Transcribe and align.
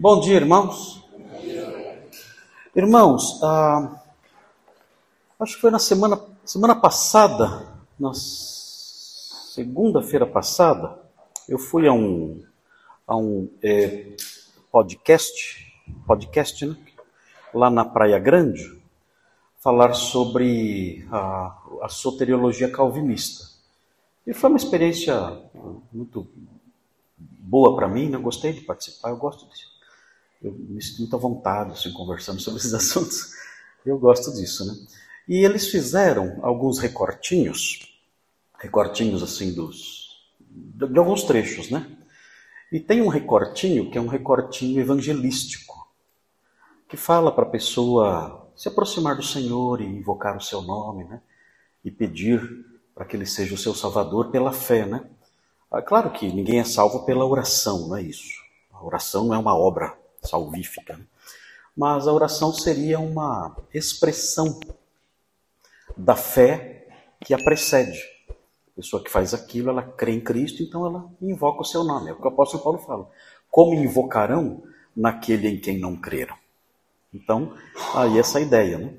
Bom 0.00 0.20
dia, 0.20 0.36
irmãos. 0.36 1.04
Irmãos, 2.72 3.42
ah, 3.42 4.00
acho 5.40 5.56
que 5.56 5.60
foi 5.60 5.72
na 5.72 5.80
semana, 5.80 6.22
semana 6.44 6.76
passada, 6.76 7.66
na 7.98 8.12
segunda-feira 8.14 10.24
passada, 10.24 10.96
eu 11.48 11.58
fui 11.58 11.88
a 11.88 11.92
um, 11.92 12.40
a 13.08 13.16
um 13.16 13.50
é, 13.60 14.14
podcast, 14.70 15.66
podcast, 16.06 16.64
né? 16.64 16.76
Lá 17.52 17.68
na 17.68 17.84
Praia 17.84 18.20
Grande, 18.20 18.80
falar 19.58 19.94
sobre 19.94 21.08
a, 21.10 21.58
a 21.82 21.88
soteriologia 21.88 22.70
calvinista. 22.70 23.48
E 24.24 24.32
foi 24.32 24.48
uma 24.48 24.58
experiência 24.58 25.42
muito 25.92 26.28
boa 27.18 27.74
para 27.74 27.88
mim, 27.88 28.08
né? 28.08 28.16
Gostei 28.16 28.52
de 28.52 28.60
participar, 28.60 29.10
eu 29.10 29.16
gosto 29.16 29.44
disso 29.48 29.76
eu 30.42 30.52
me 30.52 30.80
sinto 30.82 30.98
muito 31.00 31.16
à 31.16 31.18
vontade 31.18 31.72
assim, 31.72 31.92
conversando 31.92 32.40
sobre 32.40 32.60
esses 32.60 32.72
assuntos. 32.74 33.32
Eu 33.84 33.98
gosto 33.98 34.32
disso, 34.32 34.66
né? 34.66 34.74
E 35.28 35.44
eles 35.44 35.68
fizeram 35.68 36.38
alguns 36.42 36.78
recortinhos, 36.78 37.94
recortinhos 38.58 39.22
assim 39.22 39.52
dos 39.52 40.08
de, 40.50 40.98
alguns 40.98 41.22
trechos, 41.22 41.70
né? 41.70 41.86
E 42.70 42.80
tem 42.80 43.00
um 43.00 43.08
recortinho 43.08 43.90
que 43.90 43.98
é 43.98 44.00
um 44.00 44.06
recortinho 44.06 44.80
evangelístico, 44.80 45.88
que 46.88 46.96
fala 46.96 47.32
para 47.32 47.44
a 47.44 47.50
pessoa 47.50 48.50
se 48.56 48.68
aproximar 48.68 49.16
do 49.16 49.22
Senhor 49.22 49.80
e 49.80 49.84
invocar 49.84 50.36
o 50.36 50.40
seu 50.40 50.62
nome, 50.62 51.04
né? 51.04 51.20
E 51.84 51.90
pedir 51.90 52.66
para 52.94 53.04
que 53.04 53.16
ele 53.16 53.26
seja 53.26 53.54
o 53.54 53.58
seu 53.58 53.74
salvador 53.74 54.30
pela 54.30 54.52
fé, 54.52 54.84
né? 54.84 55.04
Ah, 55.70 55.82
claro 55.82 56.10
que 56.10 56.32
ninguém 56.32 56.58
é 56.58 56.64
salvo 56.64 57.04
pela 57.04 57.24
oração, 57.24 57.88
não 57.88 57.96
é 57.96 58.02
isso. 58.02 58.42
A 58.72 58.84
oração 58.84 59.26
não 59.26 59.34
é 59.34 59.38
uma 59.38 59.56
obra 59.56 59.96
salvífica. 60.28 61.00
Mas 61.76 62.06
a 62.08 62.12
oração 62.12 62.52
seria 62.52 62.98
uma 62.98 63.56
expressão 63.72 64.58
da 65.96 66.16
fé 66.16 66.86
que 67.24 67.34
a 67.34 67.38
precede. 67.38 67.98
A 68.28 68.76
pessoa 68.76 69.02
que 69.02 69.10
faz 69.10 69.34
aquilo, 69.34 69.70
ela 69.70 69.82
crê 69.82 70.12
em 70.12 70.20
Cristo, 70.20 70.62
então 70.62 70.86
ela 70.86 71.10
invoca 71.20 71.62
o 71.62 71.64
seu 71.64 71.82
nome. 71.84 72.10
É 72.10 72.12
o 72.12 72.16
que 72.16 72.24
o 72.24 72.28
apóstolo 72.28 72.62
Paulo 72.62 72.78
fala. 72.78 73.10
Como 73.50 73.74
invocarão 73.74 74.62
naquele 74.94 75.48
em 75.48 75.60
quem 75.60 75.78
não 75.78 75.96
creram? 75.96 76.36
Então, 77.12 77.54
aí 77.94 78.18
essa 78.18 78.40
ideia, 78.40 78.78
né? 78.78 78.94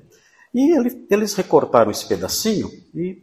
E 0.52 0.76
ele, 0.76 1.06
eles 1.10 1.34
recortaram 1.34 1.90
esse 1.90 2.08
pedacinho 2.08 2.68
e 2.94 3.22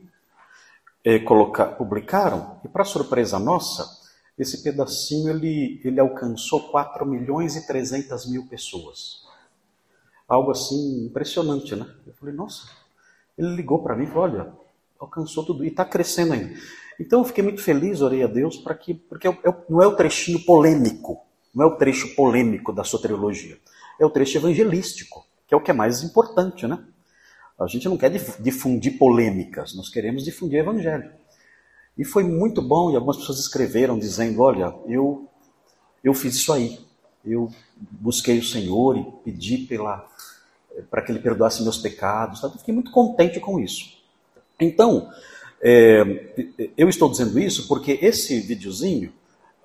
colocar, 1.25 1.67
publicaram, 1.67 2.59
e 2.65 2.67
para 2.67 2.83
surpresa 2.83 3.39
nossa, 3.39 3.96
esse 4.37 4.61
pedacinho 4.61 5.29
ele, 5.29 5.81
ele 5.83 5.99
alcançou 5.99 6.69
4 6.69 7.05
milhões 7.05 7.55
e 7.55 7.65
300 7.65 8.29
mil 8.29 8.47
pessoas. 8.47 9.25
Algo 10.27 10.51
assim 10.51 11.05
impressionante, 11.05 11.75
né? 11.75 11.87
Eu 12.05 12.13
falei, 12.13 12.35
nossa, 12.35 12.69
ele 13.37 13.55
ligou 13.55 13.81
para 13.81 13.95
mim 13.95 14.03
e 14.03 14.07
falou, 14.07 14.23
olha, 14.23 14.53
alcançou 14.99 15.45
tudo 15.45 15.63
e 15.63 15.69
está 15.69 15.83
crescendo 15.83 16.33
ainda. 16.33 16.53
Então 16.99 17.19
eu 17.19 17.25
fiquei 17.25 17.43
muito 17.43 17.61
feliz, 17.61 18.01
orei 18.01 18.23
a 18.23 18.27
Deus, 18.27 18.57
para 18.57 18.75
que, 18.75 18.93
porque 18.93 19.27
é 19.27 19.33
não 19.69 19.81
é 19.81 19.87
o 19.87 19.95
trechinho 19.95 20.43
polêmico, 20.45 21.19
não 21.53 21.65
é 21.65 21.67
o 21.67 21.75
trecho 21.75 22.15
polêmico 22.15 22.73
da 22.73 22.83
soteriologia, 22.83 23.57
é 23.99 24.05
o 24.05 24.09
trecho 24.09 24.37
evangelístico, 24.37 25.25
que 25.47 25.53
é 25.53 25.57
o 25.57 25.61
que 25.61 25.71
é 25.71 25.73
mais 25.73 26.03
importante, 26.03 26.67
né? 26.67 26.83
A 27.59 27.65
gente 27.65 27.89
não 27.89 27.97
quer 27.97 28.11
difundir 28.39 28.99
polêmicas, 28.99 29.75
nós 29.75 29.89
queremos 29.89 30.23
difundir 30.23 30.59
o 30.59 30.61
evangelho. 30.61 31.11
E 31.97 32.05
foi 32.05 32.23
muito 32.23 32.61
bom, 32.61 32.91
e 32.91 32.95
algumas 32.95 33.17
pessoas 33.17 33.39
escreveram 33.39 33.97
dizendo: 33.97 34.41
Olha, 34.41 34.73
eu, 34.87 35.27
eu 36.03 36.13
fiz 36.13 36.35
isso 36.35 36.53
aí. 36.53 36.79
Eu 37.25 37.51
busquei 37.75 38.39
o 38.39 38.43
Senhor 38.43 38.97
e 38.97 39.03
pedi 39.23 39.57
pela 39.57 40.07
para 40.89 41.01
que 41.01 41.11
Ele 41.11 41.19
perdoasse 41.19 41.63
meus 41.63 41.77
pecados. 41.77 42.41
Eu 42.43 42.51
fiquei 42.51 42.73
muito 42.73 42.91
contente 42.91 43.39
com 43.39 43.59
isso. 43.59 43.97
Então, 44.59 45.09
é, 45.61 46.33
eu 46.77 46.87
estou 46.87 47.09
dizendo 47.09 47.37
isso 47.39 47.67
porque 47.67 47.99
esse 48.01 48.39
videozinho 48.39 49.11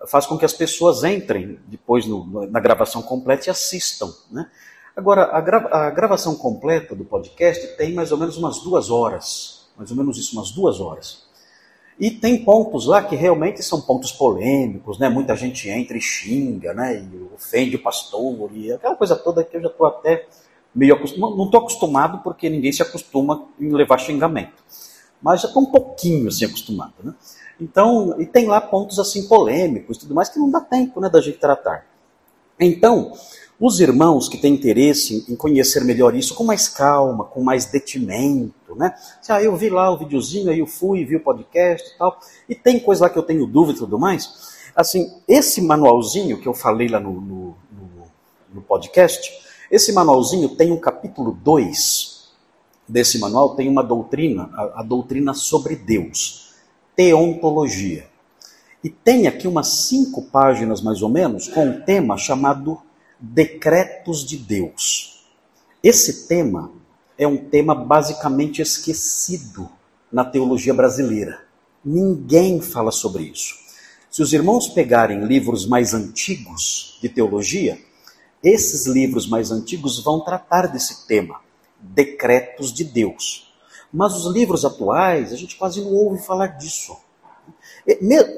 faz 0.06 0.26
com 0.26 0.38
que 0.38 0.44
as 0.44 0.52
pessoas 0.52 1.04
entrem 1.04 1.58
depois 1.66 2.06
no, 2.06 2.46
na 2.46 2.60
gravação 2.60 3.02
completa 3.02 3.48
e 3.48 3.50
assistam. 3.50 4.12
Né? 4.30 4.50
Agora, 4.96 5.36
a, 5.36 5.40
gra, 5.40 5.68
a 5.70 5.90
gravação 5.90 6.34
completa 6.34 6.94
do 6.94 7.04
podcast 7.04 7.76
tem 7.76 7.92
mais 7.94 8.10
ou 8.10 8.18
menos 8.18 8.36
umas 8.36 8.58
duas 8.60 8.90
horas. 8.90 9.66
Mais 9.76 9.90
ou 9.90 9.96
menos 9.96 10.18
isso, 10.18 10.36
umas 10.36 10.50
duas 10.50 10.80
horas. 10.80 11.24
E 11.98 12.10
tem 12.10 12.44
pontos 12.44 12.86
lá 12.86 13.02
que 13.02 13.14
realmente 13.14 13.62
são 13.62 13.80
pontos 13.80 14.12
polêmicos, 14.12 14.98
né? 14.98 15.08
Muita 15.08 15.36
gente 15.36 15.68
entra 15.68 15.96
e 15.96 16.00
xinga, 16.00 16.72
né? 16.72 16.96
E 16.96 17.34
ofende 17.34 17.76
o 17.76 17.82
pastor 17.82 18.50
e 18.54 18.72
aquela 18.72 18.96
coisa 18.96 19.14
toda 19.14 19.44
que 19.44 19.56
eu 19.56 19.62
já 19.62 19.68
estou 19.68 19.86
até 19.86 20.26
meio 20.74 20.94
acostumado. 20.94 21.36
Não 21.36 21.44
estou 21.44 21.60
acostumado 21.60 22.18
porque 22.22 22.48
ninguém 22.48 22.72
se 22.72 22.82
acostuma 22.82 23.46
em 23.60 23.70
levar 23.72 23.98
xingamento. 23.98 24.62
Mas 25.20 25.42
já 25.42 25.48
estou 25.48 25.62
um 25.62 25.70
pouquinho 25.70 26.28
assim 26.28 26.44
acostumado, 26.44 26.94
né? 27.02 27.14
Então, 27.60 28.20
e 28.20 28.26
tem 28.26 28.46
lá 28.46 28.60
pontos 28.60 28.98
assim 28.98 29.28
polêmicos 29.28 29.96
e 29.96 30.00
tudo 30.00 30.14
mais 30.14 30.28
que 30.28 30.38
não 30.38 30.50
dá 30.50 30.60
tempo, 30.60 31.00
né, 31.00 31.08
da 31.08 31.20
gente 31.20 31.38
tratar. 31.38 31.86
Então, 32.58 33.12
os 33.64 33.78
irmãos 33.78 34.28
que 34.28 34.36
têm 34.36 34.54
interesse 34.54 35.24
em 35.28 35.36
conhecer 35.36 35.84
melhor 35.84 36.16
isso 36.16 36.34
com 36.34 36.42
mais 36.42 36.66
calma, 36.66 37.22
com 37.22 37.44
mais 37.44 37.64
detimento, 37.64 38.74
né? 38.74 38.92
Ah, 39.28 39.40
eu 39.40 39.54
vi 39.54 39.70
lá 39.70 39.88
o 39.88 39.96
videozinho, 39.96 40.50
aí 40.50 40.58
eu 40.58 40.66
fui, 40.66 41.04
vi 41.04 41.14
o 41.14 41.20
podcast 41.20 41.88
e 41.88 41.96
tal, 41.96 42.18
e 42.48 42.56
tem 42.56 42.80
coisa 42.80 43.04
lá 43.04 43.08
que 43.08 43.16
eu 43.16 43.22
tenho 43.22 43.46
dúvida 43.46 43.76
e 43.76 43.80
tudo 43.82 44.00
mais. 44.00 44.50
Assim, 44.74 45.12
esse 45.28 45.60
manualzinho 45.60 46.40
que 46.40 46.48
eu 46.48 46.52
falei 46.52 46.88
lá 46.88 46.98
no, 46.98 47.12
no, 47.12 47.56
no, 47.70 48.04
no 48.52 48.62
podcast, 48.62 49.32
esse 49.70 49.92
manualzinho 49.92 50.48
tem 50.56 50.72
um 50.72 50.80
capítulo 50.80 51.30
2 51.30 52.32
desse 52.88 53.16
manual, 53.20 53.54
tem 53.54 53.68
uma 53.68 53.84
doutrina, 53.84 54.50
a, 54.54 54.80
a 54.80 54.82
doutrina 54.82 55.34
sobre 55.34 55.76
Deus, 55.76 56.52
teontologia. 56.96 58.08
E 58.82 58.90
tem 58.90 59.28
aqui 59.28 59.46
umas 59.46 59.68
cinco 59.86 60.20
páginas 60.20 60.82
mais 60.82 61.00
ou 61.00 61.08
menos 61.08 61.46
com 61.46 61.64
um 61.64 61.80
tema 61.82 62.18
chamado 62.18 62.82
decretos 63.22 64.26
de 64.26 64.36
Deus. 64.36 65.24
Esse 65.80 66.26
tema 66.26 66.72
é 67.16 67.26
um 67.26 67.36
tema 67.36 67.72
basicamente 67.72 68.60
esquecido 68.60 69.70
na 70.10 70.24
teologia 70.24 70.74
brasileira. 70.74 71.44
Ninguém 71.84 72.60
fala 72.60 72.90
sobre 72.90 73.22
isso. 73.22 73.54
Se 74.10 74.22
os 74.22 74.32
irmãos 74.32 74.66
pegarem 74.66 75.24
livros 75.24 75.66
mais 75.66 75.94
antigos 75.94 76.98
de 77.00 77.08
teologia, 77.08 77.78
esses 78.42 78.86
livros 78.88 79.28
mais 79.28 79.52
antigos 79.52 80.02
vão 80.02 80.20
tratar 80.20 80.66
desse 80.66 81.06
tema, 81.06 81.40
decretos 81.78 82.72
de 82.72 82.82
Deus. 82.82 83.54
Mas 83.92 84.14
os 84.14 84.34
livros 84.34 84.64
atuais, 84.64 85.32
a 85.32 85.36
gente 85.36 85.56
quase 85.56 85.80
não 85.80 85.92
ouve 85.92 86.20
falar 86.20 86.48
disso. 86.48 86.96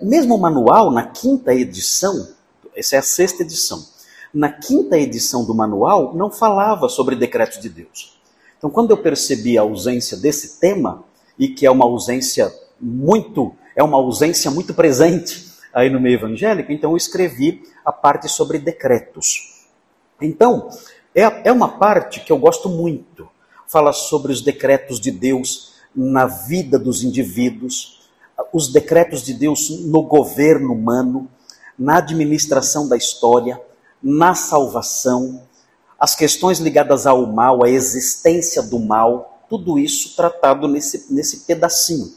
Mesmo 0.02 0.34
o 0.34 0.40
manual, 0.40 0.90
na 0.90 1.06
quinta 1.06 1.54
edição, 1.54 2.28
essa 2.76 2.96
é 2.96 2.98
a 2.98 3.02
sexta 3.02 3.42
edição, 3.42 3.93
na 4.34 4.50
quinta 4.50 4.98
edição 4.98 5.44
do 5.44 5.54
manual, 5.54 6.14
não 6.14 6.30
falava 6.30 6.88
sobre 6.88 7.14
decretos 7.14 7.60
de 7.60 7.68
Deus. 7.68 8.18
Então, 8.58 8.68
quando 8.68 8.90
eu 8.90 8.96
percebi 8.96 9.56
a 9.56 9.62
ausência 9.62 10.16
desse 10.16 10.58
tema, 10.58 11.04
e 11.38 11.48
que 11.48 11.66
é 11.66 11.70
uma 11.70 11.84
ausência 11.84 12.52
muito, 12.80 13.54
é 13.76 13.82
uma 13.82 13.96
ausência 13.96 14.50
muito 14.50 14.74
presente 14.74 15.52
aí 15.72 15.90
no 15.90 16.00
meio 16.00 16.14
evangélico, 16.14 16.72
então 16.72 16.92
eu 16.92 16.96
escrevi 16.96 17.62
a 17.84 17.92
parte 17.92 18.28
sobre 18.28 18.58
decretos. 18.58 19.66
Então, 20.20 20.68
é, 21.14 21.48
é 21.48 21.52
uma 21.52 21.68
parte 21.68 22.20
que 22.20 22.32
eu 22.32 22.38
gosto 22.38 22.68
muito. 22.68 23.28
Fala 23.66 23.92
sobre 23.92 24.32
os 24.32 24.40
decretos 24.40 25.00
de 25.00 25.10
Deus 25.10 25.74
na 25.94 26.26
vida 26.26 26.78
dos 26.78 27.02
indivíduos, 27.02 28.08
os 28.52 28.72
decretos 28.72 29.22
de 29.22 29.34
Deus 29.34 29.70
no 29.86 30.02
governo 30.02 30.72
humano, 30.72 31.28
na 31.78 31.98
administração 31.98 32.88
da 32.88 32.96
história, 32.96 33.60
na 34.04 34.34
salvação, 34.34 35.42
as 35.98 36.14
questões 36.14 36.58
ligadas 36.58 37.06
ao 37.06 37.26
mal, 37.26 37.64
a 37.64 37.70
existência 37.70 38.62
do 38.62 38.78
mal, 38.78 39.42
tudo 39.48 39.78
isso 39.78 40.14
tratado 40.14 40.68
nesse, 40.68 41.10
nesse 41.10 41.46
pedacinho, 41.46 42.12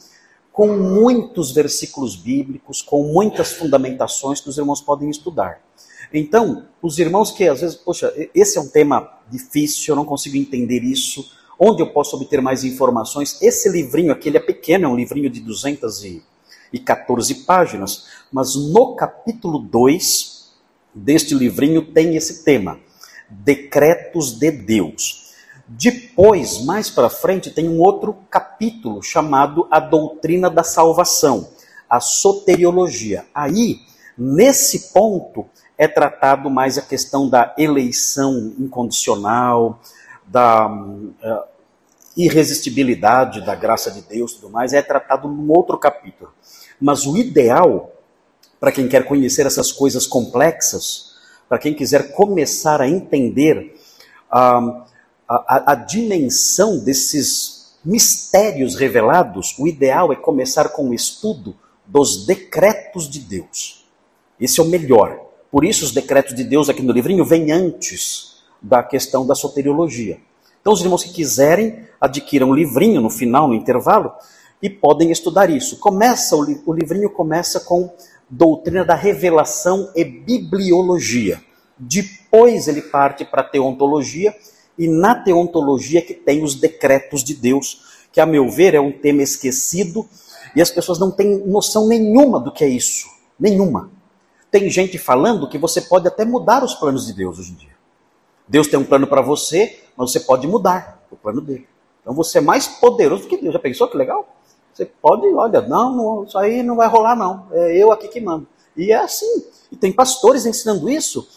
com 0.51 0.67
muitos 0.67 1.51
versículos 1.51 2.17
bíblicos, 2.17 2.81
com 2.81 3.03
muitas 3.03 3.53
fundamentações 3.53 4.41
que 4.41 4.49
os 4.49 4.57
irmãos 4.57 4.81
podem 4.81 5.09
estudar. 5.09 5.61
Então, 6.13 6.65
os 6.81 6.99
irmãos 6.99 7.31
que 7.31 7.47
às 7.47 7.61
vezes, 7.61 7.77
poxa, 7.77 8.13
esse 8.35 8.57
é 8.57 8.61
um 8.61 8.67
tema 8.67 9.09
difícil, 9.29 9.93
eu 9.93 9.95
não 9.95 10.03
consigo 10.03 10.35
entender 10.35 10.83
isso, 10.83 11.31
onde 11.57 11.81
eu 11.81 11.93
posso 11.93 12.17
obter 12.17 12.41
mais 12.41 12.65
informações? 12.65 13.41
Esse 13.41 13.69
livrinho 13.69 14.11
aqui, 14.11 14.27
ele 14.27 14.37
é 14.37 14.41
pequeno, 14.41 14.85
é 14.85 14.87
um 14.89 14.95
livrinho 14.95 15.29
de 15.29 15.39
214 15.39 17.35
páginas, 17.45 18.05
mas 18.31 18.55
no 18.55 18.95
capítulo 18.95 19.59
2, 19.59 20.36
deste 20.97 21.33
livrinho 21.35 21.81
tem 21.81 22.15
esse 22.15 22.43
tema: 22.43 22.79
Decretos 23.29 24.37
de 24.37 24.51
Deus. 24.51 25.27
Depois, 25.67 26.63
mais 26.63 26.89
para 26.89 27.09
frente, 27.09 27.51
tem 27.51 27.67
um 27.67 27.81
outro 27.81 28.13
capítulo 28.29 29.03
chamado 29.03 29.67
A 29.69 29.79
Doutrina 29.79 30.49
da 30.49 30.63
Salvação, 30.63 31.49
a 31.89 31.99
soteriologia. 31.99 33.25
Aí, 33.35 33.79
nesse 34.17 34.93
ponto, 34.93 35.45
é 35.77 35.87
tratado 35.87 36.49
mais 36.49 36.77
a 36.77 36.81
questão 36.81 37.29
da 37.29 37.53
eleição 37.57 38.53
incondicional, 38.57 39.79
da 40.25 40.67
uh, 40.67 41.43
irresistibilidade 42.15 43.45
da 43.45 43.53
graça 43.53 43.91
de 43.91 44.01
Deus 44.01 44.31
e 44.31 44.35
tudo 44.35 44.49
mais, 44.49 44.73
é 44.73 44.81
tratado 44.81 45.27
num 45.27 45.51
outro 45.51 45.77
capítulo. 45.77 46.31
Mas 46.79 47.05
o 47.05 47.17
ideal, 47.17 47.91
para 48.59 48.71
quem 48.71 48.87
quer 48.87 49.05
conhecer 49.05 49.45
essas 49.45 49.71
coisas 49.71 50.07
complexas, 50.07 51.15
para 51.47 51.59
quem 51.59 51.73
quiser 51.73 52.11
começar 52.11 52.81
a 52.81 52.87
entender 52.87 53.75
uh, 54.31 54.83
a, 55.27 55.71
a, 55.71 55.75
dimensão 55.75 56.79
desses 56.79 57.77
mistérios 57.83 58.75
revelados, 58.75 59.55
o 59.57 59.67
ideal 59.67 60.11
é 60.11 60.15
começar 60.15 60.69
com 60.69 60.89
o 60.89 60.93
estudo 60.93 61.55
dos 61.85 62.25
decretos 62.25 63.09
de 63.09 63.19
Deus. 63.19 63.85
Esse 64.39 64.59
é 64.59 64.63
o 64.63 64.67
melhor. 64.67 65.25
Por 65.49 65.63
isso, 65.63 65.85
os 65.85 65.91
decretos 65.91 66.35
de 66.35 66.43
Deus 66.43 66.69
aqui 66.69 66.81
no 66.81 66.91
livrinho 66.91 67.23
vêm 67.23 67.51
antes 67.51 68.43
da 68.61 68.83
questão 68.83 69.25
da 69.25 69.35
soteriologia. 69.35 70.19
Então, 70.59 70.73
os 70.73 70.81
irmãos 70.81 71.03
que 71.03 71.13
quiserem, 71.13 71.87
adquiram 71.99 72.49
um 72.49 72.53
livrinho 72.53 72.99
no 72.99 73.09
final, 73.09 73.47
no 73.47 73.53
intervalo, 73.53 74.11
e 74.61 74.69
podem 74.69 75.11
estudar 75.11 75.49
isso. 75.49 75.77
Começa 75.77 76.35
o 76.35 76.73
livrinho 76.73 77.09
começa 77.09 77.59
com 77.59 77.89
doutrina 78.29 78.83
da 78.83 78.95
revelação 78.95 79.91
e 79.95 80.03
bibliologia. 80.03 81.41
Depois 81.77 82.67
ele 82.67 82.81
parte 82.81 83.23
para 83.23 83.43
teontologia 83.43 84.35
e 84.77 84.87
na 84.87 85.15
teontologia 85.15 86.01
que 86.01 86.13
tem 86.13 86.43
os 86.43 86.55
decretos 86.55 87.23
de 87.23 87.33
Deus, 87.33 88.05
que 88.11 88.19
a 88.19 88.25
meu 88.25 88.49
ver 88.49 88.73
é 88.73 88.79
um 88.79 88.91
tema 88.91 89.21
esquecido 89.21 90.07
e 90.55 90.61
as 90.61 90.71
pessoas 90.71 90.99
não 90.99 91.11
têm 91.11 91.37
noção 91.45 91.87
nenhuma 91.87 92.39
do 92.39 92.51
que 92.51 92.63
é 92.63 92.67
isso, 92.67 93.07
nenhuma. 93.39 93.91
Tem 94.49 94.69
gente 94.69 94.97
falando 94.97 95.49
que 95.49 95.57
você 95.57 95.81
pode 95.81 96.07
até 96.07 96.25
mudar 96.25 96.63
os 96.63 96.73
planos 96.73 97.05
de 97.05 97.13
Deus 97.13 97.37
hoje 97.37 97.51
em 97.51 97.55
dia. 97.55 97.77
Deus 98.47 98.67
tem 98.67 98.79
um 98.79 98.85
plano 98.85 99.07
para 99.07 99.21
você, 99.21 99.83
mas 99.95 100.11
você 100.11 100.21
pode 100.21 100.47
mudar 100.47 101.05
o 101.11 101.17
plano 101.17 101.41
dele. 101.41 101.67
Então 102.01 102.13
você 102.13 102.37
é 102.37 102.41
mais 102.41 102.67
poderoso 102.67 103.23
do 103.23 103.29
que 103.29 103.37
Deus. 103.37 103.53
Já 103.53 103.59
pensou 103.59 103.89
que 103.89 103.97
legal? 103.97 104.36
Você 104.77 104.85
pode, 104.85 105.25
olha, 105.33 105.59
não, 105.61 105.95
não, 105.95 106.23
isso 106.23 106.37
aí 106.37 106.61
não 106.61 106.75
vai 106.75 106.87
rolar 106.87 107.15
não. 107.15 107.47
É 107.51 107.75
eu 107.75 107.91
aqui 107.91 108.07
que 108.07 108.21
mando. 108.21 108.47
E 108.75 108.91
é 108.91 108.97
assim. 108.97 109.43
E 109.71 109.75
tem 109.75 109.91
pastores 109.91 110.45
ensinando 110.45 110.87
isso 110.87 111.27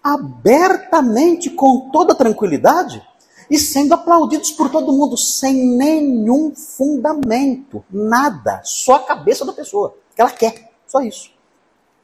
abertamente, 0.00 1.50
com 1.50 1.90
toda 1.90 2.14
tranquilidade, 2.14 3.02
e 3.50 3.58
sendo 3.58 3.94
aplaudidos 3.94 4.52
por 4.52 4.70
todo 4.70 4.92
mundo, 4.92 5.16
sem 5.16 5.76
nenhum 5.76 6.54
fundamento, 6.54 7.82
nada, 7.90 8.60
só 8.62 8.96
a 8.96 9.02
cabeça 9.02 9.44
da 9.44 9.52
pessoa, 9.52 9.96
que 10.14 10.20
ela 10.20 10.30
quer, 10.30 10.70
só 10.86 11.00
isso. 11.00 11.32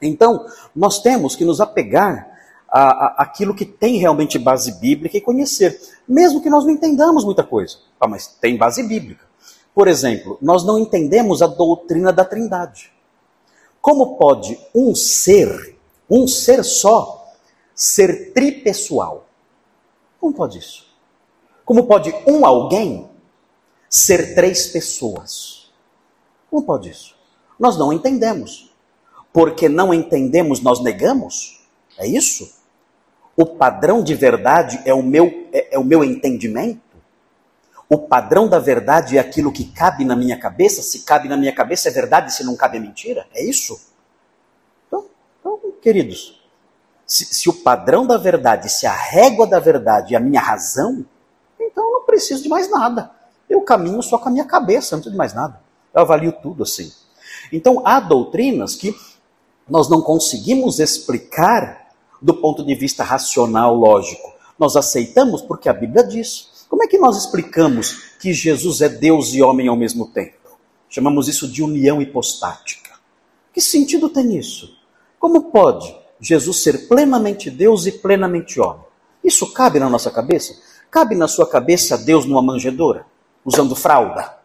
Então, 0.02 0.44
nós 0.75 1.00
temos 1.00 1.37
que 1.37 1.44
nos 1.44 1.60
apegar 1.60 2.26
a, 2.69 2.81
a, 2.81 3.14
aquilo 3.19 3.54
que 3.54 3.66
tem 3.66 3.98
realmente 3.98 4.38
base 4.38 4.81
bíblica 4.81 5.19
e 5.19 5.20
conhecer, 5.20 5.78
mesmo 6.08 6.40
que 6.40 6.50
nós 6.50 6.64
não 6.64 6.72
entendamos 6.72 7.25
muita 7.25 7.44
coisa, 7.44 7.76
ah, 8.00 8.08
mas 8.08 8.26
tem 8.26 8.56
base 8.56 8.82
bíblica. 8.82 9.30
Por 9.75 9.88
exemplo, 9.88 10.37
nós 10.40 10.64
não 10.64 10.78
entendemos 10.78 11.43
a 11.43 11.46
doutrina 11.46 12.12
da 12.12 12.25
Trindade. 12.25 12.93
Como 13.81 14.17
pode 14.17 14.58
um 14.75 14.94
ser, 14.94 15.76
um 16.08 16.26
ser 16.26 16.64
só, 16.64 17.32
ser 17.75 18.32
tripessoal. 18.32 19.26
Como 20.20 20.34
pode 20.34 20.58
isso? 20.58 20.87
Como 21.64 21.87
pode 21.87 22.14
um 22.26 22.44
alguém 22.44 23.08
ser 23.88 24.34
três 24.34 24.67
pessoas? 24.67 25.70
Como 26.50 26.64
pode 26.64 26.90
isso? 26.90 27.14
Nós 27.58 27.78
não 27.78 27.93
entendemos. 27.93 28.70
Porque 29.32 29.69
não 29.69 29.94
entendemos, 29.94 30.61
nós 30.61 30.82
negamos? 30.82 31.64
É 31.96 32.06
isso? 32.06 32.52
O 33.37 33.46
padrão 33.46 34.02
de 34.02 34.14
verdade 34.14 34.81
é 34.84 34.93
o 34.93 35.02
meu, 35.02 35.49
é, 35.52 35.76
é 35.76 35.78
o 35.78 35.84
meu 35.84 36.02
entendimento? 36.02 36.89
O 37.90 37.98
padrão 37.98 38.48
da 38.48 38.60
verdade 38.60 39.19
é 39.19 39.20
aquilo 39.20 39.50
que 39.50 39.64
cabe 39.64 40.04
na 40.04 40.14
minha 40.14 40.38
cabeça? 40.38 40.81
Se 40.81 41.00
cabe 41.00 41.28
na 41.28 41.37
minha 41.37 41.52
cabeça 41.52 41.88
é 41.88 41.92
verdade, 41.92 42.32
se 42.32 42.44
não 42.44 42.54
cabe 42.54 42.76
é 42.76 42.81
mentira? 42.81 43.26
É 43.34 43.44
isso? 43.44 43.81
Então, 44.87 45.06
então 45.40 45.60
queridos, 45.82 46.40
se, 47.04 47.25
se, 47.25 47.48
o 47.48 47.52
padrão 47.52 48.06
da 48.06 48.16
verdade, 48.16 48.69
se 48.69 48.87
a 48.87 48.92
régua 48.92 49.44
da 49.44 49.58
verdade 49.58 50.14
é 50.14 50.16
a 50.16 50.20
minha 50.20 50.40
razão, 50.40 51.04
então 51.60 51.84
eu 51.84 51.90
não 51.90 52.06
preciso 52.06 52.44
de 52.44 52.48
mais 52.48 52.70
nada. 52.70 53.10
Eu 53.48 53.60
caminho 53.62 54.00
só 54.04 54.19
com 54.19 54.28
a 54.28 54.32
minha 54.32 54.44
cabeça, 54.44 54.94
não 54.94 55.00
preciso 55.00 55.14
de 55.14 55.19
mais 55.19 55.34
nada. 55.34 55.60
Eu 55.92 56.02
avalio 56.02 56.31
tudo 56.31 56.62
assim. 56.62 56.92
Então 57.52 57.82
há 57.84 57.98
doutrinas 57.98 58.76
que 58.76 58.94
nós 59.69 59.90
não 59.90 60.00
conseguimos 60.00 60.78
explicar 60.78 61.88
do 62.22 62.34
ponto 62.34 62.64
de 62.64 62.75
vista 62.76 63.02
racional, 63.02 63.75
lógico. 63.75 64.32
Nós 64.56 64.76
aceitamos 64.76 65.42
porque 65.42 65.69
a 65.69 65.72
Bíblia 65.72 66.04
diz. 66.04 66.50
Como 66.70 66.82
é 66.82 66.87
que 66.87 66.96
nós 66.96 67.19
explicamos 67.19 68.14
que 68.19 68.32
Jesus 68.32 68.81
é 68.81 68.88
Deus 68.88 69.34
e 69.34 69.43
homem 69.43 69.69
ao 69.69 69.76
mesmo 69.76 70.06
tempo? 70.06 70.58
Chamamos 70.88 71.28
isso 71.28 71.46
de 71.46 71.62
união 71.62 72.00
hipostática. 72.00 72.90
Que 73.52 73.61
sentido 73.61 74.08
tem 74.08 74.38
isso? 74.38 74.78
Como 75.19 75.50
pode 75.50 75.94
Jesus 76.20 76.62
ser 76.62 76.87
plenamente 76.87 77.50
Deus 77.50 77.87
e 77.87 77.93
plenamente 77.93 78.61
homem. 78.61 78.84
Isso 79.25 79.52
cabe 79.52 79.78
na 79.78 79.88
nossa 79.88 80.11
cabeça? 80.11 80.55
Cabe 80.90 81.14
na 81.14 81.26
sua 81.26 81.49
cabeça 81.49 81.96
Deus 81.96 82.26
numa 82.26 82.43
manjedoura, 82.43 83.06
usando 83.44 83.75
fralda? 83.75 84.38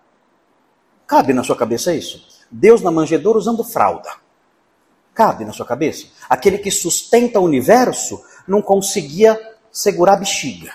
Cabe 1.05 1.33
na 1.33 1.43
sua 1.43 1.55
cabeça 1.55 1.93
isso? 1.93 2.25
Deus 2.49 2.81
na 2.81 2.91
manjedoura 2.91 3.37
usando 3.37 3.63
fralda. 3.63 4.09
Cabe 5.13 5.43
na 5.43 5.53
sua 5.53 5.65
cabeça? 5.65 6.07
Aquele 6.29 6.57
que 6.57 6.71
sustenta 6.71 7.39
o 7.39 7.43
universo 7.43 8.21
não 8.47 8.61
conseguia 8.61 9.39
segurar 9.71 10.13
a 10.13 10.17
bexiga. 10.17 10.73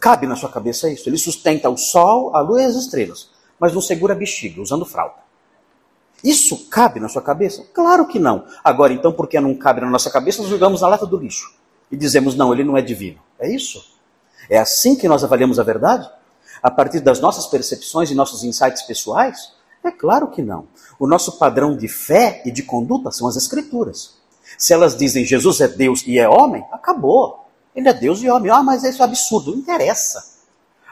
Cabe 0.00 0.26
na 0.26 0.34
sua 0.34 0.50
cabeça 0.50 0.90
isso? 0.90 1.08
Ele 1.08 1.18
sustenta 1.18 1.68
o 1.68 1.76
sol, 1.76 2.34
a 2.34 2.40
lua 2.40 2.62
e 2.62 2.64
as 2.64 2.74
estrelas, 2.74 3.30
mas 3.58 3.74
não 3.74 3.82
segura 3.82 4.14
a 4.14 4.16
bexiga, 4.16 4.62
usando 4.62 4.86
fralda. 4.86 5.16
Isso 6.24 6.68
cabe 6.68 6.98
na 6.98 7.08
sua 7.08 7.22
cabeça? 7.22 7.66
Claro 7.72 8.06
que 8.06 8.18
não. 8.18 8.44
Agora, 8.64 8.92
então, 8.92 9.12
porque 9.12 9.38
não 9.38 9.54
cabe 9.54 9.80
na 9.80 9.90
nossa 9.90 10.10
cabeça, 10.10 10.40
nós 10.40 10.50
jogamos 10.50 10.80
na 10.80 10.88
lata 10.88 11.06
do 11.06 11.16
lixo 11.16 11.54
e 11.90 11.96
dizemos, 11.96 12.34
não, 12.34 12.52
ele 12.52 12.64
não 12.64 12.76
é 12.76 12.82
divino. 12.82 13.20
É 13.38 13.50
isso? 13.50 13.84
É 14.48 14.58
assim 14.58 14.96
que 14.96 15.08
nós 15.08 15.22
avaliamos 15.22 15.58
a 15.58 15.62
verdade? 15.62 16.10
A 16.62 16.70
partir 16.70 17.00
das 17.00 17.20
nossas 17.20 17.46
percepções 17.46 18.10
e 18.10 18.14
nossos 18.14 18.44
insights 18.44 18.82
pessoais? 18.82 19.52
É 19.82 19.90
claro 19.90 20.28
que 20.28 20.42
não. 20.42 20.68
O 20.98 21.06
nosso 21.06 21.38
padrão 21.38 21.76
de 21.76 21.88
fé 21.88 22.42
e 22.44 22.50
de 22.50 22.62
conduta 22.62 23.10
são 23.10 23.26
as 23.26 23.36
Escrituras. 23.36 24.18
Se 24.58 24.72
elas 24.72 24.96
dizem 24.96 25.24
Jesus 25.24 25.60
é 25.60 25.68
Deus 25.68 26.02
e 26.06 26.18
é 26.18 26.28
homem, 26.28 26.64
acabou. 26.70 27.46
Ele 27.74 27.88
é 27.88 27.92
Deus 27.92 28.22
e 28.22 28.28
homem. 28.28 28.50
Ah, 28.50 28.62
mas 28.62 28.82
isso 28.84 29.02
é 29.02 29.04
absurdo. 29.04 29.52
Não 29.52 29.58
interessa. 29.58 30.38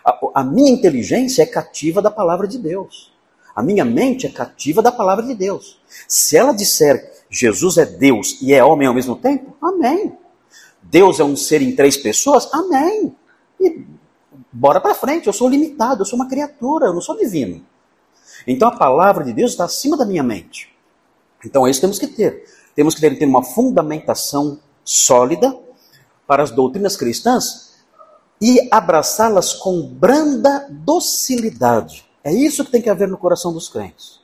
A, 0.05 0.19
a 0.35 0.45
minha 0.45 0.71
inteligência 0.71 1.43
é 1.43 1.47
cativa 1.47 2.01
da 2.01 2.11
palavra 2.11 2.47
de 2.47 2.59
Deus. 2.59 3.13
A 3.55 3.63
minha 3.63 3.85
mente 3.85 4.27
é 4.27 4.31
cativa 4.31 4.81
da 4.81 4.93
palavra 4.93 5.27
de 5.27 5.35
Deus. 5.35 5.81
Se 6.07 6.37
ela 6.37 6.53
disser 6.53 7.13
Jesus 7.31 7.77
é 7.77 7.85
Deus 7.85 8.39
e 8.41 8.55
é 8.55 8.65
homem 8.65 8.87
ao 8.87 8.95
mesmo 8.95 9.17
tempo, 9.17 9.57
amém. 9.61 10.17
Deus 10.83 11.21
é 11.21 11.25
um 11.25 11.37
ser 11.37 11.61
em 11.61 11.75
três 11.75 11.97
pessoas, 11.97 12.49
amém. 12.53 13.15
E 13.61 13.85
bora 14.53 14.81
para 14.81 14.95
frente, 14.95 15.27
eu 15.27 15.33
sou 15.33 15.49
limitado, 15.49 16.03
eu 16.03 16.07
sou 16.07 16.19
uma 16.19 16.29
criatura, 16.29 16.87
eu 16.87 16.95
não 16.95 17.01
sou 17.01 17.17
divino. 17.17 17.65
Então 18.47 18.69
a 18.69 18.77
palavra 18.77 19.25
de 19.25 19.33
Deus 19.33 19.51
está 19.51 19.65
acima 19.65 19.97
da 19.97 20.07
minha 20.07 20.23
mente. 20.23 20.75
Então 21.45 21.67
é 21.67 21.71
isso 21.71 21.81
que 21.81 21.87
temos 21.87 21.99
que 21.99 22.07
ter. 22.07 22.45
Temos 22.75 22.95
que 22.95 23.01
ter, 23.01 23.19
ter 23.19 23.27
uma 23.27 23.43
fundamentação 23.43 24.59
sólida 24.85 25.55
para 26.29 26.43
as 26.43 26.51
doutrinas 26.51 26.95
cristãs 26.95 27.73
e 28.39 28.69
abraçá-las 28.71 29.55
com 29.55 29.83
branda 29.83 30.69
docilidade. 30.71 32.07
É 32.23 32.31
isso 32.31 32.65
que 32.67 32.71
tem 32.71 32.83
que 32.83 32.91
haver 32.91 33.09
no 33.09 33.17
coração 33.17 33.51
dos 33.51 33.69
crentes. 33.71 34.21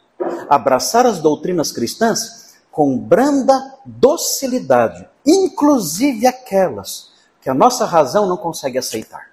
Abraçar 0.50 1.06
as 1.06 1.18
doutrinas 1.18 1.72
cristãs 1.72 2.56
com 2.70 2.98
branda 2.98 3.78
docilidade, 3.86 5.08
inclusive 5.26 6.26
aquelas 6.26 7.10
que 7.40 7.48
a 7.48 7.54
nossa 7.54 7.86
razão 7.86 8.26
não 8.26 8.36
consegue 8.36 8.76
aceitar. 8.76 9.30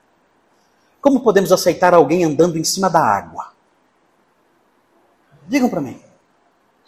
Como 1.01 1.20
podemos 1.22 1.51
aceitar 1.51 1.94
alguém 1.94 2.24
andando 2.24 2.58
em 2.58 2.63
cima 2.63 2.90
da 2.90 3.01
água? 3.01 3.51
Digam 5.46 5.70
para 5.70 5.82
mim. 5.82 6.01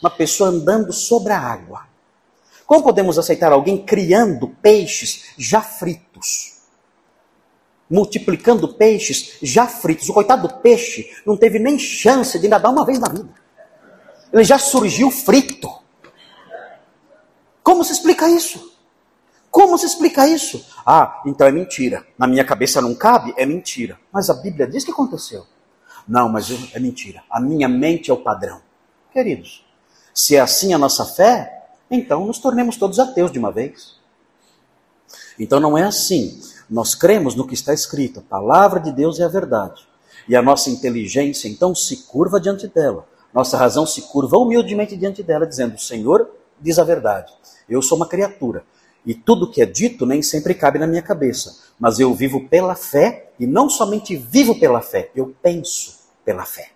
Uma 0.02 0.12
pessoa 0.12 0.50
andando 0.50 0.94
sobre 0.94 1.34
a 1.34 1.40
água. 1.40 1.93
Como 2.74 2.86
podemos 2.86 3.20
aceitar 3.20 3.52
alguém 3.52 3.78
criando 3.86 4.48
peixes 4.48 5.26
já 5.38 5.62
fritos? 5.62 6.54
multiplicando 7.88 8.74
peixes 8.74 9.38
já 9.44 9.68
fritos. 9.68 10.10
O 10.10 10.14
coitado 10.16 10.48
do 10.48 10.56
peixe 10.56 11.16
não 11.24 11.38
teve 11.38 11.60
nem 11.60 11.78
chance 11.78 12.40
de 12.40 12.48
nadar 12.48 12.72
uma 12.72 12.84
vez 12.84 12.98
na 12.98 13.08
vida. 13.08 13.30
Ele 14.34 14.44
já 14.44 14.58
surgiu 14.58 15.12
frito. 15.12 15.70
Como 17.62 17.84
se 17.84 17.94
explica 17.94 18.28
isso? 18.28 18.76
Como 19.52 19.78
se 19.78 19.86
explica 19.86 20.28
isso? 20.28 20.66
Ah, 20.84 21.22
então 21.28 21.46
é 21.46 21.52
mentira. 21.52 22.04
Na 22.18 22.26
minha 22.26 22.44
cabeça 22.44 22.82
não 22.82 22.96
cabe? 22.96 23.36
É 23.38 23.46
mentira. 23.46 24.00
Mas 24.12 24.32
a 24.32 24.34
Bíblia 24.34 24.66
diz 24.66 24.84
que 24.84 24.90
aconteceu. 24.90 25.46
Não, 26.08 26.28
mas 26.28 26.50
é 26.74 26.80
mentira. 26.80 27.24
A 27.30 27.40
minha 27.40 27.70
mente 27.70 28.10
é 28.10 28.14
o 28.16 28.24
padrão. 28.24 28.64
Queridos, 29.12 29.64
se 30.12 30.36
é 30.36 30.40
assim 30.40 30.74
a 30.74 30.80
nossa 30.80 31.06
fé, 31.06 31.63
então 31.96 32.26
nos 32.26 32.40
tornemos 32.40 32.78
todos 32.78 33.00
ateus 33.00 33.32
de 33.32 33.40
uma 33.40 33.52
vez. 33.52 33.96
Então 35.40 35.60
não 35.60 35.78
é 35.78 35.84
assim. 35.84 36.40
Nós 36.70 36.96
cremos 36.96 37.36
no 37.36 37.48
que 37.48 37.54
está 37.54 37.74
escrito. 37.74 38.20
A 38.20 38.24
palavra 38.24 38.80
de 38.80 38.92
Deus 38.92 39.20
é 39.20 39.24
a 39.24 39.28
verdade. 39.28 39.88
E 40.28 40.36
a 40.36 40.42
nossa 40.42 40.70
inteligência 40.70 41.48
então 41.48 41.76
se 41.76 41.98
curva 42.08 42.40
diante 42.40 42.68
dela. 42.68 43.06
Nossa 43.34 43.58
razão 43.58 43.86
se 43.86 44.04
curva 44.04 44.38
humildemente 44.38 44.96
diante 44.96 45.22
dela, 45.22 45.46
dizendo: 45.46 45.76
O 45.76 45.80
Senhor 45.80 46.30
diz 46.60 46.80
a 46.80 46.84
verdade. 46.84 47.34
Eu 47.68 47.82
sou 47.82 47.98
uma 47.98 48.08
criatura. 48.08 48.64
E 49.06 49.14
tudo 49.14 49.50
que 49.50 49.62
é 49.62 49.66
dito 49.66 50.06
nem 50.06 50.22
sempre 50.22 50.54
cabe 50.54 50.80
na 50.80 50.88
minha 50.88 51.02
cabeça. 51.02 51.58
Mas 51.80 52.00
eu 52.00 52.14
vivo 52.14 52.48
pela 52.48 52.76
fé, 52.76 53.32
e 53.40 53.46
não 53.46 53.70
somente 53.70 54.16
vivo 54.16 54.60
pela 54.60 54.82
fé, 54.82 55.12
eu 55.16 55.36
penso 55.42 56.00
pela 56.24 56.46
fé. 56.46 56.72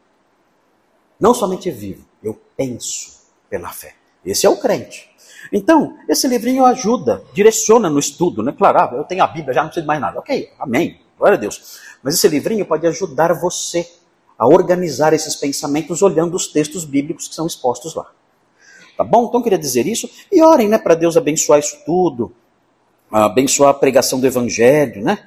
Não 1.20 1.34
somente 1.34 1.72
vivo, 1.72 2.06
eu 2.22 2.40
penso 2.56 3.22
pela 3.50 3.70
fé. 3.70 3.97
Esse 4.28 4.46
é 4.46 4.50
o 4.50 4.58
crente. 4.58 5.10
Então, 5.52 5.98
esse 6.10 6.28
livrinho 6.28 6.66
ajuda, 6.66 7.24
direciona 7.34 7.90
no 7.90 8.00
estudo, 8.00 8.44
né? 8.44 8.54
Claro, 8.56 8.80
ah, 8.80 8.90
eu 8.94 9.04
tenho 9.06 9.24
a 9.24 9.28
Bíblia, 9.28 9.54
já 9.54 9.62
não 9.62 9.70
preciso 9.70 9.84
de 9.84 9.88
mais 9.88 10.02
nada. 10.02 10.20
Ok, 10.20 10.50
amém, 10.60 11.00
glória 11.18 11.38
a 11.38 11.40
Deus. 11.40 11.80
Mas 12.04 12.16
esse 12.16 12.28
livrinho 12.28 12.66
pode 12.66 12.86
ajudar 12.86 13.34
você 13.34 13.90
a 14.38 14.46
organizar 14.46 15.14
esses 15.14 15.36
pensamentos 15.36 16.02
olhando 16.02 16.36
os 16.36 16.48
textos 16.48 16.84
bíblicos 16.84 17.28
que 17.28 17.36
são 17.36 17.48
expostos 17.48 17.96
lá. 17.96 18.12
Tá 18.98 19.04
bom? 19.04 19.28
Então, 19.28 19.42
queria 19.42 19.58
dizer 19.58 19.88
isso. 19.88 20.10
E 20.32 20.42
orem, 20.42 20.68
né, 20.68 20.78
para 20.78 20.96
Deus 20.96 21.16
abençoar 21.16 21.60
isso 21.60 21.78
tudo, 21.86 22.34
abençoar 23.12 23.70
a 23.70 23.74
pregação 23.74 24.20
do 24.20 24.28
Evangelho, 24.28 25.04
né? 25.04 25.20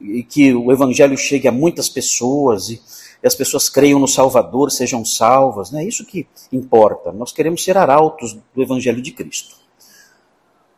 E 0.00 0.22
que 0.22 0.52
o 0.52 0.70
Evangelho 0.72 1.16
chegue 1.16 1.48
a 1.48 1.52
muitas 1.52 1.88
pessoas 1.88 2.68
e 2.68 2.82
e 3.22 3.26
as 3.26 3.34
pessoas 3.34 3.68
creiam 3.68 4.00
no 4.00 4.08
Salvador, 4.08 4.70
sejam 4.70 5.04
salvas, 5.04 5.70
né? 5.70 5.84
Isso 5.84 6.04
que 6.04 6.26
importa. 6.50 7.12
Nós 7.12 7.30
queremos 7.32 7.62
ser 7.62 7.78
arautos 7.78 8.36
do 8.54 8.62
Evangelho 8.62 9.00
de 9.00 9.12
Cristo. 9.12 9.56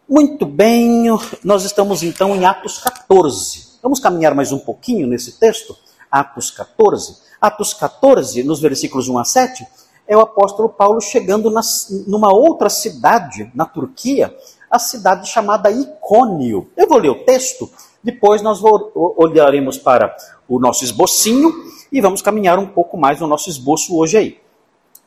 Muito 0.07 0.45
bem, 0.45 1.07
nós 1.43 1.65
estamos 1.65 2.03
então 2.03 2.37
em 2.37 2.45
Atos 2.45 2.79
14. 2.79 3.79
Vamos 3.83 3.99
caminhar 3.99 4.35
mais 4.35 4.53
um 4.53 4.59
pouquinho 4.59 5.07
nesse 5.07 5.39
texto? 5.39 5.75
Atos 6.11 6.51
14. 6.51 7.17
Atos 7.41 7.73
14, 7.73 8.43
nos 8.43 8.61
versículos 8.61 9.09
1 9.09 9.19
a 9.19 9.25
7, 9.25 9.67
é 10.07 10.15
o 10.15 10.21
apóstolo 10.21 10.69
Paulo 10.69 11.01
chegando 11.01 11.51
nas, 11.51 12.05
numa 12.07 12.33
outra 12.33 12.69
cidade, 12.69 13.51
na 13.55 13.65
Turquia, 13.65 14.35
a 14.71 14.79
cidade 14.79 15.29
chamada 15.29 15.71
Icônio. 15.71 16.71
Eu 16.77 16.87
vou 16.87 16.99
ler 16.99 17.09
o 17.09 17.25
texto, 17.25 17.71
depois 18.03 18.43
nós 18.43 18.61
olharemos 18.63 19.79
para 19.79 20.15
o 20.47 20.59
nosso 20.59 20.85
esbocinho 20.85 21.51
e 21.95 22.01
vamos 22.01 22.21
caminhar 22.21 22.59
um 22.59 22.67
pouco 22.67 22.99
mais 22.99 23.21
no 23.21 23.29
nosso 23.29 23.49
esboço 23.49 23.97
hoje 23.97 24.17
aí. 24.17 24.41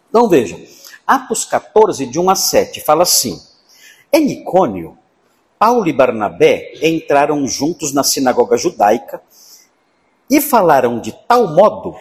Então 0.10 0.30
vejam, 0.30 0.58
Atos 1.06 1.44
14, 1.44 2.06
de 2.06 2.18
1 2.18 2.30
a 2.30 2.36
7, 2.36 2.80
fala 2.80 3.04
assim: 3.04 3.38
Em 4.12 4.32
Icônio, 4.32 4.98
Paulo 5.60 5.86
e 5.90 5.92
Barnabé 5.92 6.72
entraram 6.82 7.46
juntos 7.46 7.92
na 7.92 8.06
sinagoga 8.06 8.56
judaica 8.56 9.22
e 10.30 10.40
falaram 10.40 11.02
de 11.02 11.12
tal 11.28 11.54
modo 11.54 11.94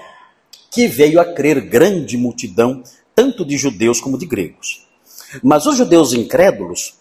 que 0.70 0.86
veio 0.86 1.20
a 1.20 1.34
crer 1.34 1.68
grande 1.68 2.16
multidão, 2.16 2.84
tanto 3.12 3.44
de 3.44 3.56
judeus 3.56 4.00
como 4.00 4.16
de 4.16 4.24
gregos. 4.24 4.86
Mas 5.42 5.66
os 5.66 5.76
judeus 5.76 6.12
incrédulos 6.12 6.94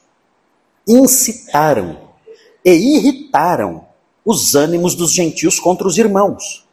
incitaram 0.87 1.99
e 2.63 2.71
irritaram 2.71 3.85
os 4.25 4.55
ânimos 4.55 4.95
dos 4.95 5.13
gentios 5.13 5.59
contra 5.59 5.87
os 5.87 5.99
irmãos 5.99 6.64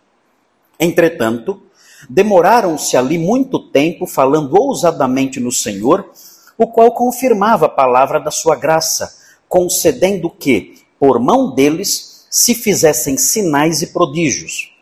Entretanto, 0.83 1.63
demoraram-se 2.11 2.97
ali 2.97 3.17
muito 3.17 3.71
tempo 3.71 4.05
falando 4.05 4.61
ousadamente 4.61 5.39
no 5.39 5.53
Senhor, 5.53 6.11
o 6.59 6.67
qual 6.67 6.93
confirmava 6.93 7.67
a 7.67 7.69
palavra 7.69 8.19
da 8.19 8.33
sua 8.33 8.57
graça, 8.57 9.17
concedendo 9.49 10.29
que, 10.29 10.75
por 10.99 11.21
mão 11.21 11.55
deles, 11.55 12.27
se 12.29 12.53
fizessem 12.53 13.17
sinais 13.17 13.81
e 13.81 13.93
prodígios. 13.93 14.73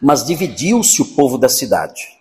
Mas 0.00 0.24
dividiu-se 0.24 1.02
o 1.02 1.14
povo 1.14 1.36
da 1.36 1.50
cidade. 1.50 2.16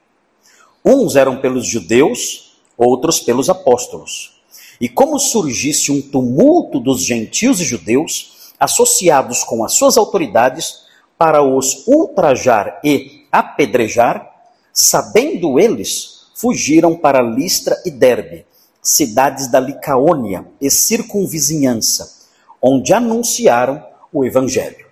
Uns 0.83 1.15
eram 1.15 1.39
pelos 1.39 1.65
judeus, 1.65 2.57
outros 2.77 3.21
pelos 3.21 3.49
apóstolos. 3.49 4.41
E 4.81 4.89
como 4.89 5.17
surgisse 5.17 5.93
um 5.93 6.01
tumulto 6.01 6.81
dos 6.81 7.05
gentios 7.05 7.61
e 7.61 7.63
judeus, 7.63 8.51
associados 8.59 9.45
com 9.45 9.63
as 9.63 9.75
suas 9.75 9.97
autoridades, 9.97 10.84
para 11.17 11.41
os 11.41 11.87
ultrajar 11.87 12.79
e 12.83 13.25
apedrejar, 13.31 14.31
sabendo 14.73 15.59
eles, 15.59 16.27
fugiram 16.35 16.95
para 16.95 17.21
Listra 17.21 17.81
e 17.85 17.91
Derbe, 17.91 18.45
cidades 18.81 19.47
da 19.47 19.59
Licaônia 19.59 20.45
e 20.61 20.69
circunvizinhança, 20.69 22.27
onde 22.61 22.93
anunciaram 22.93 23.83
o 24.11 24.25
evangelho. 24.25 24.85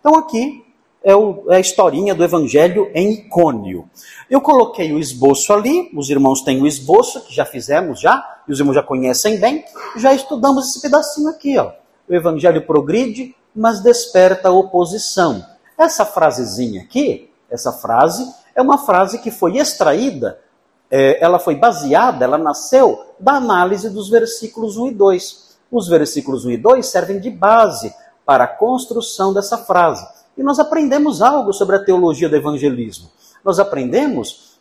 Então 0.00 0.14
aqui 0.14 0.64
é, 1.06 1.12
é, 1.12 1.56
a 1.56 1.60
historinha 1.60 2.14
do 2.14 2.24
evangelho 2.24 2.90
em 2.92 3.12
Icônio. 3.12 3.88
Eu 4.28 4.40
coloquei 4.40 4.92
o 4.92 4.98
esboço 4.98 5.52
ali, 5.52 5.90
os 5.94 6.10
irmãos 6.10 6.42
têm 6.42 6.60
o 6.60 6.66
esboço, 6.66 7.24
que 7.24 7.34
já 7.34 7.44
fizemos 7.44 8.00
já, 8.00 8.40
e 8.48 8.52
os 8.52 8.58
irmãos 8.58 8.74
já 8.74 8.82
conhecem 8.82 9.38
bem, 9.38 9.64
já 9.96 10.12
estudamos 10.12 10.68
esse 10.68 10.80
pedacinho 10.80 11.28
aqui, 11.28 11.56
ó. 11.58 11.70
O 12.08 12.14
evangelho 12.14 12.66
progride, 12.66 13.34
mas 13.54 13.80
desperta 13.80 14.50
oposição. 14.50 15.44
Essa 15.76 16.04
frasezinha 16.06 16.82
aqui, 16.82 17.30
essa 17.50 17.72
frase, 17.72 18.26
é 18.54 18.62
uma 18.62 18.78
frase 18.78 19.18
que 19.18 19.30
foi 19.30 19.58
extraída, 19.58 20.40
é, 20.90 21.22
ela 21.22 21.38
foi 21.38 21.54
baseada, 21.54 22.24
ela 22.24 22.38
nasceu 22.38 23.04
da 23.18 23.34
análise 23.34 23.90
dos 23.90 24.08
versículos 24.08 24.76
1 24.76 24.88
e 24.88 24.90
2. 24.92 25.56
Os 25.70 25.88
versículos 25.88 26.44
1 26.44 26.50
e 26.52 26.56
2 26.56 26.86
servem 26.86 27.20
de 27.20 27.28
base 27.28 27.94
para 28.24 28.44
a 28.44 28.48
construção 28.48 29.34
dessa 29.34 29.58
frase. 29.58 30.06
E 30.36 30.42
nós 30.42 30.58
aprendemos 30.58 31.20
algo 31.20 31.52
sobre 31.52 31.76
a 31.76 31.84
teologia 31.84 32.28
do 32.28 32.36
evangelismo. 32.36 33.10
Nós 33.44 33.58
aprendemos 33.58 34.58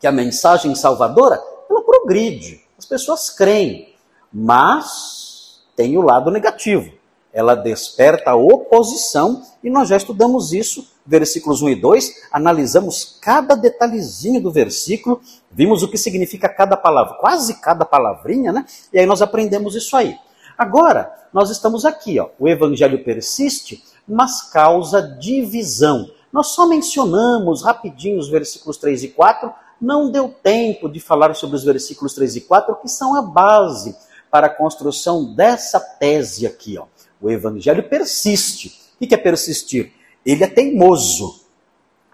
que 0.00 0.06
a 0.06 0.12
mensagem 0.12 0.74
salvadora, 0.74 1.40
ela 1.70 1.82
progride. 1.82 2.62
As 2.78 2.84
pessoas 2.84 3.30
creem, 3.30 3.94
mas 4.32 5.62
tem 5.74 5.96
o 5.96 6.02
lado 6.02 6.30
negativo 6.30 6.90
ela 7.36 7.54
desperta 7.54 8.34
oposição, 8.34 9.42
e 9.62 9.68
nós 9.68 9.90
já 9.90 9.96
estudamos 9.98 10.54
isso, 10.54 10.90
versículos 11.04 11.60
1 11.60 11.68
e 11.68 11.74
2, 11.76 12.12
analisamos 12.32 13.18
cada 13.20 13.54
detalhezinho 13.54 14.40
do 14.40 14.50
versículo, 14.50 15.20
vimos 15.52 15.82
o 15.82 15.88
que 15.88 15.98
significa 15.98 16.48
cada 16.48 16.78
palavra, 16.78 17.18
quase 17.20 17.60
cada 17.60 17.84
palavrinha, 17.84 18.52
né? 18.52 18.64
E 18.90 18.98
aí 18.98 19.04
nós 19.04 19.20
aprendemos 19.20 19.74
isso 19.74 19.94
aí. 19.94 20.16
Agora, 20.56 21.12
nós 21.30 21.50
estamos 21.50 21.84
aqui, 21.84 22.18
ó, 22.18 22.30
o 22.38 22.48
evangelho 22.48 23.04
persiste, 23.04 23.84
mas 24.08 24.40
causa 24.50 25.02
divisão. 25.02 26.10
Nós 26.32 26.48
só 26.48 26.66
mencionamos 26.66 27.62
rapidinho 27.62 28.18
os 28.18 28.30
versículos 28.30 28.78
3 28.78 29.04
e 29.04 29.08
4, 29.08 29.52
não 29.78 30.10
deu 30.10 30.34
tempo 30.42 30.88
de 30.88 31.00
falar 31.00 31.36
sobre 31.36 31.56
os 31.56 31.64
versículos 31.64 32.14
3 32.14 32.36
e 32.36 32.40
4, 32.40 32.76
que 32.76 32.88
são 32.88 33.14
a 33.14 33.20
base 33.20 33.94
para 34.30 34.46
a 34.46 34.54
construção 34.54 35.34
dessa 35.34 35.78
tese 35.78 36.46
aqui, 36.46 36.78
ó. 36.78 36.86
O 37.20 37.30
evangelho 37.30 37.82
persiste. 37.82 38.80
O 39.00 39.06
que 39.06 39.14
é 39.14 39.18
persistir? 39.18 39.92
Ele 40.24 40.44
é 40.44 40.46
teimoso. 40.46 41.40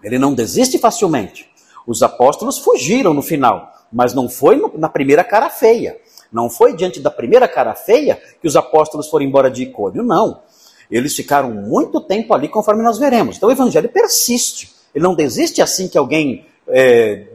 Ele 0.03 0.19
não 0.19 0.33
desiste 0.33 0.77
facilmente. 0.77 1.49
Os 1.85 2.01
apóstolos 2.01 2.59
fugiram 2.59 3.13
no 3.13 3.21
final, 3.21 3.71
mas 3.91 4.13
não 4.13 4.29
foi 4.29 4.61
na 4.75 4.89
primeira 4.89 5.23
cara 5.23 5.49
feia. 5.49 5.97
Não 6.31 6.49
foi 6.49 6.75
diante 6.75 6.99
da 6.99 7.11
primeira 7.11 7.47
cara 7.47 7.75
feia 7.75 8.19
que 8.41 8.47
os 8.47 8.55
apóstolos 8.55 9.09
foram 9.09 9.25
embora 9.25 9.51
de 9.51 9.63
Icônio, 9.63 10.03
não. 10.03 10.41
Eles 10.89 11.15
ficaram 11.15 11.51
muito 11.51 12.01
tempo 12.01 12.33
ali, 12.33 12.47
conforme 12.47 12.83
nós 12.83 12.97
veremos. 12.97 13.37
Então 13.37 13.49
o 13.49 13.51
evangelho 13.51 13.89
persiste. 13.89 14.73
Ele 14.93 15.03
não 15.03 15.15
desiste 15.15 15.61
assim 15.61 15.87
que 15.87 15.97
alguém 15.97 16.45
é, 16.67 17.27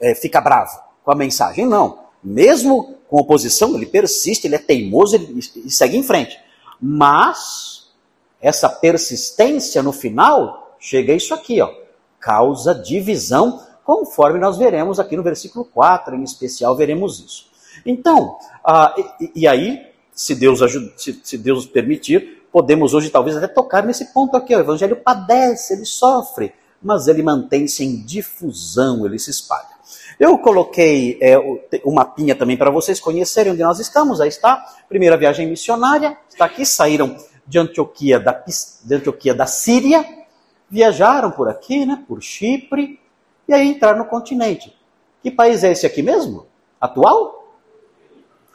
é, 0.00 0.14
fica 0.14 0.40
bravo 0.40 0.78
com 1.04 1.10
a 1.10 1.14
mensagem, 1.14 1.66
não. 1.66 1.98
Mesmo 2.22 2.96
com 3.08 3.18
oposição, 3.18 3.74
ele 3.74 3.86
persiste, 3.86 4.46
ele 4.46 4.54
é 4.54 4.58
teimoso 4.58 5.16
ele, 5.16 5.40
e 5.64 5.70
segue 5.70 5.96
em 5.96 6.02
frente. 6.02 6.38
Mas 6.80 7.90
essa 8.40 8.68
persistência 8.68 9.82
no 9.82 9.92
final 9.92 10.76
chega 10.78 11.12
a 11.12 11.16
isso 11.16 11.34
aqui, 11.34 11.60
ó, 11.60 11.70
causa 12.18 12.74
divisão, 12.74 13.62
conforme 13.84 14.38
nós 14.38 14.56
veremos 14.56 14.98
aqui 14.98 15.16
no 15.16 15.22
versículo 15.22 15.64
4, 15.64 16.14
em 16.14 16.22
especial 16.22 16.76
veremos 16.76 17.20
isso. 17.20 17.50
Então, 17.84 18.38
ah, 18.64 18.94
e, 19.20 19.32
e, 19.42 19.48
aí, 19.48 19.86
se 20.12 20.34
Deus, 20.34 20.60
se, 20.96 21.20
se 21.22 21.38
Deus 21.38 21.66
permitir, 21.66 22.46
podemos 22.52 22.94
hoje 22.94 23.10
talvez 23.10 23.36
até 23.36 23.46
tocar 23.46 23.84
nesse 23.84 24.12
ponto 24.12 24.36
aqui. 24.36 24.54
O 24.54 24.60
evangelho 24.60 24.96
padece, 24.96 25.74
ele 25.74 25.84
sofre, 25.84 26.52
mas 26.82 27.06
ele 27.08 27.22
mantém-se 27.22 27.84
em 27.84 28.02
difusão, 28.04 29.04
ele 29.06 29.18
se 29.18 29.30
espalha. 29.30 29.69
Eu 30.20 30.36
coloquei 30.36 31.18
é, 31.18 31.38
o 31.82 31.90
mapinha 31.90 32.34
também 32.34 32.54
para 32.54 32.70
vocês 32.70 33.00
conhecerem 33.00 33.54
onde 33.54 33.62
nós 33.62 33.80
estamos. 33.80 34.20
Aí 34.20 34.28
está, 34.28 34.62
primeira 34.86 35.16
viagem 35.16 35.48
missionária, 35.48 36.14
está 36.28 36.44
aqui, 36.44 36.66
saíram 36.66 37.16
de 37.46 37.58
Antioquia 37.58 38.20
da, 38.20 38.44
de 38.84 38.94
Antioquia 38.94 39.34
da 39.34 39.46
Síria, 39.46 40.04
viajaram 40.68 41.30
por 41.30 41.48
aqui, 41.48 41.86
né, 41.86 42.04
por 42.06 42.22
Chipre, 42.22 43.00
e 43.48 43.54
aí 43.54 43.66
entraram 43.66 44.00
no 44.00 44.04
continente. 44.04 44.78
Que 45.22 45.30
país 45.30 45.64
é 45.64 45.72
esse 45.72 45.86
aqui 45.86 46.02
mesmo? 46.02 46.46
Atual? 46.78 47.56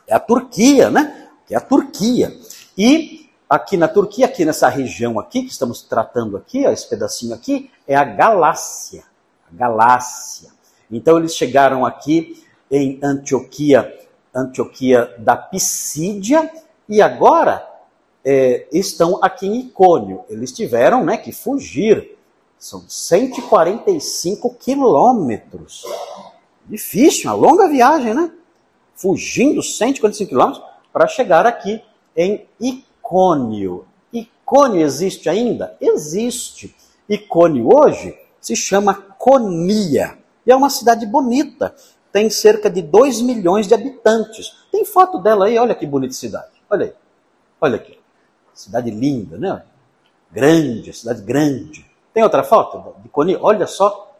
É 0.08 0.14
a 0.14 0.20
Turquia, 0.20 0.92
né? 0.92 1.30
É 1.50 1.56
a 1.56 1.62
Turquia. 1.62 2.32
E 2.78 3.28
aqui 3.50 3.76
na 3.76 3.88
Turquia, 3.88 4.28
aqui 4.28 4.46
nessa 4.46 4.70
região 4.70 5.20
aqui, 5.20 5.42
que 5.42 5.52
estamos 5.52 5.82
tratando 5.82 6.38
aqui, 6.38 6.64
ó, 6.68 6.72
esse 6.72 6.88
pedacinho 6.88 7.34
aqui, 7.34 7.72
é 7.88 7.96
a 7.96 8.04
Galácia. 8.04 9.04
A 9.52 9.56
Galácia. 9.56 10.55
Então 10.92 11.18
eles 11.18 11.36
chegaram 11.36 11.86
aqui 11.86 12.44
em 12.70 13.00
Antioquia, 13.04 13.94
Antioquia 14.34 15.14
da 15.18 15.36
Pisídia, 15.36 16.52
e 16.88 17.02
agora 17.02 17.68
é, 18.24 18.68
estão 18.72 19.20
aqui 19.24 19.48
em 19.48 19.60
Icônio. 19.60 20.24
Eles 20.30 20.52
tiveram 20.52 21.04
né, 21.04 21.18
que 21.18 21.32
fugir. 21.32 22.16
São 22.58 22.84
145 22.88 24.56
quilômetros. 24.56 25.84
Difícil, 26.66 27.30
uma 27.30 27.36
longa 27.36 27.68
viagem, 27.68 28.14
né? 28.14 28.32
Fugindo 28.96 29.62
145 29.62 30.30
quilômetros 30.30 30.64
para 30.92 31.08
chegar 31.08 31.46
aqui 31.46 31.82
em 32.16 32.48
Icônio. 32.60 33.86
Icônio 34.12 34.82
existe 34.82 35.30
ainda? 35.30 35.76
Existe. 35.80 36.74
Icônio 37.08 37.70
hoje 37.72 38.18
se 38.40 38.56
chama 38.56 38.94
Conia. 38.94 40.18
E 40.46 40.52
é 40.52 40.56
uma 40.56 40.70
cidade 40.70 41.06
bonita. 41.06 41.76
Tem 42.12 42.30
cerca 42.30 42.70
de 42.70 42.82
2 42.82 43.22
milhões 43.22 43.68
de 43.68 43.74
habitantes. 43.74 44.54
Tem 44.72 44.86
foto 44.86 45.20
dela 45.20 45.46
aí, 45.48 45.58
olha 45.58 45.76
que 45.76 45.86
bonita 45.86 46.14
cidade. 46.14 46.52
Olha 46.70 46.86
aí. 46.86 46.94
Olha 47.60 47.76
aqui. 47.76 48.00
Cidade 48.54 48.90
linda, 48.90 49.38
né? 49.38 49.64
Grande, 50.32 50.94
cidade 50.94 51.22
grande. 51.22 51.86
Tem 52.14 52.24
outra 52.24 52.44
foto 52.44 52.96
de 53.02 53.10
Conia? 53.10 53.38
Olha 53.42 53.68
só. 53.68 54.16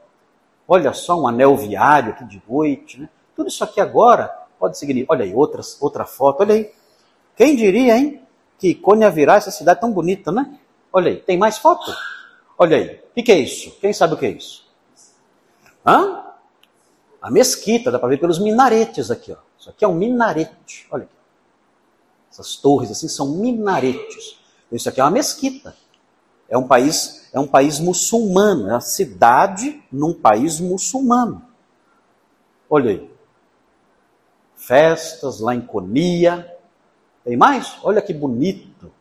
Olha 0.68 0.92
só 0.94 1.20
um 1.20 1.28
anel 1.28 1.56
viário 1.56 2.12
aqui 2.12 2.26
de 2.26 2.42
noite, 2.50 3.00
né? 3.00 3.10
Tudo 3.36 3.48
isso 3.48 3.64
aqui 3.64 3.80
agora 3.80 4.28
pode 4.60 4.78
seguir. 4.78 5.06
Olha 5.08 5.24
aí, 5.24 5.34
outras, 5.34 5.78
outra 5.82 6.06
foto, 6.06 6.42
olha 6.42 6.56
aí. 6.56 6.72
Quem 7.36 7.56
diria, 7.56 7.98
hein? 7.98 8.22
Que 8.58 8.74
Cônia 8.74 9.10
virá 9.10 9.36
essa 9.36 9.52
cidade 9.52 9.80
tão 9.80 9.92
bonita, 9.92 10.32
né? 10.32 10.58
Olha 10.92 11.12
aí, 11.12 11.18
tem 11.18 11.38
mais 11.38 11.58
foto? 11.58 11.94
Olha 12.58 12.78
aí, 12.78 12.96
o 12.96 13.14
que, 13.14 13.24
que 13.24 13.32
é 13.32 13.38
isso? 13.38 13.78
Quem 13.80 13.94
sabe 13.94 14.14
o 14.14 14.18
que 14.18 14.26
é 14.26 14.32
isso? 14.32 14.65
Hã? 15.86 16.24
A 17.22 17.30
mesquita, 17.32 17.92
dá 17.92 18.00
para 18.00 18.10
ver 18.10 18.20
pelos 18.20 18.40
minaretes 18.40 19.12
aqui, 19.12 19.32
ó. 19.32 19.38
Isso 19.60 19.70
aqui 19.70 19.84
é 19.84 19.88
um 19.88 19.96
minarete, 19.96 20.88
olha 20.92 21.04
aqui. 21.04 21.14
Essas 22.32 22.56
torres 22.56 22.92
assim 22.92 23.08
são 23.08 23.30
minaretes. 23.30 24.40
Isso 24.72 24.90
aqui 24.90 25.00
é 25.00 25.04
uma 25.04 25.12
mesquita. 25.12 25.76
É 26.48 26.58
um 26.58 26.68
país, 26.68 27.30
é 27.34 27.40
um 27.40 27.48
país 27.48 27.80
muçulmano, 27.80 28.70
é 28.70 28.74
uma 28.74 28.82
cidade 28.82 29.84
num 29.92 30.14
país 30.14 30.60
muçulmano. 30.60 31.42
Olha 32.70 32.92
aí. 32.92 33.12
Festas 34.56 35.40
lá 35.40 35.56
em 35.56 35.62
Conia, 35.62 36.56
tem 37.24 37.36
mais? 37.36 37.76
Olha 37.84 38.02
que 38.02 38.14
bonito. 38.14 38.92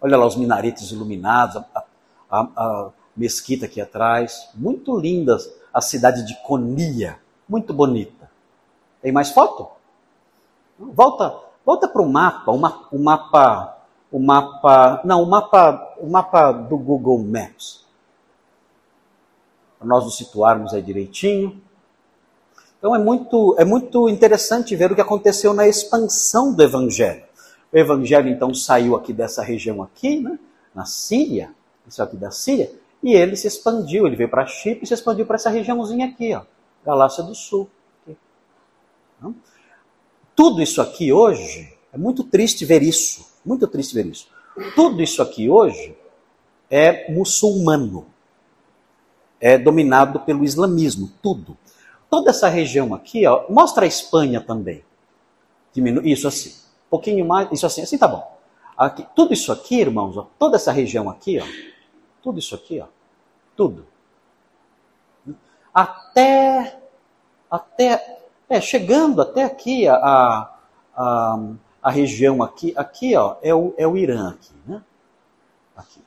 Olha 0.00 0.16
lá 0.16 0.26
os 0.26 0.36
minaretes 0.36 0.90
iluminados, 0.90 1.56
a, 1.56 1.84
a, 2.30 2.40
a 2.56 2.90
mesquita 3.16 3.66
aqui 3.66 3.80
atrás. 3.80 4.50
Muito 4.54 4.98
lindas 4.98 5.50
a 5.72 5.80
cidade 5.80 6.26
de 6.26 6.34
Conia. 6.42 7.18
Muito 7.48 7.72
bonita. 7.72 8.30
Tem 9.02 9.12
mais 9.12 9.30
foto? 9.30 9.68
Volta, 10.78 11.36
volta 11.64 11.88
para 11.88 12.02
o 12.02 12.08
mapa, 12.08 12.50
o 12.50 12.58
mapa, 12.98 13.78
o 14.10 14.18
mapa, 14.18 15.00
não, 15.04 15.22
o 15.22 15.26
mapa, 15.26 15.94
o 15.98 16.08
mapa 16.08 16.52
do 16.52 16.76
Google 16.76 17.18
Maps. 17.18 17.84
Para 19.78 19.88
nós 19.88 20.04
nos 20.04 20.16
situarmos 20.16 20.74
aí 20.74 20.82
direitinho. 20.82 21.60
Então 22.78 22.94
é 22.94 22.98
muito, 22.98 23.54
é 23.58 23.64
muito 23.64 24.08
interessante 24.08 24.74
ver 24.74 24.92
o 24.92 24.94
que 24.94 25.00
aconteceu 25.00 25.52
na 25.52 25.68
expansão 25.68 26.54
do 26.54 26.62
Evangelho. 26.62 27.30
O 27.72 27.78
evangelho 27.78 28.28
então 28.28 28.52
saiu 28.52 28.96
aqui 28.96 29.12
dessa 29.12 29.42
região 29.42 29.80
aqui, 29.80 30.18
né, 30.18 30.38
na 30.74 30.84
Síria, 30.84 31.54
isso 31.86 32.02
aqui 32.02 32.16
da 32.16 32.30
Síria, 32.30 32.72
e 33.02 33.12
ele 33.14 33.36
se 33.36 33.46
expandiu, 33.46 34.06
ele 34.06 34.16
veio 34.16 34.28
para 34.28 34.46
Chipre 34.46 34.84
e 34.84 34.86
se 34.86 34.94
expandiu 34.94 35.26
para 35.26 35.36
essa 35.36 35.50
regiãozinha 35.50 36.06
aqui, 36.06 36.34
ó, 36.34 36.42
Galácia 36.84 37.22
do 37.22 37.34
Sul. 37.34 37.68
Tudo 40.34 40.62
isso 40.62 40.80
aqui 40.80 41.12
hoje, 41.12 41.76
é 41.92 41.98
muito 41.98 42.24
triste 42.24 42.64
ver 42.64 42.82
isso, 42.82 43.26
muito 43.44 43.66
triste 43.66 43.94
ver 43.94 44.06
isso. 44.06 44.28
Tudo 44.74 45.02
isso 45.02 45.22
aqui 45.22 45.48
hoje 45.48 45.96
é 46.70 47.12
muçulmano, 47.12 48.06
é 49.40 49.58
dominado 49.58 50.20
pelo 50.20 50.44
islamismo, 50.44 51.10
tudo. 51.22 51.56
Toda 52.08 52.30
essa 52.30 52.48
região 52.48 52.94
aqui, 52.94 53.26
ó, 53.26 53.44
mostra 53.50 53.84
a 53.84 53.88
Espanha 53.88 54.40
também. 54.40 54.84
Diminu 55.72 56.06
isso 56.06 56.26
assim 56.26 56.60
pouquinho 56.90 57.24
mais, 57.24 57.50
isso 57.52 57.64
assim, 57.64 57.82
assim 57.82 57.96
tá 57.96 58.08
bom. 58.08 58.38
Aqui, 58.76 59.06
tudo 59.14 59.32
isso 59.32 59.52
aqui, 59.52 59.80
irmãos, 59.80 60.16
ó, 60.16 60.26
toda 60.38 60.56
essa 60.56 60.72
região 60.72 61.08
aqui, 61.08 61.38
ó, 61.38 61.46
tudo 62.20 62.38
isso 62.38 62.54
aqui, 62.54 62.80
ó, 62.80 62.86
tudo. 63.60 63.86
Até, 65.74 66.80
até, 67.50 68.20
é, 68.48 68.58
chegando 68.58 69.20
até 69.20 69.44
aqui 69.44 69.86
a, 69.86 69.96
a, 70.96 71.38
a, 71.82 71.90
região 71.90 72.42
aqui, 72.42 72.72
aqui, 72.74 73.14
ó, 73.14 73.36
é 73.42 73.54
o, 73.54 73.74
é 73.76 73.86
o 73.86 73.98
Irã 73.98 74.30
aqui, 74.30 74.54
né? 74.66 74.82
Aqui. 75.76 76.02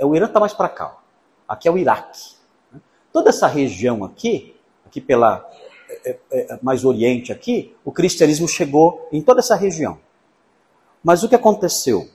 É, 0.00 0.04
o 0.04 0.16
Irã 0.16 0.26
está 0.26 0.40
mais 0.40 0.52
para 0.52 0.68
cá, 0.68 0.96
ó. 0.96 1.00
Aqui 1.46 1.68
é 1.68 1.70
o 1.70 1.78
Iraque. 1.78 2.34
Né? 2.72 2.80
Toda 3.12 3.28
essa 3.28 3.46
região 3.46 4.02
aqui, 4.02 4.56
aqui 4.84 5.00
pela 5.00 5.48
é, 6.04 6.18
é, 6.32 6.58
mais 6.60 6.84
oriente 6.84 7.30
aqui, 7.30 7.76
o 7.84 7.92
cristianismo 7.92 8.48
chegou 8.48 9.08
em 9.12 9.22
toda 9.22 9.38
essa 9.38 9.54
região. 9.54 10.00
Mas 11.04 11.22
o 11.22 11.28
que 11.28 11.36
aconteceu? 11.36 12.08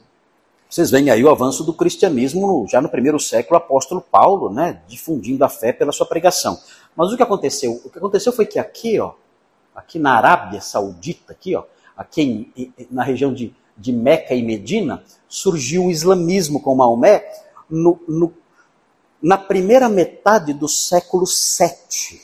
Vocês 0.73 0.89
veem 0.89 1.12
aí 1.12 1.23
o 1.23 1.29
avanço 1.29 1.63
do 1.63 1.71
cristianismo 1.71 2.65
já 2.67 2.81
no 2.81 2.89
primeiro 2.89 3.19
século, 3.19 3.59
o 3.59 3.63
apóstolo 3.63 4.01
Paulo, 4.01 4.51
né, 4.51 4.81
difundindo 4.88 5.45
a 5.45 5.47
fé 5.47 5.71
pela 5.71 5.91
sua 5.91 6.07
pregação. 6.07 6.59
Mas 6.95 7.12
o 7.12 7.15
que 7.15 7.21
aconteceu? 7.21 7.79
O 7.86 7.91
que 7.91 7.99
aconteceu 7.99 8.33
foi 8.33 8.47
que 8.47 8.57
aqui, 8.57 8.99
ó, 8.99 9.12
aqui 9.75 9.99
na 9.99 10.15
Arábia 10.15 10.62
Saudita, 10.62 11.31
aqui, 11.31 11.55
ó, 11.55 11.65
aqui 11.95 12.51
em, 12.57 12.73
na 12.89 13.03
região 13.03 13.31
de, 13.31 13.53
de 13.77 13.93
Meca 13.93 14.33
e 14.33 14.41
Medina, 14.41 15.03
surgiu 15.29 15.86
o 15.86 15.91
islamismo 15.91 16.59
com 16.59 16.73
Maomé 16.73 17.23
no, 17.69 18.01
no, 18.07 18.33
na 19.21 19.38
primeira 19.38 19.88
metade 19.88 20.53
do 20.53 20.67
século 20.67 21.25
VII 21.27 22.19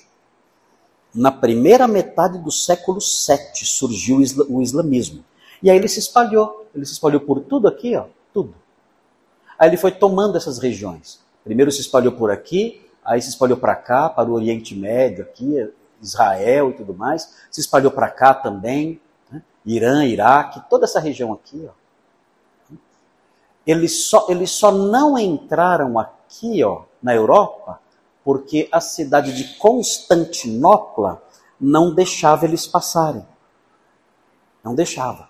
na 1.13 1.31
primeira 1.31 1.87
metade 1.87 2.39
do 2.39 2.51
século 2.51 2.97
VII 2.99 3.63
surgiu 3.63 4.17
o 4.49 4.59
islamismo. 4.59 5.23
E 5.61 5.69
aí 5.69 5.77
ele 5.77 5.87
se 5.87 5.99
espalhou. 5.99 6.67
Ele 6.73 6.85
se 6.85 6.93
espalhou 6.93 7.21
por 7.21 7.41
tudo 7.41 7.67
aqui, 7.67 7.95
ó, 7.95 8.05
tudo. 8.39 8.55
Aí 9.57 9.69
ele 9.69 9.77
foi 9.77 9.91
tomando 9.91 10.37
essas 10.37 10.59
regiões. 10.59 11.19
Primeiro 11.43 11.71
se 11.71 11.81
espalhou 11.81 12.13
por 12.13 12.31
aqui, 12.31 12.85
aí 13.03 13.21
se 13.21 13.29
espalhou 13.29 13.57
para 13.57 13.75
cá, 13.75 14.09
para 14.09 14.29
o 14.29 14.33
Oriente 14.33 14.75
Médio, 14.75 15.23
aqui, 15.23 15.69
Israel 16.01 16.69
e 16.69 16.73
tudo 16.73 16.93
mais. 16.93 17.35
Se 17.51 17.59
espalhou 17.59 17.91
para 17.91 18.09
cá 18.09 18.33
também, 18.33 19.01
né? 19.29 19.41
Irã, 19.65 20.05
Iraque, 20.05 20.61
toda 20.69 20.85
essa 20.85 20.99
região 20.99 21.33
aqui. 21.33 21.67
Ó. 21.67 22.75
Eles, 23.67 24.05
só, 24.05 24.27
eles 24.29 24.51
só 24.51 24.71
não 24.71 25.17
entraram 25.17 25.99
aqui 25.99 26.63
ó, 26.63 26.83
na 27.03 27.13
Europa 27.13 27.79
porque 28.23 28.69
a 28.71 28.79
cidade 28.79 29.35
de 29.35 29.57
Constantinopla 29.57 31.21
não 31.59 31.93
deixava 31.93 32.45
eles 32.45 32.65
passarem. 32.67 33.25
Não 34.63 34.75
deixava. 34.75 35.28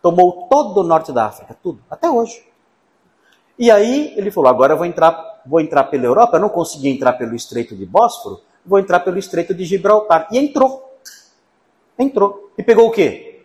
Tomou 0.00 0.46
todo 0.48 0.78
o 0.78 0.82
norte 0.82 1.12
da 1.12 1.26
África, 1.26 1.56
tudo, 1.62 1.82
até 1.90 2.08
hoje. 2.08 2.42
E 3.58 3.70
aí 3.70 4.14
ele 4.16 4.30
falou: 4.30 4.48
agora 4.48 4.74
eu 4.74 4.76
vou 4.76 4.86
entrar, 4.86 5.42
vou 5.44 5.60
entrar 5.60 5.84
pela 5.84 6.04
Europa, 6.04 6.36
eu 6.36 6.40
não 6.40 6.48
consegui 6.48 6.88
entrar 6.88 7.14
pelo 7.14 7.34
Estreito 7.34 7.74
de 7.74 7.84
Bósforo, 7.84 8.40
vou 8.64 8.78
entrar 8.78 9.00
pelo 9.00 9.18
Estreito 9.18 9.52
de 9.54 9.64
Gibraltar. 9.64 10.28
E 10.30 10.38
entrou. 10.38 10.98
Entrou. 11.98 12.50
E 12.56 12.62
pegou 12.62 12.88
o 12.88 12.90
quê? 12.90 13.44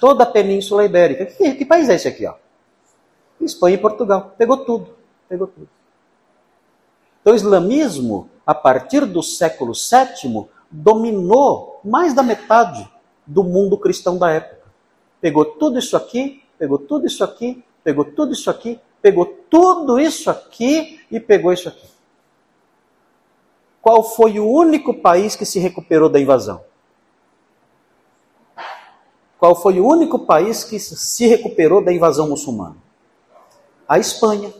Toda 0.00 0.24
a 0.24 0.26
Península 0.26 0.84
Ibérica. 0.84 1.26
Que, 1.26 1.54
que 1.54 1.64
país 1.64 1.88
é 1.88 1.94
esse 1.94 2.08
aqui? 2.08 2.26
Ó? 2.26 2.34
Espanha 3.44 3.76
e 3.76 3.80
Portugal. 3.80 4.34
Pegou 4.36 4.58
tudo. 4.58 4.94
Pegou 5.28 5.46
tudo. 5.46 5.68
Então, 7.20 7.32
o 7.32 7.36
islamismo, 7.36 8.28
a 8.44 8.54
partir 8.54 9.06
do 9.06 9.22
século 9.22 9.72
VII, 9.72 10.48
dominou 10.70 11.80
mais 11.84 12.14
da 12.14 12.22
metade 12.22 12.88
do 13.26 13.44
mundo 13.44 13.78
cristão 13.78 14.18
da 14.18 14.30
época. 14.30 14.62
Pegou 15.20 15.44
tudo 15.44 15.78
isso 15.78 15.96
aqui, 15.96 16.42
pegou 16.58 16.78
tudo 16.78 17.06
isso 17.06 17.22
aqui, 17.22 17.64
pegou 17.84 18.04
tudo 18.04 18.32
isso 18.32 18.50
aqui, 18.50 18.80
pegou 19.00 19.26
tudo 19.48 20.00
isso 20.00 20.30
aqui 20.30 21.00
e 21.10 21.20
pegou 21.20 21.52
isso 21.52 21.68
aqui. 21.68 21.86
Qual 23.80 24.02
foi 24.02 24.38
o 24.38 24.48
único 24.48 24.94
país 24.94 25.36
que 25.36 25.44
se 25.44 25.58
recuperou 25.58 26.08
da 26.08 26.20
invasão? 26.20 26.64
Qual 29.38 29.56
foi 29.56 29.80
o 29.80 29.86
único 29.86 30.20
país 30.20 30.62
que 30.62 30.78
se 30.78 31.26
recuperou 31.26 31.84
da 31.84 31.92
invasão 31.92 32.28
muçulmana? 32.28 32.76
A 33.92 33.98
Espanha. 33.98 34.54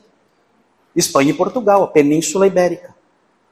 Espanha 0.94 1.30
e 1.30 1.34
Portugal, 1.34 1.82
a 1.82 1.88
Península 1.88 2.46
Ibérica. 2.46 2.94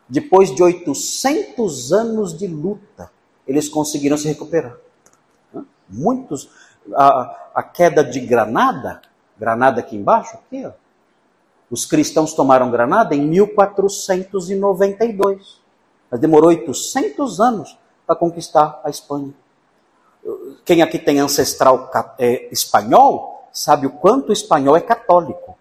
Depois 0.07 0.55
de 0.55 0.63
800 0.63 1.91
anos 1.91 2.37
de 2.37 2.47
luta, 2.47 3.11
eles 3.49 3.67
conseguiram 3.67 4.19
se 4.19 4.29
recuperar. 4.29 4.77
Muitos. 5.89 6.51
A, 6.95 7.51
a 7.55 7.63
queda 7.63 8.05
de 8.05 8.21
Granada, 8.21 9.01
Granada 9.39 9.81
aqui 9.81 9.97
embaixo, 9.97 10.37
aqui, 10.37 10.67
ó. 10.67 10.73
Os 11.71 11.87
cristãos 11.87 12.35
tomaram 12.35 12.71
Granada 12.71 13.15
em 13.15 13.23
1492. 13.23 15.63
Mas 16.11 16.21
demorou 16.21 16.51
800 16.51 17.41
anos 17.41 17.79
para 18.07 18.17
conquistar 18.17 18.83
a 18.85 18.91
Espanha. 18.91 19.33
Quem 20.63 20.83
aqui 20.83 20.99
tem 20.99 21.21
ancestral 21.21 21.91
é, 22.19 22.53
espanhol 22.53 23.49
sabe 23.51 23.87
o 23.87 23.91
quanto 23.91 24.29
o 24.29 24.33
espanhol 24.35 24.77
é 24.77 24.83
católico. 24.83 25.59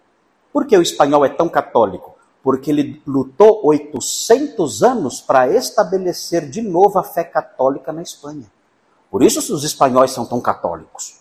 Por 0.52 0.66
que 0.66 0.76
o 0.76 0.82
espanhol 0.82 1.24
é 1.24 1.28
tão 1.28 1.48
católico? 1.48 2.16
Porque 2.42 2.70
ele 2.70 3.02
lutou 3.06 3.60
800 3.64 4.82
anos 4.82 5.20
para 5.20 5.48
estabelecer 5.48 6.48
de 6.48 6.62
novo 6.62 6.98
a 6.98 7.04
fé 7.04 7.22
católica 7.22 7.92
na 7.92 8.02
Espanha. 8.02 8.50
Por 9.10 9.22
isso 9.22 9.54
os 9.54 9.64
espanhóis 9.64 10.10
são 10.10 10.24
tão 10.24 10.40
católicos. 10.40 11.20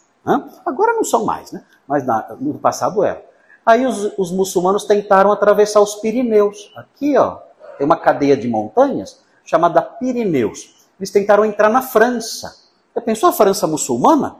Agora 0.65 0.93
não 0.93 1.03
são 1.03 1.25
mais, 1.25 1.51
né? 1.51 1.63
mas 1.87 2.03
no 2.39 2.59
passado 2.59 3.03
eram. 3.03 3.21
Aí 3.65 3.85
os, 3.85 4.13
os, 4.17 4.31
muçulmanos 4.31 4.85
tentaram 4.85 5.31
atravessar 5.31 5.81
os 5.81 5.95
Pirineus. 5.95 6.71
Aqui, 6.75 7.17
ó, 7.17 7.39
tem 7.77 7.85
uma 7.85 7.97
cadeia 7.97 8.37
de 8.37 8.47
montanhas 8.47 9.21
chamada 9.43 9.81
Pirineus. 9.81 10.87
Eles 10.99 11.09
tentaram 11.09 11.43
entrar 11.43 11.69
na 11.69 11.81
França. 11.81 12.55
Você 12.93 13.01
pensou 13.01 13.29
a 13.29 13.33
França 13.33 13.65
muçulmana? 13.65 14.35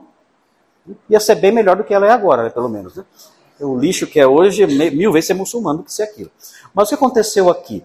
Ia 1.08 1.20
ser 1.20 1.36
bem 1.36 1.52
melhor 1.52 1.76
do 1.76 1.84
que 1.84 1.92
ela 1.92 2.06
é 2.06 2.10
agora, 2.10 2.44
né, 2.44 2.50
pelo 2.50 2.68
menos. 2.68 2.96
Né? 2.96 3.04
O 3.60 3.78
lixo 3.78 4.06
que 4.06 4.18
é 4.18 4.26
hoje, 4.26 4.66
mil 4.66 5.12
vezes 5.12 5.28
ser 5.28 5.34
muçulmano 5.34 5.78
do 5.78 5.84
que 5.84 5.92
ser 5.92 6.04
aquilo. 6.04 6.30
Mas 6.74 6.86
o 6.86 6.88
que 6.88 6.94
aconteceu 6.94 7.50
aqui? 7.50 7.84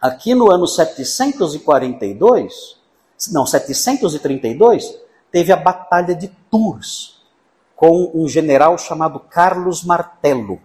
Aqui 0.00 0.34
no 0.34 0.50
ano 0.50 0.66
742, 0.66 2.78
não, 3.32 3.46
732, 3.46 4.98
teve 5.30 5.52
a 5.52 5.56
Batalha 5.56 6.14
de 6.14 6.28
Tours, 6.50 7.20
com 7.74 8.10
um 8.14 8.28
general 8.28 8.78
chamado 8.78 9.20
Carlos 9.20 9.84
Martelo. 9.84 10.60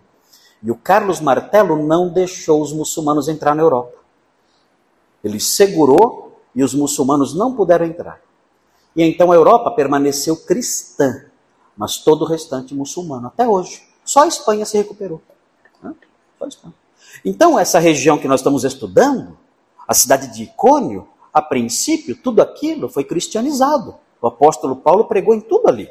E 0.62 0.72
o 0.72 0.76
Carlos 0.76 1.20
Martelo 1.20 1.86
não 1.86 2.10
deixou 2.10 2.62
os 2.62 2.72
muçulmanos 2.72 3.28
entrar 3.28 3.54
na 3.54 3.62
Europa. 3.62 3.98
Ele 5.24 5.40
segurou 5.40 6.42
e 6.56 6.64
os 6.64 6.74
muçulmanos 6.74 7.36
não 7.36 7.56
puderam 7.56 7.86
entrar. 7.86 8.22
E 8.96 9.04
então 9.04 9.32
a 9.32 9.36
Europa 9.36 9.72
permaneceu 9.72 10.38
cristã, 10.38 11.26
mas 11.76 11.98
todo 11.98 12.22
o 12.22 12.28
restante 12.28 12.76
muçulmano, 12.76 13.28
até 13.28 13.48
hoje. 13.48 13.93
Só 14.06 14.24
a 14.24 14.28
Espanha 14.28 14.66
se 14.66 14.78
recuperou. 14.78 15.22
Só 15.82 16.46
a 16.46 16.48
Espanha. 16.48 16.74
Então, 17.24 17.58
essa 17.60 17.80
região 17.80 18.18
que 18.18 18.28
nós 18.28 18.40
estamos 18.40 18.64
estudando, 18.64 19.38
a 19.88 19.94
cidade 19.94 20.34
de 20.34 20.44
Icônio, 20.44 21.08
a 21.34 21.42
princípio, 21.42 22.16
tudo 22.16 22.42
aquilo 22.42 22.90
foi 22.90 23.04
cristianizado. 23.04 23.96
O 24.22 24.28
apóstolo 24.28 24.76
Paulo 24.76 25.06
pregou 25.06 25.34
em 25.34 25.42
tudo 25.42 25.68
ali. 25.68 25.90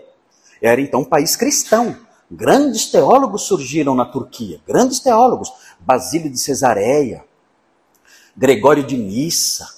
Era 0.60 0.80
então 0.80 1.00
um 1.00 1.04
país 1.04 1.36
cristão. 1.36 1.96
Grandes 2.30 2.86
teólogos 2.86 3.42
surgiram 3.42 3.94
na 3.94 4.06
Turquia, 4.06 4.60
grandes 4.66 5.00
teólogos. 5.00 5.52
Basílio 5.80 6.30
de 6.30 6.38
Cesareia, 6.38 7.24
Gregório 8.36 8.82
de 8.82 8.96
Nissa, 8.96 9.68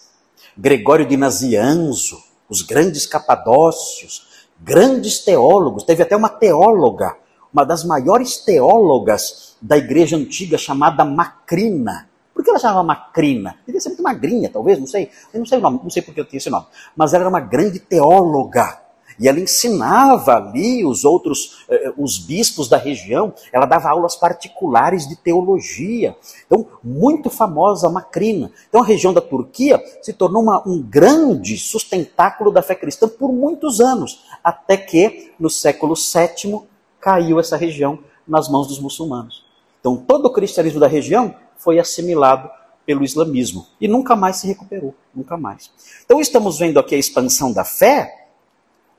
Gregório 0.57 1.05
de 1.05 1.17
Nazianzo, 1.17 2.23
os 2.49 2.63
grandes 2.63 3.07
capadócios, 3.07 4.47
grandes 4.61 5.19
teólogos. 5.19 5.83
Teve 5.83 6.03
até 6.03 6.15
uma 6.15 6.29
teóloga 6.29 7.17
uma 7.55 7.65
das 7.65 7.85
maiores 7.85 8.39
teólogas 8.39 9.57
da 9.63 9.79
igreja 9.79 10.17
antiga 10.17 10.59
chamada 10.59 11.05
Macrina. 11.05 12.09
Por 12.35 12.43
que 12.43 12.51
ela 12.51 12.59
chamava 12.59 12.83
Macrina? 12.83 13.55
Devia 13.65 13.81
ser 13.81 13.91
muito 13.91 14.03
magrinha, 14.03 14.51
talvez, 14.53 14.81
não 14.81 14.89
sei. 14.89 15.09
Eu 15.33 15.39
não 15.39 15.47
sei 15.47 15.59
o 15.59 15.61
nome, 15.61 15.79
não 15.81 15.89
sei 15.89 16.03
porque 16.03 16.21
eu 16.21 16.25
tinha 16.25 16.39
esse 16.39 16.51
nome. 16.51 16.67
Mas 16.97 17.15
ela 17.15 17.23
era 17.23 17.31
uma 17.31 17.41
grande 17.41 17.79
teóloga. 17.79 18.81
E 19.21 19.29
ela 19.29 19.39
ensinava 19.39 20.35
ali 20.35 20.85
os 20.85 21.05
outros, 21.05 21.65
eh, 21.69 21.93
os 21.97 22.19
bispos 22.19 22.69
da 22.69 22.77
região, 22.77 23.33
ela 23.53 23.65
dava 23.65 23.89
aulas 23.89 24.17
particulares 24.17 25.07
de 25.07 25.15
teologia. 25.15 26.17
Então, 26.45 26.67
muito 26.83 27.31
famosa 27.31 27.89
Macrina. 27.89 28.51
Então, 28.69 28.83
a 28.83 28.85
região 28.85 29.15
da 29.15 29.21
Turquia 29.21 29.81
se 30.03 30.13
tornou 30.13 30.43
uma, 30.43 30.69
um 30.69 30.83
grande 30.83 31.57
sustentáculo 31.57 32.51
da 32.51 32.63
fé 32.63 32.75
cristã 32.75 33.07
por 33.07 33.33
muitos 33.33 33.81
anos, 33.81 34.25
até 34.43 34.77
que, 34.77 35.33
no 35.39 35.49
século 35.49 35.95
VII, 35.95 36.74
caiu 37.05 37.39
essa 37.39 37.55
região 37.55 37.99
nas 38.27 38.49
mãos 38.49 38.67
dos 38.67 38.81
muçulmanos. 38.81 39.45
Então 39.79 39.95
todo 39.95 40.25
o 40.25 40.33
cristianismo 40.33 40.81
da 40.81 40.87
região 40.87 41.35
foi 41.59 41.79
assimilado 41.79 42.49
pelo 42.87 43.05
islamismo 43.05 43.67
e 43.79 43.87
nunca 43.87 44.17
mais 44.17 44.37
se 44.37 44.47
recuperou, 44.47 44.95
nunca 45.15 45.37
mais. 45.37 45.71
Então 46.03 46.19
estamos 46.19 46.59
vendo 46.59 46.81
aqui 46.81 46.95
a 46.95 46.99
expansão 46.99 47.53
da 47.53 47.63
fé, 47.63 48.29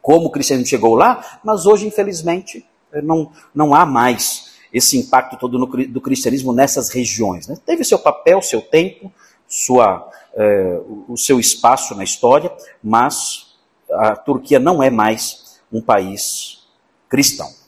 como 0.03 0.27
o 0.27 0.31
cristianismo 0.31 0.69
chegou 0.69 0.93
lá, 0.93 1.39
mas 1.43 1.65
hoje 1.65 1.87
infelizmente 1.87 2.63
não, 3.01 3.31
não 3.55 3.73
há 3.73 3.87
mais 3.87 4.53
esse 4.71 4.99
impacto 4.99 5.35
todo 5.35 5.57
no, 5.57 5.65
do 5.65 5.99
cristianismo 5.99 6.53
nessas 6.53 6.89
regiões. 6.89 7.47
Né? 7.47 7.57
Teve 7.65 7.83
seu 7.83 7.97
papel, 7.97 8.39
seu 8.43 8.61
tempo, 8.61 9.11
sua, 9.47 10.07
eh, 10.35 10.79
o 11.07 11.17
seu 11.17 11.39
espaço 11.39 11.95
na 11.95 12.03
história, 12.03 12.55
mas 12.83 13.55
a 13.89 14.15
Turquia 14.15 14.59
não 14.59 14.83
é 14.83 14.91
mais 14.91 15.59
um 15.71 15.81
país 15.81 16.67
cristão. 17.09 17.64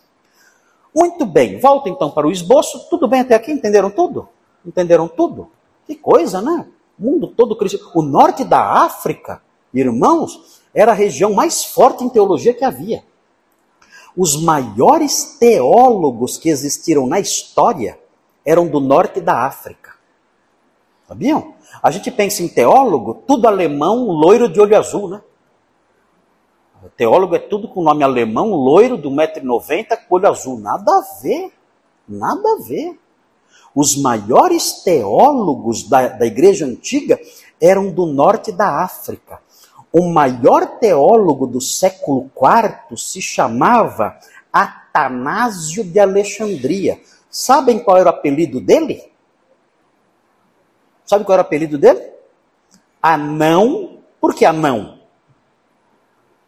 Muito 0.97 1.27
bem, 1.27 1.59
volta 1.59 1.89
então 1.89 2.09
para 2.09 2.25
o 2.25 2.31
esboço. 2.31 2.89
Tudo 2.89 3.07
bem 3.07 3.19
até 3.19 3.35
aqui? 3.35 3.51
Entenderam 3.51 3.91
tudo? 3.91 4.27
Entenderam 4.65 5.07
tudo? 5.07 5.51
Que 5.85 5.93
coisa, 5.93 6.41
né? 6.41 6.65
O 6.97 7.03
mundo 7.03 7.27
todo 7.27 7.55
cristão. 7.55 7.91
O 7.93 8.01
norte 8.01 8.43
da 8.43 8.59
África, 8.83 9.39
irmãos, 9.71 10.59
era 10.73 10.93
a 10.93 10.95
região 10.95 11.35
mais 11.35 11.63
forte 11.63 12.03
em 12.03 12.09
teologia 12.09 12.51
que 12.51 12.65
havia. 12.65 13.03
Os 14.17 14.41
maiores 14.41 15.37
teólogos 15.39 16.35
que 16.35 16.49
existiram 16.49 17.05
na 17.05 17.19
história 17.19 17.99
eram 18.43 18.67
do 18.67 18.79
norte 18.79 19.21
da 19.21 19.45
África. 19.45 19.91
Sabiam? 21.07 21.53
A 21.83 21.91
gente 21.91 22.09
pensa 22.09 22.41
em 22.41 22.47
teólogo, 22.47 23.21
tudo 23.27 23.47
alemão, 23.47 24.07
loiro 24.07 24.49
de 24.49 24.59
olho 24.59 24.75
azul, 24.75 25.07
né? 25.07 25.21
Teólogo 26.95 27.35
é 27.35 27.39
tudo 27.39 27.67
com 27.67 27.83
nome 27.83 28.03
alemão, 28.03 28.51
loiro, 28.51 28.97
do 28.97 29.09
1,90m, 29.09 29.97
com 30.07 30.15
olho 30.15 30.29
azul. 30.29 30.59
Nada 30.59 30.91
a 30.91 31.21
ver. 31.21 31.51
Nada 32.07 32.49
a 32.53 32.63
ver. 32.63 32.97
Os 33.75 33.95
maiores 33.95 34.83
teólogos 34.83 35.83
da, 35.83 36.07
da 36.07 36.25
igreja 36.25 36.65
antiga 36.65 37.19
eram 37.61 37.91
do 37.91 38.05
norte 38.05 38.51
da 38.51 38.83
África. 38.83 39.39
O 39.91 40.09
maior 40.09 40.79
teólogo 40.79 41.47
do 41.47 41.61
século 41.61 42.29
IV 42.35 42.97
se 42.97 43.21
chamava 43.21 44.17
Atanásio 44.51 45.83
de 45.83 45.99
Alexandria. 45.99 46.99
Sabem 47.29 47.79
qual 47.79 47.97
era 47.97 48.09
o 48.09 48.13
apelido 48.13 48.59
dele? 48.59 49.11
Sabe 51.05 51.23
qual 51.23 51.33
era 51.35 51.43
o 51.43 51.45
apelido 51.45 51.77
dele? 51.77 52.01
Anão. 53.01 53.99
Por 54.19 54.33
que 54.33 54.43
anão? 54.45 54.96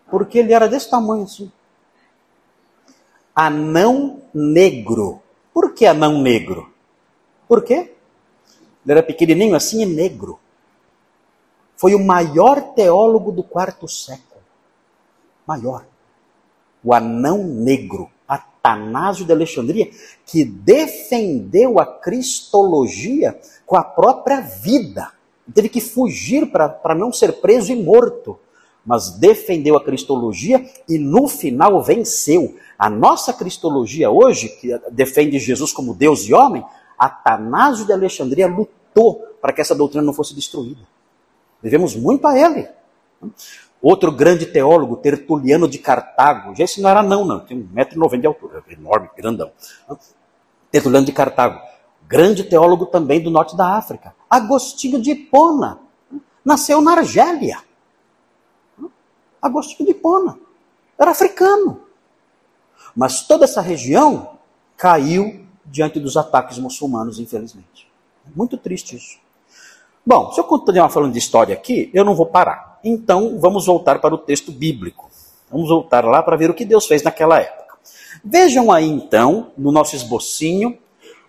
Porque 0.10 0.40
ele 0.40 0.54
era 0.54 0.68
desse 0.68 0.90
tamanho 0.90 1.24
assim. 1.24 1.52
Anão 3.36 4.22
negro. 4.34 5.22
Por 5.54 5.74
que 5.74 5.86
anão 5.86 6.22
negro? 6.22 6.72
Por 7.48 7.64
quê? 7.64 7.96
Ele 8.86 8.92
era 8.92 9.04
pequenininho 9.04 9.56
assim 9.56 9.82
e 9.82 9.86
negro. 9.86 10.40
Foi 11.76 11.96
o 11.96 12.04
maior 12.04 12.74
teólogo 12.74 13.32
do 13.32 13.44
quarto 13.44 13.88
século. 13.88 14.42
Maior. 15.48 15.86
O 16.84 16.94
anão 16.94 17.44
negro, 17.44 18.10
Atanásio 18.28 19.26
de 19.26 19.32
Alexandria, 19.32 19.90
que 20.26 20.44
defendeu 20.44 21.80
a 21.80 21.86
cristologia 21.86 23.40
com 23.66 23.78
a 23.78 23.84
própria 23.84 24.42
vida. 24.42 25.12
Teve 25.54 25.70
que 25.70 25.82
fugir 25.82 26.52
para 26.52 26.96
não 26.96 27.12
ser 27.12 27.42
preso 27.42 27.72
e 27.72 27.82
morto. 27.82 28.40
Mas 28.90 29.12
defendeu 29.12 29.78
a 29.78 29.84
cristologia 29.84 30.68
e 30.90 30.98
no 30.98 31.28
final 31.28 31.80
venceu. 31.84 32.56
A 32.76 32.90
nossa 32.90 33.32
cristologia 33.32 34.10
hoje, 34.10 34.50
que 34.50 34.76
defende 34.90 35.38
Jesus 35.38 35.72
como 35.72 35.94
Deus 35.94 36.22
e 36.22 36.34
homem, 36.34 36.66
Atanásio 36.98 37.86
de 37.86 37.94
Alexandria 37.94 38.48
lutou 38.48 39.22
para 39.40 39.54
que 39.54 39.62
essa 39.62 39.76
doutrina 39.76 40.04
não 40.04 40.12
fosse 40.12 40.34
destruída. 40.34 40.82
Devemos 41.62 41.96
muito 41.96 42.26
a 42.26 42.36
ele. 42.36 42.68
Outro 43.80 44.12
grande 44.12 44.48
teólogo, 44.48 44.98
Tertuliano 44.98 45.68
de 45.68 45.78
Cartago, 45.78 46.56
já 46.56 46.64
esse 46.64 46.82
não 46.82 46.90
era 46.90 47.04
não, 47.04 47.24
não, 47.24 47.42
tem 47.42 47.62
1,90m 47.62 48.20
de 48.22 48.26
altura, 48.26 48.64
enorme, 48.72 49.08
grandão. 49.16 49.52
Tertuliano 50.72 51.06
de 51.06 51.12
Cartago, 51.12 51.62
grande 52.08 52.44
teólogo 52.44 52.88
também 52.88 53.22
do 53.22 53.30
norte 53.30 53.56
da 53.56 53.78
África. 53.78 54.16
Agostinho 54.28 55.00
de 55.00 55.12
Hipona, 55.12 55.80
nasceu 56.44 56.82
na 56.82 56.94
Argélia. 56.94 57.69
Agostinho 59.42 59.86
de 59.86 59.92
Hipona, 59.92 60.38
era 60.98 61.12
africano. 61.12 61.82
Mas 62.96 63.22
toda 63.22 63.46
essa 63.46 63.62
região 63.62 64.38
caiu 64.76 65.46
diante 65.66 66.00
dos 66.00 66.18
ataques 66.18 66.58
muçulmanos, 66.58 67.20
infelizmente. 67.20 67.90
Muito 68.36 68.58
triste 68.58 68.96
isso. 68.96 69.18
Bom, 70.06 70.32
se 70.32 70.40
eu 70.40 70.44
continuar 70.44 70.90
falando 70.90 71.14
de 71.14 71.20
história 71.20 71.54
aqui, 71.54 71.90
eu 71.94 72.04
não 72.04 72.16
vou 72.16 72.26
parar. 72.26 72.80
Então, 72.84 73.40
vamos 73.40 73.66
voltar 73.66 74.00
para 74.00 74.14
o 74.14 74.18
texto 74.18 74.52
bíblico. 74.52 75.10
Vamos 75.52 75.70
voltar 75.70 76.06
lá 76.06 76.24
para 76.24 76.36
ver 76.36 76.50
o 76.50 76.54
que 76.54 76.66
Deus 76.66 76.88
fez 76.88 77.04
naquela 77.04 77.40
época. 77.40 77.78
Vejam 78.24 78.72
aí, 78.72 78.88
então, 78.88 79.52
no 79.58 79.72
nosso 79.72 79.96
esbocinho, 79.96 80.78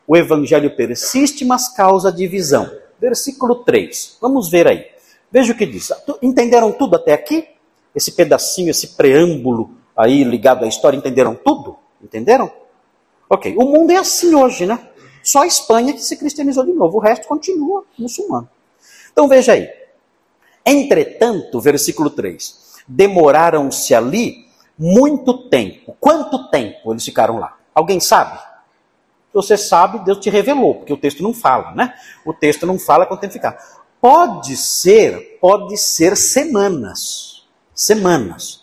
o 0.06 0.16
evangelho 0.16 0.74
persiste, 0.74 1.44
mas 1.44 1.68
causa 1.68 2.12
divisão. 2.12 2.70
Versículo 2.98 3.56
3. 3.56 4.18
Vamos 4.20 4.48
ver 4.48 4.66
aí. 4.66 4.86
Veja 5.30 5.52
o 5.52 5.56
que 5.56 5.66
diz. 5.66 5.92
Entenderam 6.22 6.72
tudo 6.72 6.96
até 6.96 7.12
aqui? 7.12 7.48
Esse 7.94 8.12
pedacinho, 8.12 8.70
esse 8.70 8.88
preâmbulo 8.88 9.74
aí 9.96 10.24
ligado 10.24 10.64
à 10.64 10.68
história, 10.68 10.96
entenderam 10.96 11.34
tudo? 11.34 11.76
Entenderam? 12.02 12.50
Ok, 13.28 13.54
o 13.56 13.64
mundo 13.64 13.90
é 13.90 13.96
assim 13.96 14.34
hoje, 14.34 14.66
né? 14.66 14.88
Só 15.22 15.42
a 15.42 15.46
Espanha 15.46 15.92
que 15.92 16.00
se 16.00 16.16
cristianizou 16.16 16.64
de 16.64 16.72
novo, 16.72 16.96
o 16.96 17.00
resto 17.00 17.28
continua 17.28 17.84
muçulmano. 17.98 18.48
Então 19.12 19.28
veja 19.28 19.52
aí. 19.52 19.68
Entretanto, 20.64 21.60
versículo 21.60 22.10
3: 22.10 22.82
demoraram-se 22.88 23.94
ali 23.94 24.46
muito 24.78 25.48
tempo. 25.48 25.96
Quanto 26.00 26.50
tempo 26.50 26.92
eles 26.92 27.04
ficaram 27.04 27.38
lá? 27.38 27.56
Alguém 27.74 28.00
sabe? 28.00 28.38
Se 28.38 29.34
você 29.34 29.56
sabe, 29.56 30.04
Deus 30.04 30.18
te 30.18 30.28
revelou, 30.28 30.74
porque 30.74 30.92
o 30.92 30.96
texto 30.96 31.22
não 31.22 31.32
fala, 31.32 31.72
né? 31.72 31.94
O 32.24 32.32
texto 32.32 32.66
não 32.66 32.78
fala 32.78 33.06
quanto 33.06 33.20
tempo 33.20 33.32
ficar. 33.32 33.56
Pode 34.00 34.56
ser, 34.56 35.38
pode 35.40 35.76
ser 35.76 36.16
semanas. 36.16 37.29
Semanas. 37.80 38.60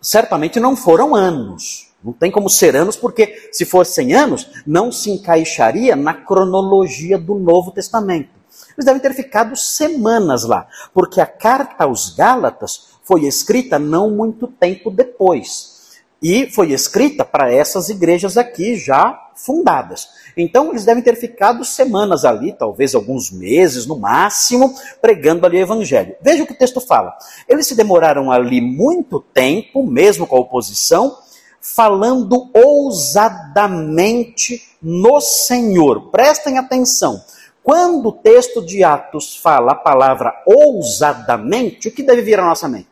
Certamente 0.00 0.58
não 0.58 0.74
foram 0.74 1.14
anos. 1.14 1.92
Não 2.02 2.12
tem 2.12 2.28
como 2.28 2.50
ser 2.50 2.74
anos, 2.74 2.96
porque 2.96 3.48
se 3.52 3.64
fossem 3.64 4.14
anos, 4.14 4.50
não 4.66 4.90
se 4.90 5.12
encaixaria 5.12 5.94
na 5.94 6.12
cronologia 6.12 7.16
do 7.16 7.36
Novo 7.36 7.70
Testamento. 7.70 8.30
Eles 8.76 8.84
devem 8.84 9.00
ter 9.00 9.14
ficado 9.14 9.54
semanas 9.54 10.42
lá, 10.42 10.66
porque 10.92 11.20
a 11.20 11.26
carta 11.26 11.84
aos 11.84 12.16
Gálatas 12.16 12.88
foi 13.04 13.26
escrita 13.26 13.78
não 13.78 14.10
muito 14.10 14.48
tempo 14.48 14.90
depois. 14.90 15.71
E 16.22 16.48
foi 16.52 16.70
escrita 16.70 17.24
para 17.24 17.52
essas 17.52 17.88
igrejas 17.88 18.36
aqui 18.36 18.76
já 18.76 19.18
fundadas. 19.34 20.08
Então 20.36 20.70
eles 20.70 20.84
devem 20.84 21.02
ter 21.02 21.16
ficado 21.16 21.64
semanas 21.64 22.24
ali, 22.24 22.52
talvez 22.52 22.94
alguns 22.94 23.32
meses 23.32 23.86
no 23.86 23.98
máximo, 23.98 24.72
pregando 25.00 25.44
ali 25.44 25.56
o 25.56 25.62
evangelho. 25.62 26.14
Veja 26.22 26.44
o 26.44 26.46
que 26.46 26.52
o 26.52 26.58
texto 26.58 26.80
fala. 26.80 27.12
Eles 27.48 27.66
se 27.66 27.74
demoraram 27.74 28.30
ali 28.30 28.60
muito 28.60 29.18
tempo, 29.20 29.84
mesmo 29.84 30.24
com 30.26 30.36
a 30.36 30.40
oposição, 30.40 31.18
falando 31.60 32.48
ousadamente 32.54 34.62
no 34.80 35.20
Senhor. 35.20 36.10
Prestem 36.10 36.56
atenção. 36.56 37.20
Quando 37.62 38.08
o 38.08 38.12
texto 38.12 38.64
de 38.64 38.82
Atos 38.82 39.36
fala 39.36 39.72
a 39.72 39.76
palavra 39.76 40.32
ousadamente, 40.46 41.88
o 41.88 41.92
que 41.92 42.02
deve 42.02 42.22
vir 42.22 42.40
à 42.40 42.44
nossa 42.44 42.68
mente? 42.68 42.91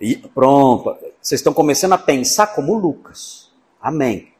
E 0.00 0.16
pronto, 0.16 0.96
vocês 1.20 1.40
estão 1.40 1.52
começando 1.52 1.92
a 1.92 1.98
pensar 1.98 2.48
como 2.48 2.78
Lucas. 2.78 3.50
Amém. 3.80 4.32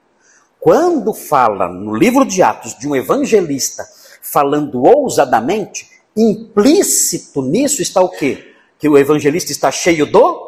Quando 0.60 1.12
fala 1.14 1.68
no 1.68 1.94
livro 1.94 2.24
de 2.24 2.42
Atos 2.42 2.76
de 2.78 2.88
um 2.88 2.94
evangelista 2.94 3.84
falando 4.22 4.84
ousadamente, 4.84 5.88
implícito 6.16 7.42
nisso 7.42 7.80
está 7.80 8.00
o 8.00 8.08
quê? 8.08 8.48
que 8.78 8.88
o 8.88 8.96
evangelista 8.96 9.50
está 9.50 9.70
cheio 9.70 10.06
do 10.10 10.46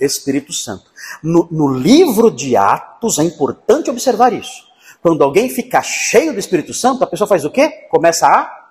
Espírito 0.00 0.52
Santo. 0.52 0.90
No, 1.22 1.46
no, 1.50 1.68
livro 1.72 2.30
de 2.30 2.56
Atos 2.56 3.18
é 3.18 3.24
importante 3.24 3.90
observar 3.90 4.32
isso. 4.32 4.66
Quando 5.02 5.22
alguém 5.22 5.48
fica 5.48 5.82
cheio 5.82 6.32
do 6.32 6.38
Espírito 6.38 6.72
Santo, 6.72 7.04
a 7.04 7.06
pessoa 7.06 7.28
faz 7.28 7.44
o 7.44 7.50
quê? 7.50 7.68
Começa 7.90 8.26
a 8.26 8.68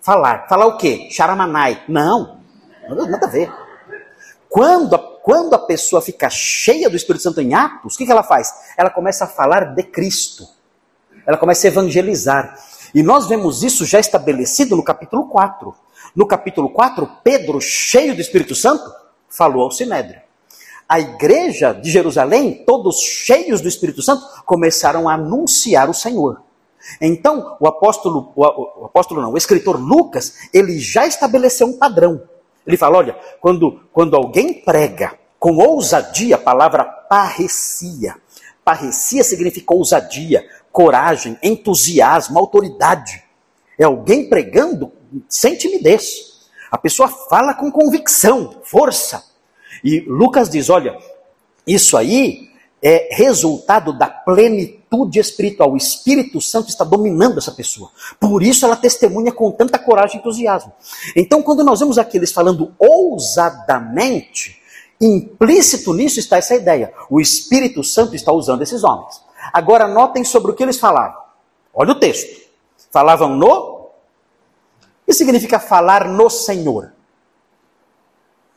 falar. 0.00 0.48
Falar 0.48 0.66
o 0.66 0.76
quê? 0.76 1.08
Charamanai. 1.10 1.84
Não, 1.88 2.40
nada 2.88 3.26
a 3.26 3.30
ver. 3.30 3.67
Quando 4.48 4.94
a, 4.94 4.98
quando 4.98 5.54
a 5.54 5.58
pessoa 5.58 6.00
fica 6.00 6.30
cheia 6.30 6.88
do 6.88 6.96
Espírito 6.96 7.22
Santo 7.22 7.40
em 7.40 7.54
Atos, 7.54 7.94
o 7.94 7.98
que, 7.98 8.06
que 8.06 8.12
ela 8.12 8.22
faz? 8.22 8.52
Ela 8.76 8.90
começa 8.90 9.24
a 9.24 9.28
falar 9.28 9.74
de 9.74 9.82
Cristo. 9.82 10.46
Ela 11.26 11.36
começa 11.36 11.66
a 11.66 11.68
evangelizar. 11.68 12.58
E 12.94 13.02
nós 13.02 13.28
vemos 13.28 13.62
isso 13.62 13.84
já 13.84 14.00
estabelecido 14.00 14.74
no 14.74 14.82
capítulo 14.82 15.28
4. 15.28 15.74
No 16.16 16.26
capítulo 16.26 16.70
4, 16.70 17.08
Pedro, 17.22 17.60
cheio 17.60 18.14
do 18.14 18.20
Espírito 18.20 18.54
Santo, 18.54 18.90
falou 19.28 19.64
ao 19.64 19.70
Sinédrio. 19.70 20.20
A 20.88 20.98
igreja 20.98 21.74
de 21.74 21.90
Jerusalém, 21.90 22.64
todos 22.66 23.00
cheios 23.00 23.60
do 23.60 23.68
Espírito 23.68 24.00
Santo, 24.00 24.24
começaram 24.46 25.06
a 25.06 25.14
anunciar 25.14 25.90
o 25.90 25.94
Senhor. 25.94 26.42
Então, 26.98 27.56
o 27.60 27.66
apóstolo, 27.66 28.32
o, 28.34 28.82
o 28.82 28.84
apóstolo 28.86 29.20
não, 29.20 29.32
o 29.32 29.36
escritor 29.36 29.78
Lucas, 29.78 30.48
ele 30.54 30.78
já 30.78 31.06
estabeleceu 31.06 31.66
um 31.66 31.76
padrão. 31.76 32.22
Ele 32.68 32.76
fala: 32.76 32.98
olha, 32.98 33.18
quando, 33.40 33.80
quando 33.92 34.14
alguém 34.14 34.52
prega 34.52 35.18
com 35.40 35.56
ousadia 35.56 36.36
a 36.36 36.38
palavra 36.38 36.84
parrecia, 36.84 38.14
parrecia 38.62 39.24
significa 39.24 39.74
ousadia, 39.74 40.46
coragem, 40.70 41.38
entusiasmo, 41.42 42.38
autoridade. 42.38 43.24
É 43.78 43.84
alguém 43.84 44.28
pregando 44.28 44.92
sem 45.26 45.56
timidez. 45.56 46.46
A 46.70 46.76
pessoa 46.76 47.08
fala 47.08 47.54
com 47.54 47.72
convicção, 47.72 48.60
força. 48.62 49.24
E 49.82 50.00
Lucas 50.00 50.50
diz: 50.50 50.68
olha, 50.68 50.98
isso 51.66 51.96
aí 51.96 52.47
é 52.82 53.08
resultado 53.12 53.92
da 53.92 54.06
plenitude 54.06 55.18
espiritual. 55.18 55.72
O 55.72 55.76
Espírito 55.76 56.40
Santo 56.40 56.68
está 56.68 56.84
dominando 56.84 57.38
essa 57.38 57.52
pessoa. 57.52 57.90
Por 58.20 58.42
isso 58.42 58.64
ela 58.64 58.76
testemunha 58.76 59.32
com 59.32 59.50
tanta 59.50 59.78
coragem 59.78 60.16
e 60.16 60.18
entusiasmo. 60.20 60.72
Então, 61.14 61.42
quando 61.42 61.64
nós 61.64 61.80
vemos 61.80 61.98
aqui 61.98 62.16
eles 62.16 62.32
falando 62.32 62.74
ousadamente, 62.78 64.60
implícito 65.00 65.92
nisso 65.92 66.18
está 66.18 66.36
essa 66.36 66.54
ideia. 66.54 66.92
O 67.10 67.20
Espírito 67.20 67.82
Santo 67.82 68.14
está 68.14 68.32
usando 68.32 68.62
esses 68.62 68.84
homens. 68.84 69.20
Agora, 69.52 69.88
notem 69.88 70.24
sobre 70.24 70.52
o 70.52 70.54
que 70.54 70.62
eles 70.62 70.78
falavam. 70.78 71.22
Olha 71.72 71.92
o 71.92 71.98
texto. 71.98 72.48
Falavam 72.90 73.36
no 73.36 73.78
que 75.08 75.14
significa 75.14 75.58
falar 75.58 76.06
no 76.06 76.28
Senhor? 76.28 76.92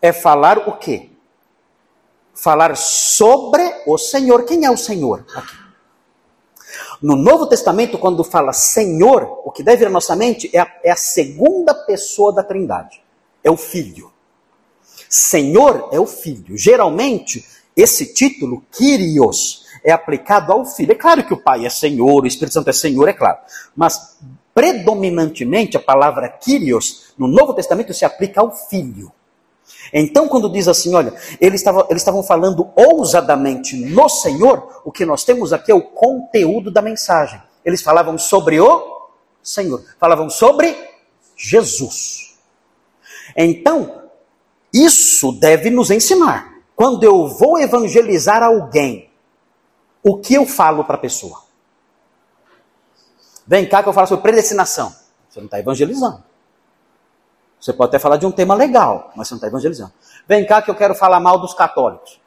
É 0.02 0.12
falar 0.12 0.68
o 0.68 0.74
quê? 0.74 1.11
Falar 2.42 2.76
sobre 2.76 3.62
o 3.86 4.00
Senhor. 4.00 4.46
Quem 4.46 4.66
é 4.66 4.72
o 4.72 4.76
Senhor 4.76 5.24
aqui? 5.36 5.56
No 7.00 7.16
Novo 7.16 7.46
Testamento, 7.46 8.00
quando 8.00 8.24
fala 8.24 8.52
Senhor, 8.52 9.42
o 9.46 9.52
que 9.52 9.62
deve 9.62 9.84
ir 9.84 9.88
à 9.88 9.92
nossa 9.92 10.16
mente 10.16 10.50
é 10.52 10.60
a, 10.60 10.80
é 10.84 10.90
a 10.90 10.96
segunda 10.96 11.76
pessoa 11.76 12.34
da 12.34 12.44
Trindade. 12.44 13.00
É 13.44 13.52
o 13.52 13.56
Filho. 13.56 14.12
Senhor 15.08 15.90
é 15.92 16.00
o 16.00 16.08
Filho. 16.08 16.58
Geralmente, 16.58 17.46
esse 17.78 18.12
título, 18.12 18.64
Kyrios, 18.72 19.68
é 19.84 19.92
aplicado 19.92 20.52
ao 20.52 20.66
Filho. 20.66 20.94
É 20.94 20.96
claro 20.96 21.24
que 21.24 21.36
o 21.36 21.44
Pai 21.44 21.68
é 21.68 21.70
Senhor, 21.70 22.24
o 22.24 22.28
Espírito 22.28 22.56
Santo 22.56 22.72
é 22.72 22.74
Senhor, 22.74 23.08
é 23.08 23.14
claro. 23.14 23.38
Mas 23.76 24.18
predominantemente 24.52 25.78
a 25.78 25.80
palavra 25.80 26.28
Kyrios 26.28 27.14
no 27.20 27.28
Novo 27.28 27.54
Testamento 27.54 27.94
se 27.94 28.04
aplica 28.04 28.42
ao 28.42 28.52
filho. 28.52 29.12
Então, 29.94 30.28
quando 30.28 30.52
diz 30.52 30.68
assim, 30.68 30.94
olha, 30.96 31.14
eles 31.40 31.62
estavam, 31.62 31.86
eles 31.90 32.02
estavam 32.02 32.24
falando 32.24 32.70
ousadamente 32.76 33.76
no 33.76 34.08
Senhor, 34.08 34.82
o 34.86 34.92
que 34.92 35.06
nós 35.06 35.24
temos 35.24 35.52
aqui 35.52 35.72
é 35.72 35.76
o 35.76 35.82
conteúdo 35.82 36.72
da 36.72 36.82
mensagem. 36.82 37.42
Eles 37.66 37.82
falavam 37.82 38.18
sobre 38.18 38.60
o 38.60 39.10
Senhor, 39.44 39.84
falavam 40.00 40.30
sobre 40.30 40.76
Jesus. 41.36 42.38
Então, 43.36 44.04
isso 44.74 45.32
deve 45.34 45.70
nos 45.70 45.92
ensinar. 45.92 46.52
Quando 46.76 47.04
eu 47.04 47.28
vou 47.28 47.60
evangelizar 47.60 48.42
alguém, 48.42 49.10
o 50.04 50.18
que 50.18 50.34
eu 50.34 50.46
falo 50.46 50.84
para 50.84 50.96
a 50.96 51.00
pessoa? 51.00 51.44
Vem 53.46 53.68
cá 53.68 53.84
que 53.84 53.90
eu 53.90 53.94
falo 53.94 54.08
sobre 54.08 54.24
predestinação. 54.24 54.96
Você 55.30 55.40
não 55.40 55.46
está 55.46 55.60
evangelizando. 55.60 56.24
Você 57.62 57.72
pode 57.72 57.90
até 57.90 58.00
falar 58.00 58.18
de 58.18 58.26
um 58.26 58.32
tema 58.32 58.56
legal, 58.56 59.12
mas 59.16 59.28
você 59.28 59.36
não 59.36 59.38
está 59.38 59.48
evangelizando. 59.48 59.94
Vem 60.28 60.44
cá 60.48 60.64
que 60.64 60.72
eu 60.72 60.76
quero 60.76 60.96
falar 60.96 61.20
mal 61.20 61.38
dos 61.38 61.54
católicos. 61.54 62.20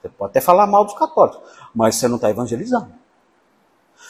Você 0.00 0.08
pode 0.08 0.30
até 0.30 0.40
falar 0.40 0.66
mal 0.66 0.82
dos 0.82 0.94
católicos, 0.94 1.42
mas 1.74 1.96
você 1.96 2.08
não 2.08 2.16
está 2.16 2.30
evangelizando. 2.30 2.90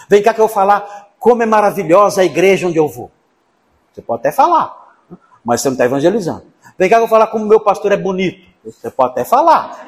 Vem 0.08 0.22
cá 0.22 0.32
que 0.32 0.40
eu 0.40 0.46
vou 0.46 0.54
falar 0.54 1.08
como 1.18 1.42
é 1.42 1.46
maravilhosa 1.46 2.20
a 2.20 2.24
igreja 2.24 2.68
onde 2.68 2.78
eu 2.78 2.86
vou. 2.86 3.10
Você 3.92 4.00
pode 4.00 4.20
até 4.20 4.30
falar, 4.30 4.94
mas 5.44 5.60
você 5.60 5.68
não 5.68 5.74
está 5.74 5.84
evangelizando. 5.84 6.46
Vem 6.78 6.88
cá 6.88 6.96
que 6.96 7.02
eu 7.02 7.08
vou 7.08 7.08
falar 7.08 7.26
como 7.26 7.44
meu 7.44 7.58
pastor 7.58 7.90
é 7.90 7.96
bonito. 7.96 8.48
Você 8.64 8.88
pode 8.88 9.10
até 9.10 9.24
falar, 9.24 9.84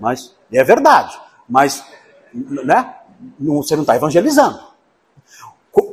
mas 0.00 0.34
é 0.50 0.64
verdade. 0.64 1.20
Mas 1.46 1.84
né, 2.32 2.94
você 3.38 3.76
não 3.76 3.82
está 3.82 3.96
evangelizando. 3.96 4.66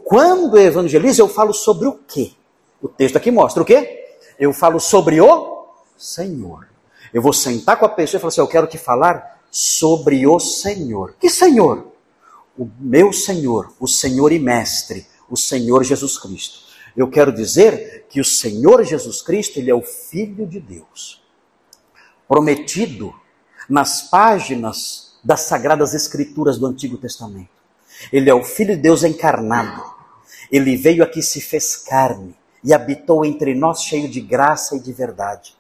Quando 0.05 0.57
eu 0.57 0.63
evangelizo, 0.63 1.21
eu 1.21 1.27
falo 1.27 1.53
sobre 1.53 1.89
o 1.89 1.93
quê? 2.07 2.31
O 2.81 2.87
texto 2.87 3.17
aqui 3.17 3.31
mostra 3.31 3.61
o 3.61 3.65
quê? 3.65 4.17
Eu 4.37 4.51
falo 4.53 4.79
sobre 4.79 5.21
o 5.21 5.67
Senhor. 5.97 6.67
Eu 7.13 7.21
vou 7.21 7.33
sentar 7.33 7.79
com 7.79 7.85
a 7.85 7.89
pessoa 7.89 8.19
e 8.19 8.21
falar 8.21 8.29
assim: 8.29 8.41
Eu 8.41 8.47
quero 8.47 8.67
te 8.67 8.77
falar 8.77 9.41
sobre 9.49 10.27
o 10.27 10.39
Senhor. 10.39 11.15
Que 11.19 11.29
Senhor? 11.29 11.91
O 12.57 12.69
meu 12.79 13.11
Senhor, 13.11 13.73
o 13.79 13.87
Senhor 13.87 14.31
e 14.31 14.39
Mestre, 14.39 15.05
o 15.29 15.37
Senhor 15.37 15.83
Jesus 15.83 16.17
Cristo. 16.17 16.65
Eu 16.95 17.09
quero 17.09 17.31
dizer 17.31 18.05
que 18.09 18.21
o 18.21 18.25
Senhor 18.25 18.83
Jesus 18.83 19.21
Cristo, 19.21 19.59
ele 19.59 19.69
é 19.69 19.75
o 19.75 19.81
Filho 19.81 20.47
de 20.47 20.61
Deus, 20.61 21.21
prometido 22.27 23.13
nas 23.69 24.03
páginas 24.03 25.17
das 25.21 25.41
Sagradas 25.41 25.93
Escrituras 25.93 26.57
do 26.57 26.65
Antigo 26.65 26.97
Testamento. 26.97 27.49
Ele 28.11 28.29
é 28.29 28.33
o 28.33 28.43
Filho 28.43 28.75
de 28.75 28.81
Deus 28.81 29.03
encarnado. 29.03 29.83
Ele 30.51 30.77
veio 30.77 31.03
aqui, 31.03 31.21
se 31.21 31.41
fez 31.41 31.75
carne 31.75 32.35
e 32.65 32.73
habitou 32.73 33.23
entre 33.23 33.53
nós, 33.53 33.83
cheio 33.83 34.09
de 34.09 34.19
graça 34.19 34.75
e 34.75 34.79
de 34.79 34.91
verdade. 34.91 35.55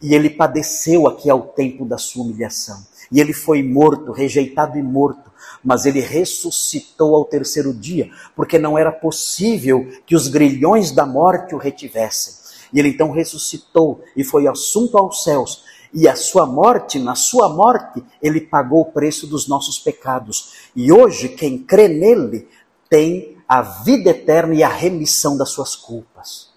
E 0.00 0.14
ele 0.14 0.30
padeceu 0.30 1.08
aqui 1.08 1.28
ao 1.28 1.42
tempo 1.42 1.84
da 1.84 1.98
sua 1.98 2.24
humilhação. 2.24 2.86
E 3.10 3.20
ele 3.20 3.32
foi 3.32 3.62
morto, 3.62 4.12
rejeitado 4.12 4.78
e 4.78 4.82
morto, 4.82 5.30
mas 5.62 5.84
ele 5.86 6.00
ressuscitou 6.00 7.16
ao 7.16 7.24
terceiro 7.24 7.74
dia, 7.74 8.10
porque 8.34 8.58
não 8.58 8.78
era 8.78 8.92
possível 8.92 9.88
que 10.06 10.14
os 10.14 10.28
grilhões 10.28 10.92
da 10.92 11.04
morte 11.04 11.54
o 11.54 11.58
retivessem. 11.58 12.34
E 12.72 12.78
ele 12.78 12.90
então 12.90 13.10
ressuscitou 13.10 14.02
e 14.16 14.22
foi 14.22 14.46
assunto 14.46 14.96
aos 14.96 15.24
céus. 15.24 15.64
E 15.92 16.06
a 16.06 16.14
sua 16.14 16.46
morte, 16.46 16.98
na 16.98 17.14
sua 17.14 17.48
morte, 17.48 18.04
ele 18.22 18.40
pagou 18.40 18.82
o 18.82 18.92
preço 18.92 19.26
dos 19.26 19.48
nossos 19.48 19.78
pecados. 19.78 20.52
E 20.74 20.92
hoje, 20.92 21.28
quem 21.30 21.58
crê 21.58 21.88
nele 21.88 22.48
tem 22.88 23.35
a 23.48 23.62
vida 23.62 24.10
eterna 24.10 24.54
e 24.54 24.62
a 24.62 24.68
remissão 24.68 25.36
das 25.36 25.50
suas 25.50 25.76
culpas. 25.76 26.52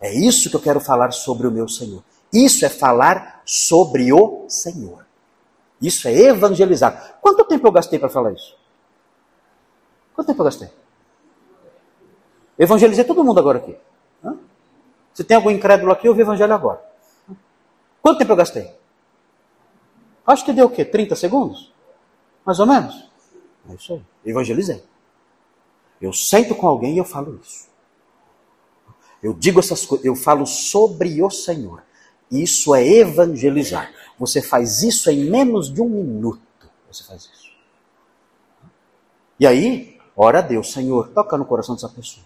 É 0.00 0.12
isso 0.12 0.48
que 0.48 0.56
eu 0.56 0.60
quero 0.60 0.80
falar 0.80 1.10
sobre 1.12 1.46
o 1.46 1.50
meu 1.50 1.68
Senhor. 1.68 2.02
Isso 2.32 2.64
é 2.64 2.68
falar 2.68 3.42
sobre 3.44 4.12
o 4.12 4.46
Senhor. 4.48 5.06
Isso 5.80 6.08
é 6.08 6.12
evangelizar. 6.12 7.18
Quanto 7.20 7.44
tempo 7.44 7.66
eu 7.66 7.72
gastei 7.72 7.98
para 7.98 8.08
falar 8.08 8.32
isso? 8.32 8.56
Quanto 10.14 10.28
tempo 10.28 10.40
eu 10.40 10.44
gastei? 10.44 10.70
Evangelizei 12.58 13.04
todo 13.04 13.24
mundo 13.24 13.40
agora 13.40 13.58
aqui. 13.58 13.76
Se 15.14 15.24
tem 15.24 15.36
algum 15.36 15.50
incrédulo 15.50 15.92
aqui, 15.92 16.06
eu 16.06 16.14
vi 16.14 16.22
evangelho 16.22 16.54
agora. 16.54 16.80
Quanto 18.00 18.18
tempo 18.18 18.32
eu 18.32 18.36
gastei? 18.36 18.74
Acho 20.26 20.44
que 20.44 20.52
deu 20.52 20.66
o 20.66 20.70
quê? 20.70 20.84
30 20.84 21.16
segundos? 21.16 21.72
Mais 22.44 22.60
ou 22.60 22.66
menos? 22.66 23.10
É 23.68 23.74
isso 23.74 23.92
aí. 23.94 24.02
Evangelizei. 24.24 24.82
Eu 26.00 26.12
sento 26.12 26.54
com 26.54 26.66
alguém 26.66 26.94
e 26.94 26.98
eu 26.98 27.04
falo 27.04 27.38
isso. 27.42 27.68
Eu 29.22 29.34
digo 29.34 29.60
essas 29.60 29.84
coisas, 29.84 30.06
eu 30.06 30.16
falo 30.16 30.46
sobre 30.46 31.22
o 31.22 31.30
Senhor. 31.30 31.82
Isso 32.30 32.74
é 32.74 32.86
evangelizar. 32.86 33.92
Você 34.18 34.40
faz 34.40 34.82
isso 34.82 35.10
em 35.10 35.28
menos 35.28 35.72
de 35.72 35.82
um 35.82 35.88
minuto. 35.88 36.40
Você 36.90 37.04
faz 37.04 37.22
isso. 37.22 37.50
E 39.38 39.46
aí, 39.46 39.98
ora 40.16 40.38
a 40.38 40.42
Deus, 40.42 40.72
Senhor, 40.72 41.08
toca 41.08 41.36
no 41.36 41.44
coração 41.44 41.74
dessa 41.74 41.88
pessoa. 41.88 42.24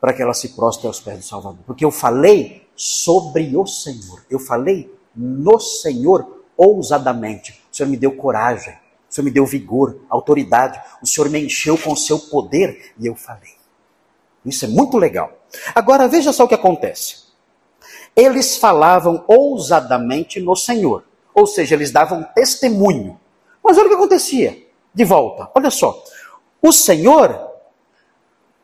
Para 0.00 0.12
que 0.12 0.22
ela 0.22 0.34
se 0.34 0.50
prostre 0.50 0.86
aos 0.86 1.00
pés 1.00 1.18
do 1.18 1.24
Salvador. 1.24 1.60
Porque 1.66 1.84
eu 1.84 1.90
falei 1.90 2.66
sobre 2.74 3.56
o 3.56 3.66
Senhor. 3.66 4.24
Eu 4.28 4.38
falei 4.38 4.92
no 5.14 5.60
Senhor 5.60 6.44
ousadamente. 6.56 7.62
O 7.70 7.76
Senhor 7.76 7.88
me 7.88 7.96
deu 7.96 8.16
coragem. 8.16 8.76
O 9.12 9.14
Senhor 9.14 9.26
me 9.26 9.30
deu 9.30 9.44
vigor, 9.44 10.00
autoridade. 10.08 10.80
O 11.02 11.06
Senhor 11.06 11.28
me 11.28 11.44
encheu 11.44 11.76
com 11.76 11.92
o 11.92 11.96
seu 11.96 12.18
poder 12.18 12.94
e 12.98 13.06
eu 13.06 13.14
falei. 13.14 13.52
Isso 14.44 14.64
é 14.64 14.68
muito 14.68 14.96
legal. 14.96 15.30
Agora 15.74 16.08
veja 16.08 16.32
só 16.32 16.44
o 16.44 16.48
que 16.48 16.54
acontece 16.54 17.22
eles 18.14 18.56
falavam 18.56 19.24
ousadamente 19.26 20.40
no 20.40 20.54
Senhor. 20.54 21.04
Ou 21.34 21.46
seja, 21.46 21.74
eles 21.74 21.90
davam 21.90 22.22
testemunho. 22.34 23.18
Mas 23.62 23.78
olha 23.78 23.86
o 23.86 23.88
que 23.88 23.94
acontecia 23.94 24.66
de 24.92 25.04
volta. 25.04 25.50
Olha 25.54 25.70
só. 25.70 26.02
O 26.60 26.72
Senhor 26.72 27.50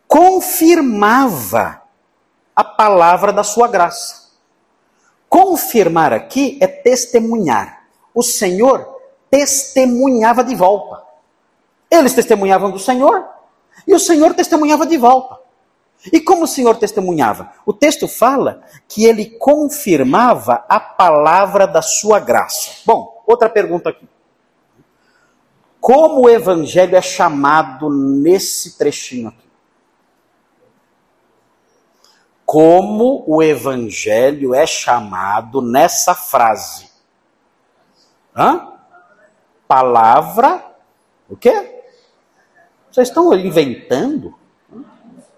confirmava 0.06 1.82
a 2.54 2.64
palavra 2.64 3.32
da 3.32 3.42
sua 3.42 3.68
graça. 3.68 4.28
Confirmar 5.28 6.12
aqui 6.12 6.58
é 6.61 6.66
testemunhar. 6.66 7.87
O 8.14 8.22
Senhor 8.22 8.97
testemunhava 9.30 10.42
de 10.44 10.54
volta. 10.54 11.02
Eles 11.90 12.14
testemunhavam 12.14 12.70
do 12.70 12.78
Senhor 12.78 13.26
e 13.86 13.94
o 13.94 13.98
Senhor 13.98 14.34
testemunhava 14.34 14.86
de 14.86 14.96
volta. 14.96 15.38
E 16.12 16.20
como 16.20 16.44
o 16.44 16.48
Senhor 16.48 16.76
testemunhava? 16.76 17.52
O 17.66 17.72
texto 17.72 18.06
fala 18.06 18.62
que 18.86 19.04
ele 19.04 19.30
confirmava 19.38 20.64
a 20.68 20.78
palavra 20.78 21.66
da 21.66 21.82
sua 21.82 22.20
graça. 22.20 22.70
Bom, 22.86 23.22
outra 23.26 23.48
pergunta 23.48 23.90
aqui. 23.90 24.08
Como 25.80 26.22
o 26.22 26.30
evangelho 26.30 26.96
é 26.96 27.02
chamado 27.02 27.90
nesse 27.90 28.78
trechinho 28.78 29.28
aqui? 29.28 29.48
Como 32.44 33.24
o 33.26 33.42
evangelho 33.42 34.54
é 34.54 34.66
chamado 34.66 35.60
nessa 35.60 36.14
frase? 36.14 36.88
Hã? 38.34 38.77
Palavra, 39.68 40.64
o 41.28 41.37
quê? 41.37 41.85
Vocês 42.90 43.09
estão 43.09 43.35
inventando? 43.35 44.35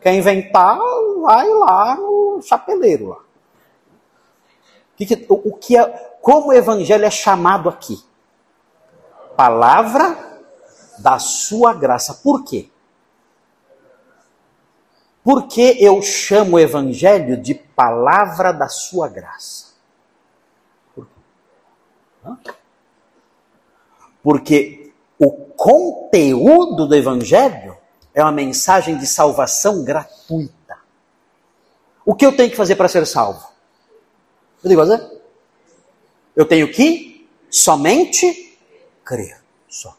Quer 0.01 0.14
inventar, 0.14 0.79
vai 1.21 1.49
lá 1.49 1.97
no 1.97 2.40
chapeleiro. 2.40 3.09
Lá. 3.09 3.16
O 3.16 4.97
que, 4.97 5.27
o 5.29 5.57
que 5.57 5.77
é, 5.77 5.85
como 6.23 6.49
o 6.49 6.53
evangelho 6.53 7.05
é 7.05 7.11
chamado 7.11 7.69
aqui? 7.69 8.03
Palavra 9.37 10.16
da 10.99 11.19
sua 11.19 11.75
graça. 11.75 12.14
Por 12.14 12.45
quê? 12.45 12.71
Por 15.25 15.49
que 15.49 15.77
eu 15.85 16.01
chamo 16.03 16.57
o 16.57 16.61
evangelho 16.61 17.37
de 17.37 17.55
palavra 17.55 18.53
da 18.53 18.69
sua 18.69 19.09
graça? 19.09 19.75
Por 20.95 21.07
quê? 22.45 22.60
Porque 24.23 24.92
o 25.18 25.31
conteúdo 25.31 26.87
do 26.87 26.94
evangelho 26.94 27.77
é 28.14 28.23
uma 28.23 28.33
mensagem 28.33 28.98
de 28.98 29.06
salvação 29.06 29.85
gratuita. 29.85 30.79
O 32.04 32.14
que 32.14 32.25
eu 32.27 32.37
tenho 32.37 32.50
que 32.50 32.56
fazer 32.56 32.77
para 32.77 32.88
ser 32.88 33.06
salvo? 33.06 33.46
Eu 34.62 34.68
digo 34.68 34.81
fazer? 34.81 35.23
Eu 36.35 36.46
tenho 36.46 36.71
que 36.71 37.29
somente 37.50 38.58
crer. 39.04 39.40
Só. 39.68 39.96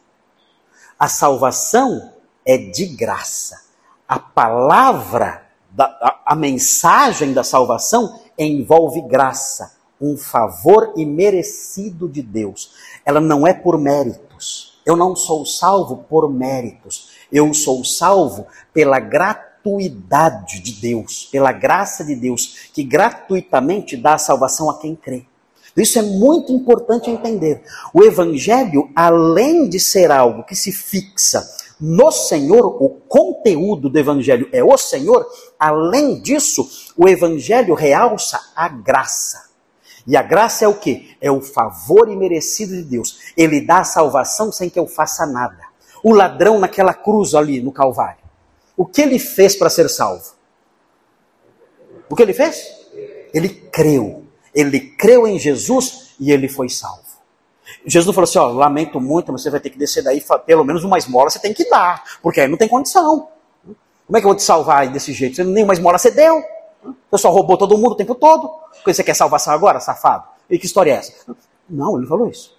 A 0.98 1.08
salvação 1.08 2.12
é 2.44 2.56
de 2.58 2.86
graça. 2.86 3.62
A 4.06 4.18
palavra, 4.18 5.46
da, 5.70 5.86
a, 5.86 6.32
a 6.32 6.36
mensagem 6.36 7.32
da 7.32 7.42
salvação 7.42 8.20
envolve 8.38 9.00
graça, 9.02 9.76
um 10.02 10.16
favor 10.16 10.92
imerecido 10.96 12.08
de 12.08 12.20
Deus. 12.20 12.72
Ela 13.06 13.20
não 13.20 13.46
é 13.46 13.54
por 13.54 13.78
méritos. 13.78 14.80
Eu 14.84 14.96
não 14.96 15.14
sou 15.14 15.46
salvo 15.46 16.04
por 16.08 16.28
méritos. 16.28 17.10
Eu 17.30 17.54
sou 17.54 17.84
salvo 17.84 18.46
pela 18.74 18.98
gratuidade 18.98 20.60
de 20.60 20.72
Deus, 20.72 21.28
pela 21.30 21.52
graça 21.52 22.04
de 22.04 22.16
Deus, 22.16 22.70
que 22.74 22.82
gratuitamente 22.82 23.96
dá 23.96 24.14
a 24.14 24.18
salvação 24.18 24.68
a 24.68 24.78
quem 24.78 24.96
crê. 24.96 25.24
Isso 25.76 25.98
é 25.98 26.02
muito 26.02 26.52
importante 26.52 27.08
entender. 27.08 27.62
O 27.94 28.02
Evangelho, 28.02 28.90
além 28.94 29.68
de 29.68 29.80
ser 29.80 30.10
algo 30.10 30.44
que 30.44 30.54
se 30.54 30.70
fixa 30.70 31.42
no 31.80 32.12
Senhor, 32.12 32.80
o 32.80 32.90
conteúdo 33.08 33.88
do 33.88 33.98
Evangelho 33.98 34.48
é 34.52 34.62
o 34.62 34.76
Senhor, 34.76 35.26
além 35.58 36.20
disso, 36.20 36.68
o 36.96 37.08
Evangelho 37.08 37.74
realça 37.74 38.38
a 38.54 38.68
graça. 38.68 39.51
E 40.06 40.16
a 40.16 40.22
graça 40.22 40.64
é 40.64 40.68
o 40.68 40.74
que? 40.74 41.16
É 41.20 41.30
o 41.30 41.40
favor 41.40 42.08
imerecido 42.08 42.74
de 42.74 42.82
Deus. 42.82 43.20
Ele 43.36 43.60
dá 43.60 43.78
a 43.78 43.84
salvação 43.84 44.50
sem 44.50 44.68
que 44.68 44.78
eu 44.78 44.86
faça 44.86 45.26
nada. 45.26 45.64
O 46.02 46.12
ladrão 46.12 46.58
naquela 46.58 46.92
cruz 46.92 47.34
ali 47.34 47.60
no 47.60 47.72
Calvário. 47.72 48.22
O 48.76 48.84
que 48.84 49.00
ele 49.00 49.18
fez 49.18 49.54
para 49.54 49.70
ser 49.70 49.88
salvo? 49.88 50.32
O 52.08 52.16
que 52.16 52.22
ele 52.22 52.32
fez? 52.32 52.66
Ele 53.32 53.48
creu. 53.48 54.24
Ele 54.54 54.80
creu 54.80 55.26
em 55.26 55.38
Jesus 55.38 56.14
e 56.18 56.32
ele 56.32 56.48
foi 56.48 56.68
salvo. 56.68 57.02
Jesus 57.86 58.06
não 58.06 58.12
falou 58.12 58.28
assim: 58.28 58.38
ó, 58.38 58.46
lamento 58.48 59.00
muito, 59.00 59.32
mas 59.32 59.42
você 59.42 59.50
vai 59.50 59.60
ter 59.60 59.70
que 59.70 59.78
descer 59.78 60.02
daí, 60.02 60.22
pelo 60.44 60.64
menos 60.64 60.84
uma 60.84 60.98
esmola 60.98 61.30
você 61.30 61.38
tem 61.38 61.54
que 61.54 61.68
dar, 61.68 62.02
porque 62.22 62.40
aí 62.40 62.48
não 62.48 62.56
tem 62.56 62.68
condição. 62.68 63.28
Como 64.06 64.16
é 64.16 64.20
que 64.20 64.26
eu 64.26 64.30
vou 64.30 64.36
te 64.36 64.42
salvar 64.42 64.86
desse 64.88 65.12
jeito? 65.12 65.36
Você, 65.36 65.44
nenhuma 65.44 65.72
esmola 65.72 65.96
você 65.96 66.10
deu. 66.10 66.42
Você 67.10 67.22
só 67.22 67.30
roubou 67.30 67.56
todo 67.56 67.76
mundo 67.76 67.92
o 67.92 67.96
tempo 67.96 68.14
todo. 68.14 68.50
Você 68.84 69.04
quer 69.04 69.14
salvação 69.14 69.52
agora, 69.52 69.80
safado? 69.80 70.24
E 70.50 70.58
que 70.58 70.66
história 70.66 70.92
é 70.92 70.94
essa? 70.96 71.12
Não, 71.68 71.96
ele 71.98 72.06
falou 72.06 72.28
isso. 72.28 72.56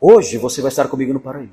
Hoje 0.00 0.38
você 0.38 0.62
vai 0.62 0.68
estar 0.70 0.88
comigo 0.88 1.12
no 1.12 1.20
paraíso. 1.20 1.52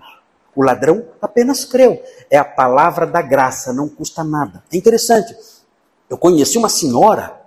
O 0.55 0.63
ladrão 0.63 1.05
apenas 1.21 1.65
creu. 1.65 2.01
É 2.29 2.37
a 2.37 2.45
palavra 2.45 3.05
da 3.05 3.21
graça, 3.21 3.73
não 3.73 3.89
custa 3.89 4.23
nada. 4.23 4.63
É 4.71 4.77
interessante. 4.77 5.35
Eu 6.09 6.17
conheci 6.17 6.57
uma 6.57 6.69
senhora, 6.69 7.41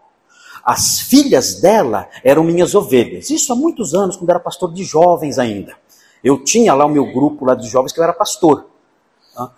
as 0.64 1.00
filhas 1.00 1.61
dela 1.61 2.09
eram 2.24 2.42
minhas 2.42 2.74
ovelhas. 2.74 3.30
Isso 3.30 3.52
há 3.52 3.56
muitos 3.56 3.94
anos, 3.94 4.16
quando 4.16 4.28
eu 4.28 4.34
era 4.34 4.40
pastor 4.40 4.72
de 4.72 4.84
jovens 4.84 5.38
ainda. 5.38 5.76
Eu 6.22 6.42
tinha 6.42 6.74
lá 6.74 6.84
o 6.84 6.88
meu 6.88 7.11
grupo 7.12 7.44
lá 7.44 7.54
de 7.54 7.68
jovens 7.68 7.92
que 7.92 8.00
eu 8.00 8.04
era 8.04 8.12
pastor. 8.12 8.66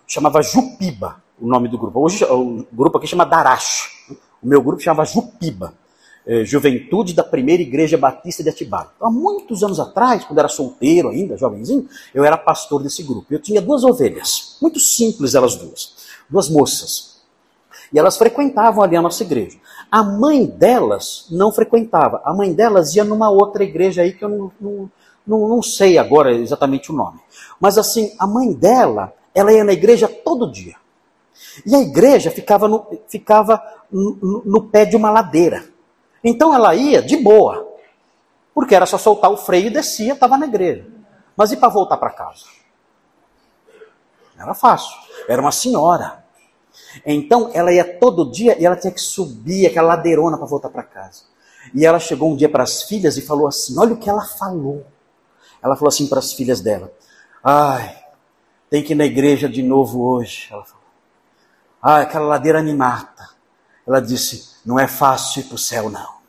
Chamava 0.05 0.43
Jupiba, 0.43 1.21
o 1.41 1.47
nome 1.47 1.67
do 1.67 1.77
grupo. 1.77 1.99
Hoje 1.99 2.23
o 2.23 2.65
grupo 2.71 2.99
aqui 2.99 3.07
chama 3.07 3.25
Darash. 3.25 3.89
O 4.41 4.47
meu 4.47 4.61
grupo 4.61 4.81
chamava 4.81 5.05
Jupiba. 5.05 5.73
É, 6.23 6.45
Juventude 6.45 7.15
da 7.15 7.23
Primeira 7.23 7.63
Igreja 7.63 7.97
Batista 7.97 8.43
de 8.43 8.49
Atibaia. 8.49 8.89
Então, 8.95 9.07
há 9.07 9.11
muitos 9.11 9.63
anos 9.63 9.79
atrás, 9.79 10.23
quando 10.23 10.37
era 10.37 10.47
solteiro 10.47 11.09
ainda, 11.09 11.35
jovenzinho, 11.35 11.89
eu 12.13 12.23
era 12.23 12.37
pastor 12.37 12.83
desse 12.83 13.01
grupo. 13.01 13.33
Eu 13.33 13.39
tinha 13.39 13.59
duas 13.59 13.83
ovelhas, 13.83 14.55
muito 14.61 14.79
simples 14.79 15.33
elas 15.33 15.55
duas, 15.55 15.95
duas 16.29 16.47
moças. 16.47 17.11
E 17.91 17.99
elas 17.99 18.17
frequentavam 18.17 18.83
ali 18.83 18.95
a 18.95 19.01
nossa 19.01 19.23
igreja. 19.23 19.57
A 19.91 20.03
mãe 20.03 20.45
delas 20.45 21.25
não 21.29 21.51
frequentava. 21.51 22.21
A 22.23 22.33
mãe 22.33 22.53
delas 22.53 22.95
ia 22.95 23.03
numa 23.03 23.29
outra 23.29 23.63
igreja 23.63 24.03
aí 24.03 24.13
que 24.13 24.23
eu 24.23 24.29
não, 24.29 24.51
não, 24.61 24.91
não, 25.27 25.49
não 25.49 25.61
sei 25.61 25.97
agora 25.97 26.31
exatamente 26.31 26.91
o 26.91 26.95
nome. 26.95 27.19
Mas 27.59 27.77
assim, 27.77 28.13
a 28.17 28.25
mãe 28.25 28.53
dela, 28.53 29.13
ela 29.35 29.51
ia 29.51 29.63
na 29.63 29.73
igreja 29.73 30.07
todo 30.07 30.51
dia. 30.51 30.75
E 31.65 31.75
a 31.75 31.81
igreja 31.81 32.31
ficava 32.31 32.67
no, 32.67 32.85
ficava 33.09 33.61
no, 33.91 34.63
pé 34.63 34.85
de 34.85 34.95
uma 34.95 35.11
ladeira. 35.11 35.65
Então 36.23 36.53
ela 36.53 36.73
ia 36.75 37.01
de 37.01 37.17
boa. 37.17 37.67
Porque 38.53 38.75
era 38.75 38.85
só 38.85 38.97
soltar 38.97 39.31
o 39.31 39.37
freio 39.37 39.67
e 39.67 39.69
descia, 39.69 40.13
estava 40.13 40.37
na 40.37 40.45
igreja. 40.45 40.87
Mas 41.35 41.51
e 41.51 41.57
para 41.57 41.69
voltar 41.69 41.97
para 41.97 42.09
casa? 42.09 42.45
Era 44.37 44.53
fácil. 44.53 44.97
Era 45.27 45.41
uma 45.41 45.51
senhora. 45.51 46.23
Então 47.05 47.49
ela 47.53 47.71
ia 47.71 47.97
todo 47.99 48.31
dia 48.31 48.59
e 48.59 48.65
ela 48.65 48.75
tinha 48.75 48.91
que 48.91 49.01
subir 49.01 49.67
aquela 49.67 49.89
ladeirona 49.89 50.37
para 50.37 50.45
voltar 50.45 50.69
para 50.69 50.83
casa. 50.83 51.23
E 51.73 51.85
ela 51.85 51.99
chegou 51.99 52.31
um 52.31 52.35
dia 52.35 52.49
para 52.49 52.63
as 52.63 52.83
filhas 52.83 53.17
e 53.17 53.21
falou 53.21 53.47
assim: 53.47 53.77
Olha 53.77 53.93
o 53.93 53.97
que 53.97 54.09
ela 54.09 54.25
falou. 54.25 54.85
Ela 55.61 55.75
falou 55.75 55.89
assim 55.89 56.07
para 56.07 56.19
as 56.19 56.33
filhas 56.33 56.59
dela: 56.59 56.91
Ai, 57.43 57.95
tem 58.69 58.83
que 58.83 58.93
ir 58.93 58.95
na 58.95 59.05
igreja 59.05 59.47
de 59.47 59.61
novo 59.61 60.01
hoje. 60.01 60.47
Ela 60.51 60.63
falou: 60.63 60.83
Ai, 61.81 62.03
aquela 62.03 62.25
ladeira 62.25 62.59
animata. 62.59 63.29
Ela 63.85 64.01
disse: 64.01 64.55
Não 64.65 64.79
é 64.79 64.87
fácil 64.87 65.41
ir 65.41 65.45
para 65.45 65.55
o 65.55 65.59
céu, 65.59 65.89
não. 65.89 66.21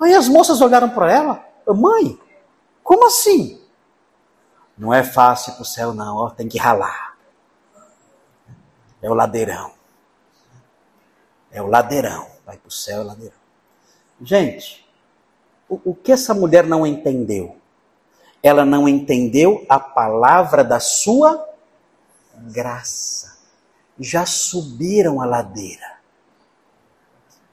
Aí 0.00 0.14
as 0.14 0.28
moças 0.28 0.60
olharam 0.60 0.90
para 0.90 1.12
ela: 1.12 1.44
Mãe, 1.66 2.18
como 2.82 3.06
assim? 3.06 3.60
Não 4.76 4.92
é 4.92 5.04
fácil 5.04 5.52
ir 5.52 5.54
para 5.54 5.62
o 5.62 5.66
céu, 5.66 5.92
não. 5.92 6.16
Ó, 6.16 6.30
tem 6.30 6.48
que 6.48 6.58
ralar. 6.58 7.16
É 9.02 9.10
o 9.10 9.14
ladeirão. 9.14 9.72
É 11.50 11.60
o 11.60 11.66
ladeirão. 11.66 12.28
Vai 12.46 12.56
para 12.56 12.68
o 12.68 12.72
céu, 12.72 13.00
é 13.00 13.04
o 13.04 13.06
ladeirão. 13.06 13.38
Gente, 14.20 14.88
o, 15.68 15.80
o 15.90 15.94
que 15.94 16.12
essa 16.12 16.34
mulher 16.34 16.66
não 16.66 16.86
entendeu? 16.86 17.56
Ela 18.42 18.64
não 18.64 18.88
entendeu 18.88 19.64
a 19.68 19.78
palavra 19.78 20.64
da 20.64 20.80
sua 20.80 21.46
graça. 22.34 23.29
Já 24.00 24.26
subiram 24.26 25.20
a 25.20 25.26
ladeira. 25.26 26.00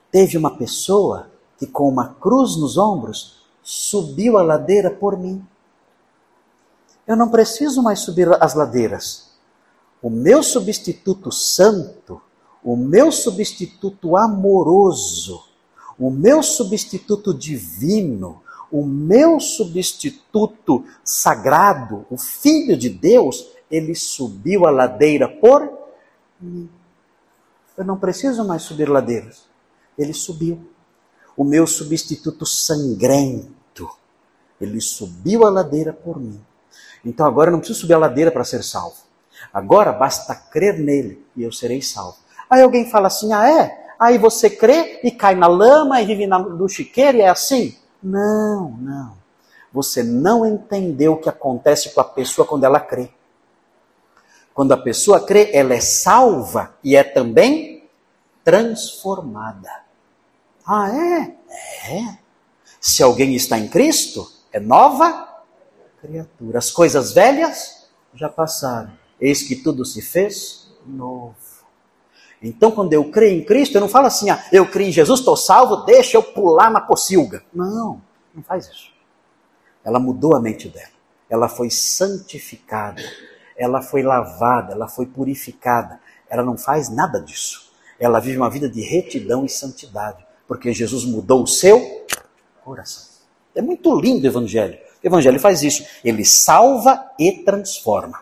Teve 0.10 0.38
uma 0.38 0.58
pessoa 0.58 1.30
que, 1.60 1.68
com 1.68 1.88
uma 1.88 2.16
cruz 2.16 2.56
nos 2.56 2.78
ombros, 2.78 3.46
subiu 3.62 4.38
a 4.38 4.42
ladeira 4.42 4.90
por 4.90 5.18
mim. 5.18 5.46
Eu 7.06 7.16
não 7.16 7.30
preciso 7.30 7.84
mais 7.84 8.00
subir 8.00 8.30
as 8.42 8.56
ladeiras 8.56 9.28
o 10.02 10.10
meu 10.10 10.44
substituto 10.44 11.32
santo, 11.32 12.22
o 12.64 12.76
meu 12.76 13.12
substituto 13.12 14.16
amoroso, 14.16 15.44
o 15.98 16.10
meu 16.10 16.44
substituto 16.44 17.34
divino, 17.34 18.42
o 18.72 18.86
meu 18.86 19.40
substituto 19.40 20.86
sagrado, 21.04 22.06
o 22.10 22.18
Filho 22.18 22.78
de 22.78 22.90
Deus, 22.90 23.48
ele 23.72 23.96
subiu 23.96 24.66
a 24.66 24.72
ladeira 24.72 25.28
por. 25.28 25.77
Eu 26.42 27.86
não 27.86 27.98
preciso 27.98 28.44
mais 28.46 28.64
subir 28.64 28.90
ladeiras. 28.90 29.46
Ele 29.98 30.14
subiu. 30.14 30.60
O 31.36 31.44
meu 31.44 31.68
substituto 31.68 32.46
sangrento, 32.46 33.88
ele 34.60 34.82
subiu 34.82 35.46
a 35.46 35.50
ladeira 35.52 35.94
por 35.94 36.20
mim. 36.20 36.42
Então 37.06 37.28
agora 37.28 37.50
eu 37.50 37.52
não 37.52 37.60
preciso 37.60 37.82
subir 37.82 37.94
a 37.94 38.00
ladeira 38.00 38.32
para 38.32 38.44
ser 38.44 38.64
salvo. 38.64 38.98
Agora 39.54 39.92
basta 39.94 40.34
crer 40.34 40.80
nele 40.80 41.24
e 41.36 41.44
eu 41.44 41.52
serei 41.52 41.82
salvo. 41.82 42.18
Aí 42.50 42.62
alguém 42.62 42.90
fala 42.90 43.08
assim: 43.08 43.34
ah, 43.34 43.48
é? 43.48 43.88
Aí 44.00 44.18
você 44.18 44.50
crê 44.50 45.00
e 45.04 45.12
cai 45.12 45.36
na 45.36 45.48
lama 45.48 46.02
e 46.02 46.06
vive 46.06 46.28
no 46.28 46.68
chiqueiro 46.68 47.18
e 47.18 47.22
é 47.22 47.30
assim? 47.30 47.78
Não, 48.02 48.72
não. 48.80 49.18
Você 49.72 50.02
não 50.04 50.46
entendeu 50.46 51.14
o 51.14 51.18
que 51.18 51.30
acontece 51.30 51.94
com 51.94 52.02
a 52.02 52.04
pessoa 52.04 52.48
quando 52.48 52.64
ela 52.64 52.80
crê. 52.80 53.10
Quando 54.58 54.72
a 54.72 54.78
pessoa 54.78 55.24
crê, 55.24 55.52
ela 55.54 55.76
é 55.76 55.80
salva 55.80 56.76
e 56.84 56.96
é 56.96 57.04
também 57.04 57.88
transformada. 58.44 59.70
Ah, 60.66 60.90
é? 60.90 61.36
É. 61.94 62.18
Se 62.82 63.04
alguém 63.04 63.36
está 63.36 63.60
em 63.60 63.68
Cristo, 63.68 64.28
é 64.52 64.60
nova 64.60 65.44
criatura. 66.02 66.58
As 66.58 66.72
coisas 66.72 67.12
velhas 67.12 67.88
já 68.16 68.28
passaram 68.30 68.92
Eis 69.22 69.44
que 69.44 69.58
tudo 69.58 69.86
se 69.86 70.02
fez 70.02 70.68
novo. 70.88 71.36
Então, 72.42 72.72
quando 72.72 72.94
eu 72.94 73.12
creio 73.12 73.40
em 73.40 73.46
Cristo, 73.46 73.76
eu 73.76 73.82
não 73.82 73.88
falo 73.88 74.08
assim, 74.08 74.32
ah, 74.32 74.44
eu 74.52 74.68
creio 74.68 74.90
em 74.90 74.92
Jesus, 74.92 75.20
estou 75.20 75.38
salvo, 75.38 75.86
deixa 75.86 76.18
eu 76.18 76.24
pular 76.24 76.72
na 76.72 76.82
pocilga. 76.82 77.44
Não, 77.54 78.02
não 78.34 78.42
faz 78.42 78.66
isso. 78.66 78.92
Ela 79.86 80.00
mudou 80.00 80.36
a 80.36 80.40
mente 80.40 80.68
dela. 80.68 80.98
Ela 81.30 81.48
foi 81.48 81.70
santificada. 81.70 83.04
Ela 83.58 83.82
foi 83.82 84.04
lavada, 84.04 84.74
ela 84.74 84.88
foi 84.88 85.06
purificada. 85.06 86.00
Ela 86.30 86.44
não 86.44 86.58
faz 86.58 86.90
nada 86.90 87.20
disso. 87.20 87.72
Ela 88.00 88.20
vive 88.20 88.38
uma 88.38 88.50
vida 88.50 88.70
de 88.70 88.82
retidão 88.82 89.44
e 89.44 89.50
santidade, 89.50 90.24
porque 90.48 90.72
Jesus 90.72 91.04
mudou 91.04 91.44
o 91.44 91.48
seu 91.48 92.06
coração. 92.64 93.04
É 93.56 93.62
muito 93.62 94.00
lindo 94.00 94.24
o 94.24 94.28
Evangelho. 94.28 94.78
O 95.04 95.08
Evangelho 95.08 95.40
faz 95.40 95.64
isso. 95.64 95.84
Ele 96.04 96.24
salva 96.24 97.12
e 97.18 97.44
transforma. 97.44 98.20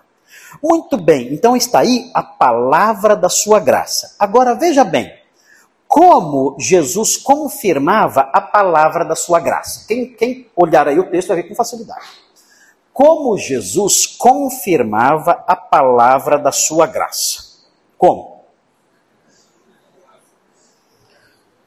Muito 0.64 0.98
bem, 0.98 1.34
então 1.34 1.56
está 1.56 1.80
aí 1.80 2.10
a 2.14 2.24
palavra 2.24 3.16
da 3.16 3.28
sua 3.28 3.60
graça. 3.60 4.16
Agora 4.18 4.54
veja 4.56 4.86
bem, 4.86 5.12
como 5.88 6.56
Jesus 6.60 7.18
confirmava 7.18 8.30
a 8.34 8.42
palavra 8.42 9.04
da 9.04 9.16
sua 9.16 9.40
graça. 9.40 9.86
Quem, 9.88 10.14
quem 10.14 10.50
olhar 10.56 10.88
aí 10.88 10.98
o 10.98 11.10
texto 11.10 11.30
vai 11.30 11.38
ver 11.38 11.50
com 11.50 11.56
facilidade. 11.56 12.06
Como 12.96 13.38
Jesus 13.38 14.06
confirmava 14.06 15.44
a 15.46 15.54
palavra 15.54 16.40
da 16.40 16.54
sua 16.54 16.88
graça. 16.88 17.58
Como? 17.98 18.46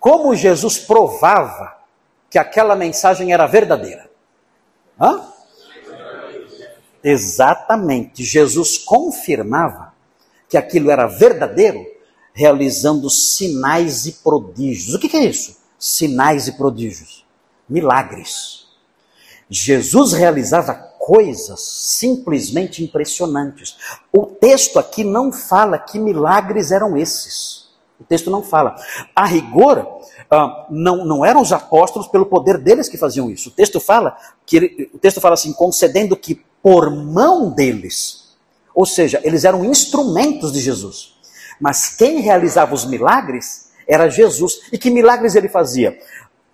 Como 0.01 0.35
Jesus 0.35 0.79
provava 0.79 1.77
que 2.31 2.39
aquela 2.39 2.75
mensagem 2.75 3.31
era 3.31 3.47
verdadeira? 3.47 4.11
Hã? 4.99 5.29
Exatamente. 7.05 8.25
Jesus 8.25 8.79
confirmava 8.79 9.93
que 10.49 10.57
aquilo 10.57 10.91
era 10.91 11.07
verdadeiro, 11.07 11.85
realizando 12.33 13.11
sinais 13.11 14.07
e 14.07 14.13
prodígios. 14.13 14.95
O 14.95 14.99
que, 14.99 15.15
é 15.15 15.27
isso? 15.27 15.59
Sinais 15.79 16.49
e 16.49 16.53
prodígios. 16.53 17.27
Milagres. 17.69 18.67
Jesus 19.51 20.15
realizava 20.15 20.88
coisas 21.09 21.59
simplesmente 21.63 22.85
impressionantes. 22.85 23.79
O 24.13 24.27
texto 24.27 24.79
aqui 24.79 25.03
não 25.03 25.33
fala 25.33 25.79
que 25.79 25.99
milagres 25.99 26.71
eram 26.71 26.99
esses. 26.99 27.71
O 27.99 28.05
texto 28.05 28.31
não 28.31 28.43
fala. 28.43 28.77
A 29.17 29.25
rigor, 29.25 29.79
uh, 29.79 30.67
não, 30.69 31.07
não 31.07 31.25
eram 31.25 31.41
os 31.41 31.51
apóstolos 31.51 32.09
pelo 32.09 32.27
poder 32.27 32.59
deles 32.59 32.91
que 32.91 32.99
faziam 32.99 33.31
isso. 33.31 33.49
O 33.49 33.53
texto 33.53 33.81
fala 33.81 34.19
que 34.45 34.91
o 34.93 34.99
texto 34.99 35.19
fala 35.19 35.33
assim, 35.33 35.55
concedendo 35.55 36.15
que 36.15 36.45
por 36.63 36.91
mão 36.91 37.55
deles, 37.55 38.37
ou 38.75 38.85
seja, 38.85 39.19
eles 39.25 39.47
eram 39.47 39.65
instrumentos 39.65 40.53
de 40.53 40.61
Jesus. 40.61 41.15
Mas 41.59 41.97
quem 41.97 42.21
realizava 42.21 42.75
os 42.75 42.85
milagres 42.85 43.71
era 43.89 44.11
Jesus. 44.11 44.61
E 44.71 44.77
que 44.77 44.91
milagres 44.91 45.35
ele 45.35 45.49
fazia? 45.49 45.99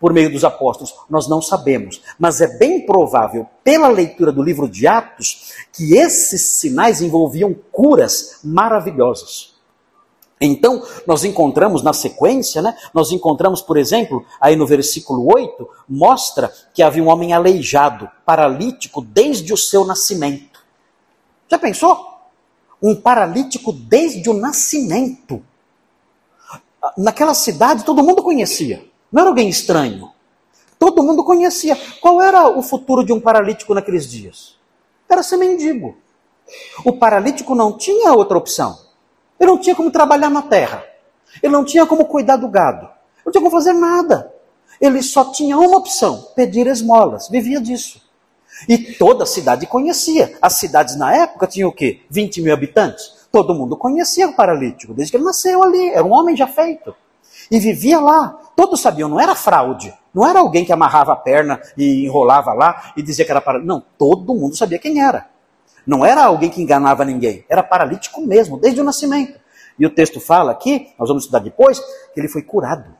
Por 0.05 0.13
meio 0.13 0.31
dos 0.31 0.45
apóstolos, 0.45 0.95
nós 1.09 1.27
não 1.27 1.41
sabemos. 1.41 2.03
Mas 2.19 2.43
é 2.43 2.59
bem 2.59 2.85
provável, 2.85 3.47
pela 3.65 3.89
leitura 3.89 4.31
do 4.31 4.43
livro 4.43 4.69
de 4.69 4.87
Atos, 4.87 5.55
que 5.73 5.95
esses 5.95 6.43
sinais 6.43 7.01
envolviam 7.01 7.57
curas 7.73 8.39
maravilhosas. 8.45 9.55
Então, 10.39 10.83
nós 11.07 11.25
encontramos 11.25 11.83
na 11.83 11.95
sequência, 11.95 12.61
né? 12.61 12.77
Nós 12.93 13.13
encontramos, 13.13 13.63
por 13.63 13.79
exemplo, 13.79 14.23
aí 14.39 14.57
no 14.57 14.67
versículo 14.67 15.27
8, 15.35 15.67
mostra 15.89 16.53
que 16.75 16.83
havia 16.83 17.03
um 17.03 17.09
homem 17.09 17.33
aleijado, 17.33 18.07
paralítico 18.27 19.01
desde 19.01 19.55
o 19.55 19.57
seu 19.57 19.87
nascimento. 19.87 20.63
Já 21.49 21.59
pensou? 21.59 21.99
Um 22.83 22.95
paralítico 22.95 23.73
desde 23.73 24.29
o 24.29 24.35
nascimento. 24.35 25.43
Naquela 26.95 27.33
cidade 27.33 27.87
todo 27.87 28.05
mundo 28.05 28.23
conhecia, 28.23 28.85
não 29.15 29.21
era 29.21 29.31
alguém 29.31 29.49
estranho. 29.49 30.11
Todo 30.77 31.01
mundo 31.01 31.23
conhecia. 31.23 31.79
Qual 32.01 32.21
era 32.21 32.49
o 32.49 32.61
futuro 32.61 33.05
de 33.05 33.12
um 33.12 33.21
paralítico 33.21 33.73
naqueles 33.73 34.11
dias? 34.11 34.59
Era 35.09 35.23
ser 35.23 35.37
mendigo. 35.37 35.97
O 36.85 36.95
paralítico 36.95 37.55
não 37.55 37.79
tinha 37.79 38.12
outra 38.12 38.37
opção. 38.37 38.77
Ele 39.39 39.53
não 39.53 39.59
tinha 39.59 39.77
como 39.77 39.93
trabalhar 39.93 40.31
na 40.31 40.43
terra. 40.43 40.85
Ele 41.41 41.53
não 41.53 41.65
tinha 41.65 41.87
como 41.87 42.07
cuidar 42.07 42.39
do 42.39 42.49
gado. 42.49 42.87
Ele 42.87 43.27
não 43.27 43.33
tinha 43.33 43.41
como 43.41 43.53
fazer 43.53 43.73
nada. 43.73 44.35
Ele 44.81 45.01
só 45.01 45.27
tinha 45.27 45.57
uma 45.57 45.79
opção: 45.79 46.31
pedir 46.35 46.67
esmolas. 46.67 47.29
Vivia 47.29 47.61
disso. 47.61 48.03
E 48.69 48.95
toda 48.95 49.23
a 49.23 49.27
cidade 49.27 49.65
conhecia. 49.69 50.37
As 50.43 50.55
cidades 50.55 50.97
na 50.97 51.15
época 51.15 51.47
tinham 51.47 51.69
o 51.69 51.73
quê? 51.73 52.01
20 52.11 52.43
mil 52.43 52.53
habitantes. 52.53 53.29
Todo 53.31 53.55
mundo 53.55 53.77
conhecia 53.77 54.27
o 54.27 54.35
paralítico, 54.35 54.93
desde 54.93 55.12
que 55.12 55.19
ele 55.19 55.25
nasceu 55.25 55.62
ali. 55.62 55.91
Era 55.91 56.05
um 56.05 56.12
homem 56.12 56.37
já 56.37 56.49
feito. 56.49 56.97
E 57.51 57.59
vivia 57.59 58.01
lá. 58.01 58.39
Todos 58.57 58.81
sabiam, 58.81 59.09
não 59.09 59.21
era 59.21 59.35
fraude. 59.35 59.93
Não 60.15 60.27
era 60.27 60.39
alguém 60.39 60.65
que 60.65 60.73
amarrava 60.73 61.13
a 61.13 61.17
perna 61.17 61.61
e 61.77 62.05
enrolava 62.05 62.53
lá 62.53 62.93
e 62.97 63.03
dizia 63.03 63.25
que 63.25 63.31
era 63.31 63.41
paralítico. 63.41 63.75
Não, 63.75 63.85
todo 63.99 64.35
mundo 64.35 64.57
sabia 64.57 64.79
quem 64.79 65.03
era. 65.03 65.29
Não 65.87 66.05
era 66.05 66.25
alguém 66.25 66.49
que 66.49 66.63
enganava 66.63 67.05
ninguém, 67.05 67.45
era 67.49 67.63
paralítico 67.63 68.21
mesmo, 68.23 68.59
desde 68.59 68.81
o 68.81 68.85
nascimento. 68.85 69.39
E 69.79 69.85
o 69.85 69.91
texto 69.91 70.21
fala 70.21 70.53
aqui, 70.53 70.93
nós 70.99 71.09
vamos 71.09 71.25
estudar 71.25 71.41
depois, 71.41 71.79
que 71.79 72.21
ele 72.21 72.29
foi 72.29 72.43
curado. 72.43 72.95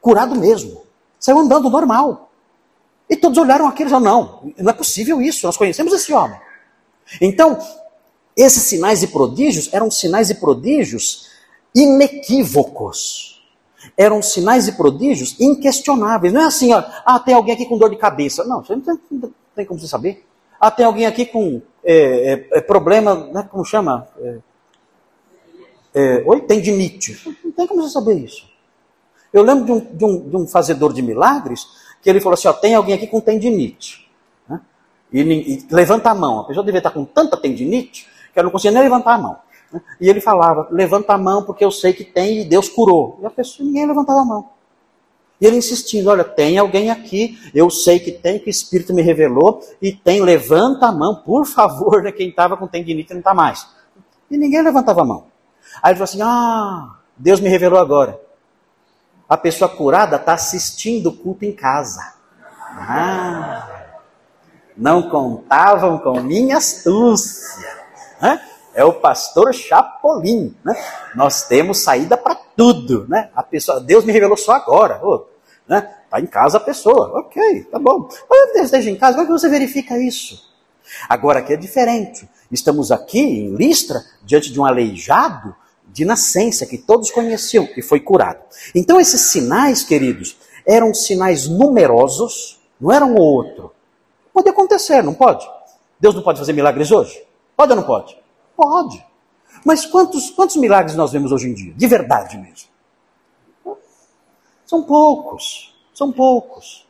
Curado 0.00 0.34
mesmo. 0.34 0.82
Saiu 1.18 1.38
andando 1.38 1.70
normal. 1.70 2.30
E 3.08 3.16
todos 3.16 3.38
olharam 3.38 3.68
aquilo 3.68 3.88
e 3.88 3.92
falaram: 3.92 4.42
não, 4.44 4.52
não 4.58 4.70
é 4.70 4.74
possível 4.74 5.22
isso, 5.22 5.46
nós 5.46 5.56
conhecemos 5.56 5.92
esse 5.92 6.12
homem. 6.12 6.38
Então, 7.20 7.58
esses 8.36 8.62
sinais 8.64 9.02
e 9.02 9.06
prodígios 9.06 9.72
eram 9.72 9.90
sinais 9.90 10.30
e 10.30 10.34
prodígios 10.34 11.28
inequívocos. 11.74 13.42
Eram 13.96 14.22
sinais 14.22 14.68
e 14.68 14.72
prodígios 14.72 15.38
inquestionáveis. 15.40 16.32
Não 16.32 16.42
é 16.42 16.44
assim, 16.44 16.72
ó, 16.72 16.82
ah, 17.04 17.18
tem 17.18 17.34
alguém 17.34 17.54
aqui 17.54 17.66
com 17.66 17.76
dor 17.76 17.90
de 17.90 17.96
cabeça. 17.96 18.44
Não, 18.44 18.62
você 18.62 18.74
não 18.76 18.82
tem, 18.82 18.98
não 19.10 19.34
tem 19.54 19.66
como 19.66 19.80
você 19.80 19.88
saber. 19.88 20.24
Ah, 20.60 20.70
tem 20.70 20.86
alguém 20.86 21.06
aqui 21.06 21.26
com 21.26 21.60
é, 21.84 22.32
é, 22.32 22.58
é 22.58 22.60
problema, 22.60 23.14
né, 23.32 23.48
como 23.50 23.64
chama? 23.64 24.06
É, 24.20 24.38
é, 25.94 26.22
oi? 26.24 26.40
Tendinite. 26.42 27.20
Não 27.44 27.52
tem 27.52 27.66
como 27.66 27.82
você 27.82 27.92
saber 27.92 28.14
isso. 28.14 28.50
Eu 29.32 29.42
lembro 29.42 29.64
de 29.64 29.72
um, 29.72 29.80
de 29.80 30.04
um, 30.04 30.28
de 30.28 30.36
um 30.36 30.46
fazedor 30.46 30.92
de 30.92 31.02
milagres 31.02 31.66
que 32.00 32.08
ele 32.08 32.20
falou 32.20 32.34
assim: 32.34 32.48
ó, 32.48 32.52
tem 32.52 32.74
alguém 32.74 32.94
aqui 32.94 33.06
com 33.06 33.20
tendinite. 33.20 34.08
Né? 34.48 34.60
E, 35.12 35.20
e, 35.20 35.66
levanta 35.70 36.10
a 36.10 36.14
mão. 36.14 36.40
A 36.40 36.44
pessoa 36.44 36.64
devia 36.64 36.78
estar 36.78 36.90
com 36.90 37.04
tanta 37.04 37.36
tendinite 37.36 38.06
que 38.32 38.38
ela 38.38 38.44
não 38.44 38.50
conseguia 38.50 38.72
nem 38.72 38.82
levantar 38.82 39.14
a 39.14 39.18
mão. 39.18 39.38
E 40.00 40.08
ele 40.08 40.20
falava: 40.20 40.68
levanta 40.70 41.12
a 41.12 41.18
mão 41.18 41.42
porque 41.42 41.64
eu 41.64 41.70
sei 41.70 41.92
que 41.92 42.04
tem 42.04 42.40
e 42.40 42.44
Deus 42.44 42.68
curou. 42.68 43.18
E 43.22 43.26
a 43.26 43.30
pessoa, 43.30 43.66
ninguém 43.66 43.86
levantava 43.86 44.20
a 44.20 44.24
mão. 44.24 44.50
E 45.40 45.46
ele 45.46 45.56
insistindo: 45.56 46.08
olha, 46.08 46.24
tem 46.24 46.58
alguém 46.58 46.90
aqui, 46.90 47.38
eu 47.54 47.68
sei 47.68 47.98
que 47.98 48.12
tem, 48.12 48.38
que 48.38 48.46
o 48.46 48.50
Espírito 48.50 48.94
me 48.94 49.02
revelou, 49.02 49.60
e 49.80 49.92
tem, 49.92 50.20
levanta 50.22 50.86
a 50.86 50.92
mão, 50.92 51.16
por 51.16 51.44
favor, 51.46 52.02
né, 52.02 52.12
quem 52.12 52.28
estava 52.28 52.56
com 52.56 52.66
tendinite 52.66 53.12
não 53.12 53.20
está 53.20 53.34
mais. 53.34 53.66
E 54.30 54.38
ninguém 54.38 54.62
levantava 54.62 55.02
a 55.02 55.04
mão. 55.04 55.24
Aí 55.82 55.90
ele 55.90 55.98
falou 55.98 56.04
assim: 56.04 56.22
ah, 56.22 56.96
Deus 57.16 57.40
me 57.40 57.48
revelou 57.48 57.78
agora. 57.78 58.20
A 59.28 59.36
pessoa 59.36 59.68
curada 59.68 60.16
está 60.16 60.34
assistindo 60.34 61.08
o 61.08 61.16
culto 61.16 61.44
em 61.44 61.52
casa. 61.52 62.14
Ah, 62.74 63.68
não 64.76 65.08
contavam 65.08 65.98
com 65.98 66.20
minha 66.20 66.58
astúcia. 66.58 67.82
É 68.74 68.84
o 68.84 68.94
pastor 68.94 69.52
Chapolin, 69.52 70.54
né? 70.64 70.74
Nós 71.14 71.46
temos 71.46 71.78
saída 71.78 72.16
para 72.16 72.34
tudo, 72.34 73.06
né? 73.08 73.30
A 73.34 73.42
pessoa, 73.42 73.80
Deus 73.80 74.04
me 74.04 74.12
revelou 74.12 74.36
só 74.36 74.52
agora. 74.52 75.00
Oh, 75.02 75.24
né? 75.68 75.94
Está 76.04 76.20
em 76.20 76.26
casa 76.26 76.58
a 76.58 76.60
pessoa. 76.60 77.20
Ok, 77.20 77.64
tá 77.70 77.78
bom. 77.78 78.08
Mas 78.28 78.52
Deus 78.52 78.64
esteja 78.66 78.90
em 78.90 78.96
casa, 78.96 79.12
como 79.14 79.24
é 79.24 79.26
que 79.26 79.32
você 79.32 79.48
verifica 79.48 79.98
isso? 79.98 80.50
Agora 81.08 81.38
aqui 81.38 81.52
é 81.52 81.56
diferente. 81.56 82.28
Estamos 82.50 82.90
aqui 82.90 83.20
em 83.20 83.54
Listra, 83.54 84.02
diante 84.22 84.52
de 84.52 84.60
um 84.60 84.64
aleijado 84.64 85.54
de 85.86 86.04
nascença, 86.04 86.66
que 86.66 86.78
todos 86.78 87.10
conheciam, 87.10 87.68
e 87.76 87.82
foi 87.82 88.00
curado. 88.00 88.40
Então 88.74 88.98
esses 88.98 89.20
sinais, 89.20 89.84
queridos, 89.84 90.36
eram 90.66 90.94
sinais 90.94 91.46
numerosos, 91.46 92.60
não 92.80 92.90
eram 92.90 93.12
um 93.12 93.16
ou 93.18 93.34
outro. 93.34 93.72
Pode 94.32 94.48
acontecer, 94.48 95.02
não 95.02 95.12
pode? 95.12 95.46
Deus 96.00 96.14
não 96.14 96.22
pode 96.22 96.38
fazer 96.38 96.52
milagres 96.52 96.90
hoje? 96.90 97.22
Pode 97.56 97.72
ou 97.72 97.76
não 97.76 97.84
pode? 97.84 98.16
Pode. 98.56 99.04
Mas 99.64 99.86
quantos, 99.86 100.30
quantos 100.30 100.56
milagres 100.56 100.96
nós 100.96 101.12
vemos 101.12 101.30
hoje 101.32 101.48
em 101.48 101.54
dia? 101.54 101.72
De 101.74 101.86
verdade 101.86 102.36
mesmo. 102.36 102.72
São 104.66 104.82
poucos, 104.82 105.74
são 105.94 106.10
poucos. 106.10 106.86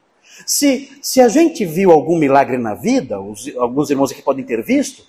Se, 0.46 0.98
se 1.02 1.20
a 1.20 1.28
gente 1.28 1.64
viu 1.64 1.90
algum 1.90 2.16
milagre 2.16 2.56
na 2.56 2.74
vida, 2.74 3.20
os, 3.20 3.54
alguns 3.56 3.90
irmãos 3.90 4.12
aqui 4.12 4.22
podem 4.22 4.44
ter 4.44 4.62
visto, 4.62 5.04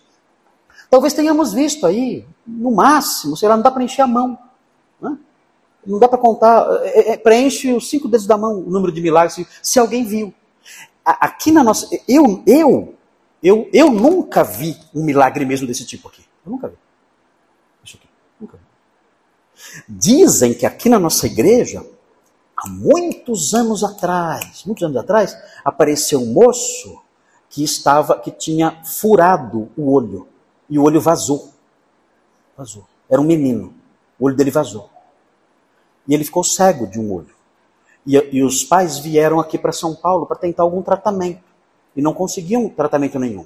talvez 0.89 1.13
tenhamos 1.13 1.53
visto 1.53 1.85
aí, 1.85 2.25
no 2.45 2.71
máximo, 2.71 3.37
sei 3.37 3.47
lá, 3.47 3.55
não 3.55 3.63
dá 3.63 3.71
para 3.71 3.83
encher 3.83 4.01
a 4.01 4.07
mão. 4.07 4.37
Né? 4.99 5.17
Não 5.85 5.99
dá 5.99 6.07
para 6.07 6.17
contar, 6.17 6.67
é, 6.83 7.11
é, 7.11 7.17
preenche 7.17 7.71
os 7.71 7.89
cinco 7.89 8.07
dedos 8.07 8.25
da 8.25 8.37
mão 8.37 8.59
o 8.59 8.69
número 8.69 8.91
de 8.91 9.01
milagres, 9.01 9.35
se, 9.35 9.47
se 9.61 9.79
alguém 9.79 10.03
viu. 10.03 10.33
Aqui 11.05 11.51
na 11.51 11.63
nossa. 11.63 11.87
Eu, 12.07 12.41
eu, 12.47 12.95
eu, 13.41 13.69
eu 13.73 13.91
nunca 13.91 14.43
vi 14.43 14.77
um 14.95 15.03
milagre 15.03 15.45
mesmo 15.45 15.67
desse 15.67 15.85
tipo 15.85 16.07
aqui. 16.07 16.23
Eu 16.45 16.51
nunca 16.51 16.67
vi. 16.67 16.75
Isso 17.83 17.97
aqui, 17.97 18.09
nunca 18.39 18.57
vi. 18.57 18.63
Dizem 19.87 20.53
que 20.53 20.65
aqui 20.65 20.89
na 20.89 20.99
nossa 20.99 21.25
igreja 21.25 21.85
há 22.55 22.67
muitos 22.69 23.53
anos 23.53 23.83
atrás, 23.83 24.63
muitos 24.65 24.83
anos 24.83 24.97
atrás, 24.97 25.37
apareceu 25.63 26.19
um 26.19 26.33
moço 26.33 27.01
que 27.49 27.63
estava, 27.63 28.19
que 28.19 28.31
tinha 28.31 28.83
furado 28.83 29.69
o 29.77 29.91
olho 29.91 30.27
e 30.69 30.79
o 30.79 30.83
olho 30.83 30.99
vazou. 30.99 31.51
Vazou. 32.57 32.85
Era 33.09 33.21
um 33.21 33.25
menino. 33.25 33.73
O 34.19 34.25
olho 34.25 34.35
dele 34.35 34.51
vazou. 34.51 34.89
E 36.07 36.13
ele 36.13 36.23
ficou 36.23 36.43
cego 36.43 36.87
de 36.87 36.99
um 36.99 37.13
olho. 37.13 37.33
E, 38.05 38.15
e 38.31 38.43
os 38.43 38.63
pais 38.63 38.97
vieram 38.97 39.39
aqui 39.39 39.57
para 39.57 39.71
São 39.71 39.95
Paulo 39.95 40.25
para 40.25 40.35
tentar 40.35 40.63
algum 40.63 40.81
tratamento. 40.81 41.43
E 41.95 42.01
não 42.01 42.13
conseguiam 42.13 42.67
tratamento 42.69 43.19
nenhum. 43.19 43.45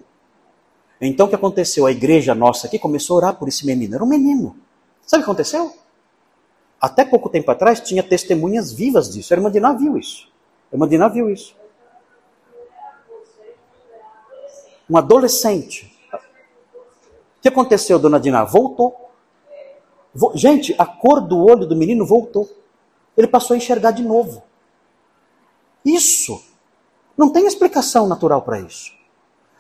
Então 1.00 1.28
o 1.28 1.30
que 1.30 1.36
aconteceu? 1.36 1.86
A 1.86 1.91
igreja 1.91 2.34
nossa 2.34 2.68
aqui 2.68 2.80
começou 2.80 3.16
a 3.16 3.18
orar 3.18 3.36
por 3.36 3.48
esse 3.48 3.66
menino. 3.66 3.95
Era 3.95 4.04
um 4.04 4.08
menino. 4.08 4.56
Sabe 5.06 5.22
o 5.22 5.26
que 5.26 5.32
aconteceu? 5.32 5.74
Até 6.82 7.06
pouco 7.06 7.30
tempo 7.30 7.50
atrás 7.52 7.80
tinha 7.80 8.04
testemunhas 8.04 8.72
vivas 8.72 9.12
disso. 9.12 9.34
A 9.34 9.38
irmã 9.38 9.52
Diná 9.52 9.74
viu 9.74 9.98
isso. 9.98 10.28
A 10.72 10.76
irmã 10.76 10.88
Diná 10.88 11.08
viu 11.08 11.30
isso. 11.30 11.56
Um 14.89 14.98
adolescente. 14.98 15.93
O 16.14 17.41
que 17.41 17.48
aconteceu, 17.48 18.00
dona 18.00 18.20
Diná? 18.20 18.43
Voltou. 18.43 19.12
Gente, 20.34 20.74
a 20.78 20.86
cor 20.86 21.22
do 21.22 21.38
olho 21.45 21.68
do 21.68 21.76
menino 21.76 22.06
voltou. 22.06 22.50
Ele 23.16 23.28
passou 23.28 23.54
a 23.54 23.58
enxergar 23.58 23.91
de 23.91 24.04
novo. 24.04 24.43
Isso. 25.86 26.43
Não 27.16 27.32
tem 27.32 27.45
explicação 27.45 28.08
natural 28.08 28.41
para 28.41 28.60
isso. 28.60 28.97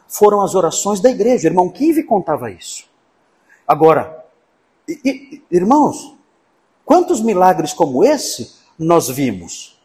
Foram 0.07 0.41
as 0.41 0.55
orações 0.55 0.99
da 0.99 1.09
igreja. 1.09 1.47
Irmão 1.47 1.69
Kive 1.69 2.03
contava 2.03 2.49
isso. 2.49 2.85
Agora, 3.67 4.25
irmãos, 5.51 6.17
Quantos 6.87 7.19
milagres 7.19 7.73
como 7.73 8.01
esse 8.01 8.53
nós 8.79 9.09
vimos? 9.09 9.77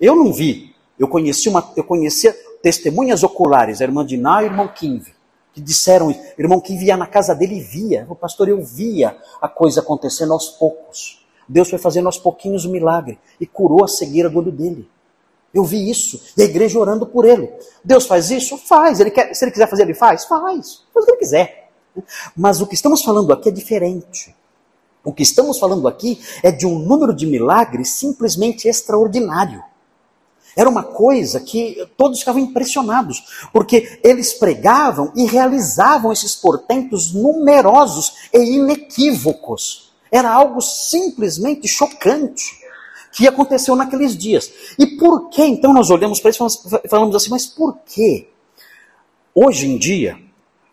Eu 0.00 0.16
não 0.16 0.32
vi. 0.32 0.74
Eu 0.98 1.06
conheci 1.06 1.46
uma, 1.46 1.74
eu 1.76 1.84
conhecia 1.84 2.34
testemunhas 2.62 3.22
oculares, 3.22 3.82
a 3.82 3.84
irmã 3.84 4.02
Diná 4.02 4.40
e 4.40 4.46
o 4.46 4.48
irmão 4.48 4.66
Kinve, 4.66 5.12
que 5.52 5.60
disseram, 5.60 6.08
o 6.08 6.14
irmão 6.38 6.58
Kinve 6.58 6.86
ia 6.86 6.96
na 6.96 7.06
casa 7.06 7.34
dele 7.34 7.58
e 7.58 7.60
via, 7.60 8.06
o 8.08 8.14
pastor, 8.14 8.48
eu 8.48 8.64
via 8.64 9.14
a 9.42 9.46
coisa 9.46 9.82
acontecendo 9.82 10.32
aos 10.32 10.48
poucos. 10.48 11.22
Deus 11.46 11.68
foi 11.68 11.78
fazendo 11.78 12.06
aos 12.06 12.16
pouquinhos 12.16 12.64
o 12.64 12.70
milagre 12.70 13.18
e 13.38 13.46
curou 13.46 13.84
a 13.84 13.88
cegueira 13.88 14.30
do 14.30 14.38
olho 14.38 14.50
dele. 14.50 14.88
Eu 15.52 15.64
vi 15.64 15.88
isso. 15.90 16.20
E 16.36 16.42
a 16.42 16.44
igreja 16.44 16.78
orando 16.78 17.06
por 17.06 17.24
ele. 17.24 17.50
Deus 17.82 18.06
faz 18.06 18.30
isso? 18.30 18.58
Faz. 18.58 19.00
Ele 19.00 19.10
quer, 19.10 19.34
se 19.34 19.44
ele 19.44 19.52
quiser 19.52 19.68
fazer, 19.68 19.82
ele 19.82 19.94
faz? 19.94 20.24
Faz. 20.24 20.82
Faz 20.92 21.02
o 21.02 21.06
que 21.06 21.12
ele 21.12 21.18
quiser. 21.18 21.70
Mas 22.36 22.60
o 22.60 22.66
que 22.66 22.74
estamos 22.74 23.02
falando 23.02 23.32
aqui 23.32 23.48
é 23.48 23.52
diferente. 23.52 24.34
O 25.02 25.12
que 25.12 25.22
estamos 25.22 25.58
falando 25.58 25.88
aqui 25.88 26.20
é 26.42 26.50
de 26.50 26.66
um 26.66 26.78
número 26.78 27.14
de 27.14 27.26
milagres 27.26 27.90
simplesmente 27.90 28.68
extraordinário. 28.68 29.62
Era 30.56 30.68
uma 30.68 30.82
coisa 30.82 31.40
que 31.40 31.88
todos 31.96 32.18
ficavam 32.18 32.42
impressionados, 32.42 33.48
porque 33.52 34.00
eles 34.02 34.34
pregavam 34.34 35.12
e 35.14 35.24
realizavam 35.24 36.12
esses 36.12 36.34
portentos 36.34 37.12
numerosos 37.12 38.28
e 38.34 38.56
inequívocos. 38.56 39.92
Era 40.10 40.32
algo 40.32 40.60
simplesmente 40.60 41.68
chocante 41.68 42.57
que 43.12 43.26
aconteceu 43.26 43.74
naqueles 43.74 44.16
dias. 44.16 44.50
E 44.78 44.86
por 44.98 45.28
que 45.28 45.42
então 45.42 45.72
nós 45.72 45.90
olhamos 45.90 46.20
para 46.20 46.30
isso 46.30 46.44
e 46.84 46.88
falamos 46.88 47.14
assim, 47.16 47.30
mas 47.30 47.46
por 47.46 47.78
que 47.84 48.28
hoje 49.34 49.66
em 49.66 49.78
dia 49.78 50.18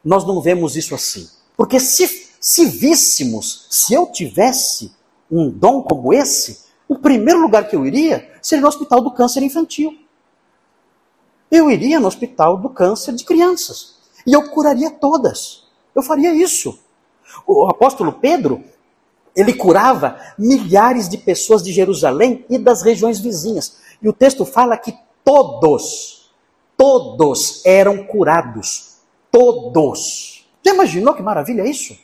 nós 0.04 0.26
não 0.26 0.42
vemos 0.42 0.76
isso 0.76 0.94
assim? 0.94 1.28
Porque 1.58 1.80
se, 1.80 2.30
se 2.40 2.66
víssemos, 2.66 3.68
se 3.70 3.94
eu 3.94 4.08
tivesse 4.08 4.92
um 5.32 5.50
dom 5.50 5.82
como 5.82 6.14
esse, 6.14 6.66
o 6.88 6.98
primeiro 6.98 7.42
lugar 7.42 7.68
que 7.68 7.76
eu 7.76 7.86
iria 7.86 8.32
seria 8.42 8.62
no 8.62 8.68
hospital 8.68 9.02
do 9.02 9.12
câncer 9.12 9.42
infantil. 9.42 9.98
Eu 11.50 11.72
iria 11.72 12.00
no 12.00 12.08
hospital 12.08 12.58
do 12.58 12.70
câncer 12.70 13.14
de 13.14 13.24
crianças. 13.24 13.96
E 14.26 14.34
eu 14.34 14.50
curaria 14.50 14.92
todas. 14.92 15.64
Eu 15.94 16.02
faria 16.04 16.34
isso. 16.34 16.78
O 17.48 17.68
apóstolo 17.68 18.14
Pedro, 18.14 18.64
ele 19.36 19.54
curava 19.54 20.18
milhares 20.38 21.10
de 21.10 21.18
pessoas 21.18 21.62
de 21.62 21.74
Jerusalém 21.74 22.46
e 22.50 22.58
das 22.58 22.82
regiões 22.82 23.20
vizinhas. 23.20 23.78
E 24.02 24.08
o 24.08 24.14
texto 24.14 24.46
fala 24.46 24.78
que 24.78 24.96
todos, 25.24 26.32
todos 26.78 27.66
eram 27.66 28.06
curados. 28.06 28.96
Todos. 29.32 30.48
Já 30.66 30.74
imaginou 30.74 31.14
que 31.14 31.22
maravilha 31.22 31.68
isso? 31.68 31.98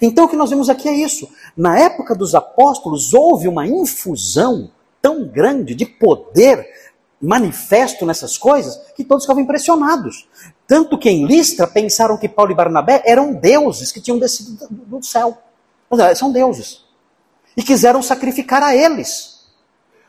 Então 0.00 0.26
o 0.26 0.28
que 0.28 0.36
nós 0.36 0.50
vemos 0.50 0.68
aqui 0.68 0.88
é 0.88 0.94
isso. 0.94 1.28
Na 1.56 1.78
época 1.78 2.14
dos 2.14 2.34
apóstolos 2.34 3.12
houve 3.14 3.48
uma 3.48 3.66
infusão 3.66 4.70
tão 5.00 5.26
grande 5.26 5.74
de 5.74 5.86
poder 5.86 6.66
manifesto 7.20 8.06
nessas 8.06 8.38
coisas 8.38 8.80
que 8.94 9.04
todos 9.04 9.24
ficavam 9.24 9.42
impressionados. 9.42 10.28
Tanto 10.66 10.96
que 10.96 11.10
em 11.10 11.26
Listra 11.26 11.66
pensaram 11.66 12.16
que 12.16 12.28
Paulo 12.28 12.52
e 12.52 12.54
Barnabé 12.54 13.02
eram 13.04 13.34
deuses 13.34 13.92
que 13.92 14.00
tinham 14.00 14.18
descido 14.18 14.66
do 14.70 15.04
céu. 15.04 15.36
É, 15.98 16.14
são 16.14 16.30
deuses. 16.30 16.84
E 17.56 17.62
quiseram 17.62 18.02
sacrificar 18.02 18.62
a 18.62 18.74
eles. 18.74 19.40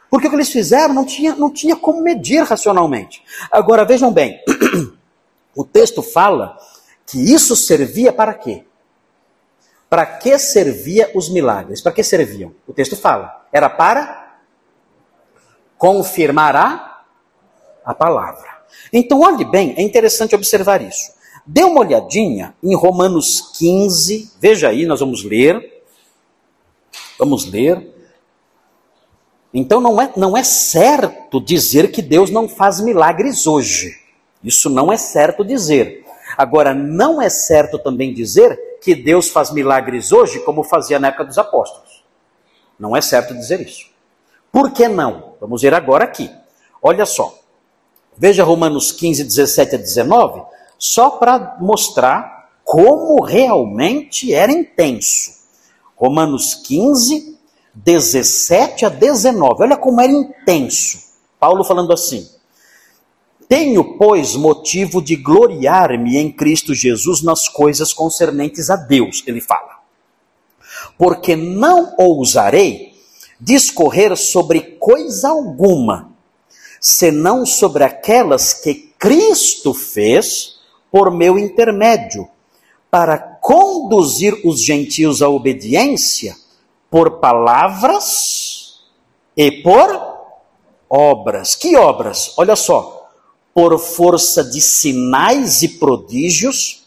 Porque 0.09 0.27
o 0.27 0.29
que 0.29 0.35
eles 0.35 0.49
fizeram 0.49 0.93
não 0.93 1.05
tinha, 1.05 1.35
não 1.35 1.49
tinha 1.49 1.75
como 1.75 2.01
medir 2.01 2.43
racionalmente. 2.43 3.23
Agora 3.49 3.85
vejam 3.85 4.11
bem, 4.11 4.39
o 5.55 5.63
texto 5.63 6.03
fala 6.03 6.57
que 7.05 7.17
isso 7.33 7.55
servia 7.55 8.11
para 8.11 8.33
quê? 8.33 8.65
Para 9.89 10.05
que 10.05 10.37
servia 10.37 11.09
os 11.15 11.29
milagres? 11.29 11.81
Para 11.81 11.91
que 11.91 12.03
serviam? 12.03 12.53
O 12.67 12.73
texto 12.73 12.95
fala. 12.95 13.45
Era 13.51 13.69
para 13.69 14.37
confirmar 15.77 16.55
a, 16.55 17.03
a 17.83 17.93
palavra. 17.93 18.49
Então, 18.93 19.21
olhe 19.21 19.43
bem, 19.43 19.73
é 19.77 19.81
interessante 19.81 20.35
observar 20.35 20.81
isso. 20.81 21.11
Dê 21.45 21.63
uma 21.63 21.81
olhadinha 21.81 22.55
em 22.63 22.75
Romanos 22.75 23.41
15, 23.57 24.31
veja 24.39 24.69
aí, 24.69 24.85
nós 24.85 24.99
vamos 24.99 25.23
ler. 25.23 25.83
Vamos 27.17 27.45
ler. 27.45 27.89
Então 29.53 29.81
não 29.81 30.01
é, 30.01 30.11
não 30.15 30.37
é 30.37 30.43
certo 30.43 31.41
dizer 31.41 31.91
que 31.91 32.01
Deus 32.01 32.29
não 32.29 32.47
faz 32.47 32.79
milagres 32.79 33.45
hoje. 33.47 33.99
Isso 34.43 34.69
não 34.69 34.91
é 34.91 34.97
certo 34.97 35.43
dizer. 35.43 36.05
Agora, 36.37 36.73
não 36.73 37.21
é 37.21 37.29
certo 37.29 37.77
também 37.77 38.13
dizer 38.13 38.79
que 38.81 38.95
Deus 38.95 39.29
faz 39.29 39.51
milagres 39.51 40.11
hoje 40.11 40.39
como 40.39 40.63
fazia 40.63 40.99
na 40.99 41.09
época 41.09 41.25
dos 41.25 41.37
apóstolos. 41.37 42.03
Não 42.79 42.95
é 42.95 43.01
certo 43.01 43.33
dizer 43.33 43.59
isso. 43.61 43.89
Por 44.51 44.71
que 44.71 44.87
não? 44.87 45.33
Vamos 45.39 45.61
ver 45.61 45.73
agora 45.73 46.05
aqui. 46.05 46.31
Olha 46.81 47.05
só. 47.05 47.37
Veja 48.17 48.43
Romanos 48.43 48.91
15, 48.91 49.23
17 49.23 49.75
a 49.75 49.77
19 49.77 50.41
só 50.81 51.11
para 51.11 51.57
mostrar 51.59 52.49
como 52.63 53.23
realmente 53.23 54.33
era 54.33 54.51
intenso. 54.51 55.41
Romanos 55.95 56.55
15, 56.55 57.37
17 57.75 58.87
a 58.87 58.89
19. 58.89 59.61
Olha 59.61 59.77
como 59.77 60.01
era 60.01 60.11
intenso. 60.11 60.97
Paulo 61.39 61.63
falando 61.63 61.93
assim: 61.93 62.27
Tenho, 63.47 63.95
pois, 63.95 64.35
motivo 64.35 65.03
de 65.03 65.15
gloriar-me 65.15 66.17
em 66.17 66.31
Cristo 66.31 66.73
Jesus 66.73 67.21
nas 67.21 67.47
coisas 67.47 67.93
concernentes 67.93 68.71
a 68.71 68.75
Deus, 68.75 69.23
ele 69.27 69.39
fala. 69.39 69.81
Porque 70.97 71.35
não 71.35 71.93
ousarei 71.95 72.95
discorrer 73.39 74.17
sobre 74.17 74.61
coisa 74.79 75.29
alguma, 75.29 76.11
senão 76.79 77.45
sobre 77.45 77.83
aquelas 77.83 78.51
que 78.51 78.91
Cristo 78.97 79.75
fez 79.75 80.60
por 80.91 81.09
meu 81.09 81.39
intermédio, 81.39 82.27
para 82.89 83.17
conduzir 83.17 84.39
os 84.43 84.61
gentios 84.61 85.21
à 85.21 85.29
obediência 85.29 86.35
por 86.89 87.19
palavras 87.19 88.81
e 89.35 89.49
por 89.63 90.11
obras. 90.89 91.55
Que 91.55 91.77
obras? 91.77 92.33
Olha 92.37 92.57
só. 92.57 93.09
Por 93.53 93.79
força 93.79 94.43
de 94.43 94.61
sinais 94.61 95.61
e 95.61 95.69
prodígios, 95.69 96.85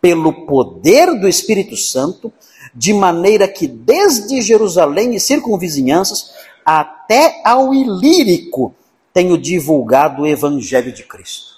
pelo 0.00 0.46
poder 0.46 1.18
do 1.18 1.26
Espírito 1.26 1.76
Santo, 1.76 2.32
de 2.74 2.92
maneira 2.92 3.48
que 3.48 3.66
desde 3.66 4.42
Jerusalém 4.42 5.14
e 5.14 5.20
circunvizinhanças 5.20 6.32
até 6.64 7.40
ao 7.44 7.72
Ilírico 7.72 8.74
tenho 9.12 9.38
divulgado 9.38 10.22
o 10.22 10.26
Evangelho 10.26 10.92
de 10.92 11.02
Cristo. 11.02 11.55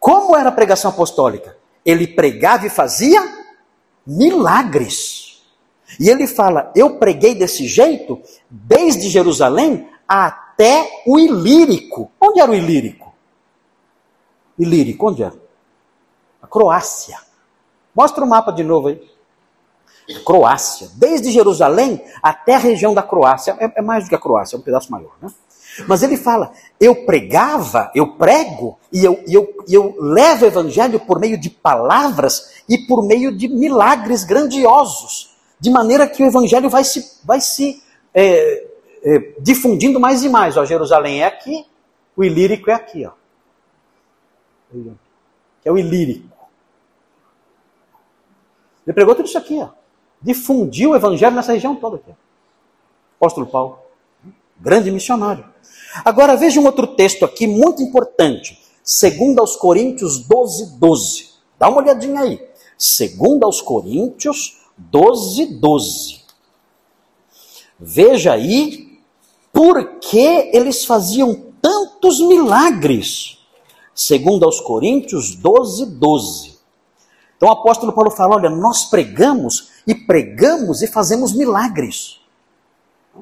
Como 0.00 0.34
era 0.34 0.48
a 0.48 0.52
pregação 0.52 0.90
apostólica? 0.90 1.58
Ele 1.84 2.06
pregava 2.08 2.66
e 2.66 2.70
fazia 2.70 3.20
milagres. 4.06 5.42
E 6.00 6.08
ele 6.08 6.26
fala: 6.26 6.72
Eu 6.74 6.96
preguei 6.96 7.34
desse 7.34 7.66
jeito 7.66 8.20
desde 8.48 9.10
Jerusalém 9.10 9.86
até 10.08 11.02
o 11.06 11.18
Ilírico. 11.18 12.10
Onde 12.18 12.40
era 12.40 12.50
o 12.50 12.54
Ilírico? 12.54 13.12
Ilírico, 14.58 15.08
onde 15.08 15.22
era? 15.22 15.38
A 16.42 16.46
Croácia. 16.46 17.18
Mostra 17.94 18.24
o 18.24 18.28
mapa 18.28 18.50
de 18.52 18.64
novo 18.64 18.88
aí. 18.88 19.10
Croácia. 20.24 20.88
Desde 20.94 21.30
Jerusalém 21.30 22.02
até 22.22 22.54
a 22.54 22.58
região 22.58 22.94
da 22.94 23.02
Croácia. 23.02 23.56
É, 23.60 23.80
é 23.80 23.82
mais 23.82 24.04
do 24.04 24.08
que 24.08 24.14
a 24.14 24.20
Croácia, 24.20 24.56
é 24.56 24.58
um 24.58 24.62
pedaço 24.62 24.90
maior, 24.90 25.12
né? 25.20 25.28
Mas 25.86 26.02
ele 26.02 26.16
fala: 26.16 26.52
eu 26.78 27.04
pregava, 27.06 27.90
eu 27.94 28.14
prego 28.14 28.78
e 28.92 29.04
eu, 29.04 29.22
eu, 29.26 29.64
eu 29.68 29.96
levo 30.00 30.44
o 30.44 30.48
evangelho 30.48 31.00
por 31.00 31.18
meio 31.20 31.38
de 31.38 31.48
palavras 31.48 32.62
e 32.68 32.78
por 32.78 33.06
meio 33.06 33.36
de 33.36 33.48
milagres 33.48 34.24
grandiosos, 34.24 35.36
de 35.58 35.70
maneira 35.70 36.08
que 36.08 36.22
o 36.22 36.26
evangelho 36.26 36.68
vai 36.68 36.84
se, 36.84 37.20
vai 37.24 37.40
se 37.40 37.82
é, 38.12 38.66
é, 39.02 39.32
difundindo 39.40 40.00
mais 40.00 40.22
e 40.22 40.28
mais. 40.28 40.56
Ó, 40.56 40.64
Jerusalém 40.64 41.22
é 41.22 41.26
aqui, 41.26 41.66
o 42.16 42.24
Ilírico 42.24 42.70
é 42.70 42.74
aqui, 42.74 43.06
ó. 43.06 43.12
Que 45.62 45.68
é 45.68 45.72
o 45.72 45.78
Ilírico. 45.78 46.28
Ele 48.86 48.94
pregou 48.94 49.14
tudo 49.14 49.26
isso 49.26 49.38
aqui, 49.38 49.58
ó. 49.58 49.68
Difundiu 50.22 50.90
o 50.90 50.96
evangelho 50.96 51.34
nessa 51.34 51.52
região 51.52 51.76
toda 51.76 51.96
aqui. 51.96 52.12
Apóstolo 53.16 53.46
Paulo, 53.46 53.78
grande 54.58 54.90
missionário. 54.90 55.49
Agora 56.04 56.36
veja 56.36 56.60
um 56.60 56.66
outro 56.66 56.86
texto 56.88 57.24
aqui 57.24 57.46
muito 57.46 57.82
importante. 57.82 58.58
Segundo 58.82 59.40
aos 59.40 59.56
Coríntios 59.56 60.18
12, 60.20 60.78
12. 60.78 61.30
Dá 61.58 61.68
uma 61.68 61.80
olhadinha 61.80 62.20
aí. 62.20 62.40
Segundo 62.78 63.44
aos 63.44 63.60
Coríntios 63.60 64.60
12, 64.76 65.46
12. 65.58 66.20
Veja 67.78 68.32
aí 68.32 68.98
por 69.52 69.98
que 70.00 70.50
eles 70.52 70.84
faziam 70.84 71.34
tantos 71.60 72.20
milagres. 72.20 73.38
Segundo 73.94 74.44
aos 74.44 74.60
Coríntios 74.60 75.34
12, 75.34 75.86
12. 75.86 76.58
Então 77.36 77.48
o 77.48 77.52
apóstolo 77.52 77.92
Paulo 77.92 78.10
fala: 78.10 78.36
olha, 78.36 78.50
nós 78.50 78.84
pregamos 78.84 79.70
e 79.86 79.94
pregamos 79.94 80.82
e 80.82 80.86
fazemos 80.86 81.32
milagres. 81.32 82.20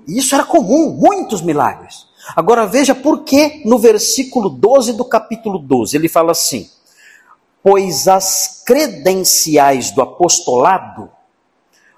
E 0.07 0.19
isso 0.19 0.35
era 0.35 0.45
comum, 0.45 0.91
muitos 0.91 1.41
milagres. 1.41 2.08
Agora 2.37 2.67
veja 2.67 2.95
por 2.95 3.25
que 3.25 3.63
no 3.65 3.79
versículo 3.79 4.49
12 4.49 4.93
do 4.93 5.05
capítulo 5.05 5.59
12 5.59 5.97
ele 5.97 6.09
fala 6.09 6.33
assim: 6.33 6.71
Pois 7.63 8.07
as 8.07 8.63
credenciais 8.67 9.91
do 9.91 10.03
apostolado 10.03 11.11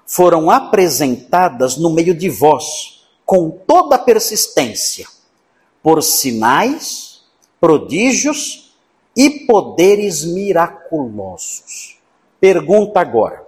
foram 0.05 0.49
apresentadas 0.49 1.77
no 1.77 1.89
meio 1.89 2.13
de 2.13 2.29
vós, 2.29 3.05
com 3.25 3.49
toda 3.49 3.95
a 3.95 3.99
persistência, 3.99 5.07
por 5.81 6.01
sinais, 6.03 7.21
prodígios 7.59 8.73
e 9.15 9.29
poderes 9.45 10.23
miraculosos. 10.23 11.97
Pergunta 12.39 12.99
agora: 12.99 13.45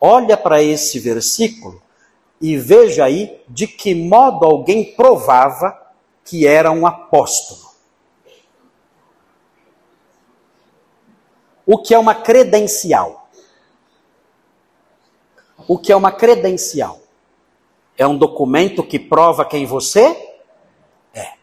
olha 0.00 0.36
para 0.36 0.62
esse 0.62 0.98
versículo 0.98 1.80
e 2.40 2.56
veja 2.56 3.04
aí 3.04 3.40
de 3.48 3.66
que 3.66 3.94
modo 3.94 4.44
alguém 4.44 4.92
provava 4.96 5.81
que 6.24 6.46
era 6.46 6.70
um 6.70 6.86
apóstolo. 6.86 7.72
O 11.66 11.78
que 11.78 11.94
é 11.94 11.98
uma 11.98 12.14
credencial? 12.14 13.28
O 15.68 15.78
que 15.78 15.92
é 15.92 15.96
uma 15.96 16.12
credencial? 16.12 17.00
É 17.96 18.06
um 18.06 18.16
documento 18.16 18.82
que 18.82 18.98
prova 18.98 19.44
quem 19.44 19.64
você 19.64 20.38
é. 21.14 21.34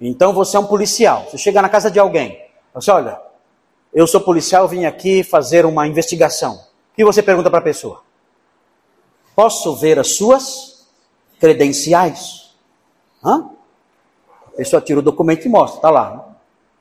Então 0.00 0.32
você 0.32 0.56
é 0.56 0.60
um 0.60 0.66
policial. 0.66 1.24
Você 1.30 1.38
chega 1.38 1.62
na 1.62 1.68
casa 1.68 1.90
de 1.90 1.98
alguém. 1.98 2.40
Você 2.74 2.90
olha, 2.90 3.20
eu 3.92 4.06
sou 4.06 4.20
policial, 4.20 4.66
vim 4.68 4.84
aqui 4.84 5.22
fazer 5.22 5.64
uma 5.64 5.86
investigação. 5.86 6.54
O 6.92 6.94
que 6.94 7.04
você 7.04 7.22
pergunta 7.22 7.50
para 7.50 7.60
a 7.60 7.62
pessoa? 7.62 8.02
Posso 9.34 9.74
ver 9.76 9.98
as 9.98 10.16
suas 10.16 10.88
credenciais? 11.38 12.54
Hã? 13.24 13.50
A 14.52 14.56
pessoa 14.56 14.82
tira 14.82 14.98
o 14.98 15.02
documento 15.02 15.46
e 15.46 15.48
mostra, 15.48 15.78
está 15.78 15.90
lá. 15.90 16.28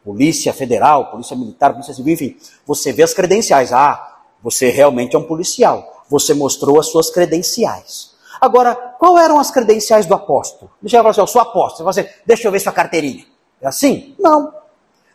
Polícia 0.04 0.52
Federal, 0.52 1.12
Polícia 1.12 1.36
Militar, 1.36 1.72
Polícia 1.72 1.94
Civil, 1.94 2.14
enfim. 2.14 2.38
Você 2.66 2.92
vê 2.92 3.04
as 3.04 3.14
credenciais. 3.14 3.72
Ah, 3.72 4.20
você 4.42 4.70
realmente 4.70 5.16
é 5.16 5.20
um 5.20 5.24
policial. 5.24 6.04
Você 6.10 6.34
mostrou 6.34 6.80
as 6.80 6.88
suas 6.88 7.10
credenciais. 7.10 8.12
Agora, 8.40 8.76
qual 8.76 9.18
eram 9.20 9.40
as 9.40 9.52
credenciais 9.52 10.06
do 10.06 10.16
apóstolo? 10.16 10.72
Deixa 10.82 10.98
eu 10.98 11.02
falar 11.02 11.12
assim, 11.12 11.22
eu 11.22 11.28
sou 11.28 11.42
apóstolo. 11.42 11.92
Você, 11.92 12.10
deixa 12.26 12.48
eu 12.48 12.52
ver 12.52 12.60
sua 12.60 12.72
carteirinha. 12.72 13.26
É 13.62 13.68
assim? 13.68 14.16
Não. 14.20 14.52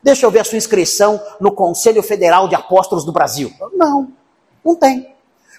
Deixa 0.02 0.24
eu 0.24 0.30
ver 0.30 0.38
a 0.38 0.44
sua 0.44 0.56
inscrição 0.56 1.20
no 1.40 1.50
Conselho 1.50 2.00
Federal 2.02 2.46
de 2.46 2.54
Apóstolos 2.54 3.04
do 3.04 3.10
Brasil. 3.10 3.52
Não, 3.72 4.12
não 4.64 4.76
tem. 4.76 5.12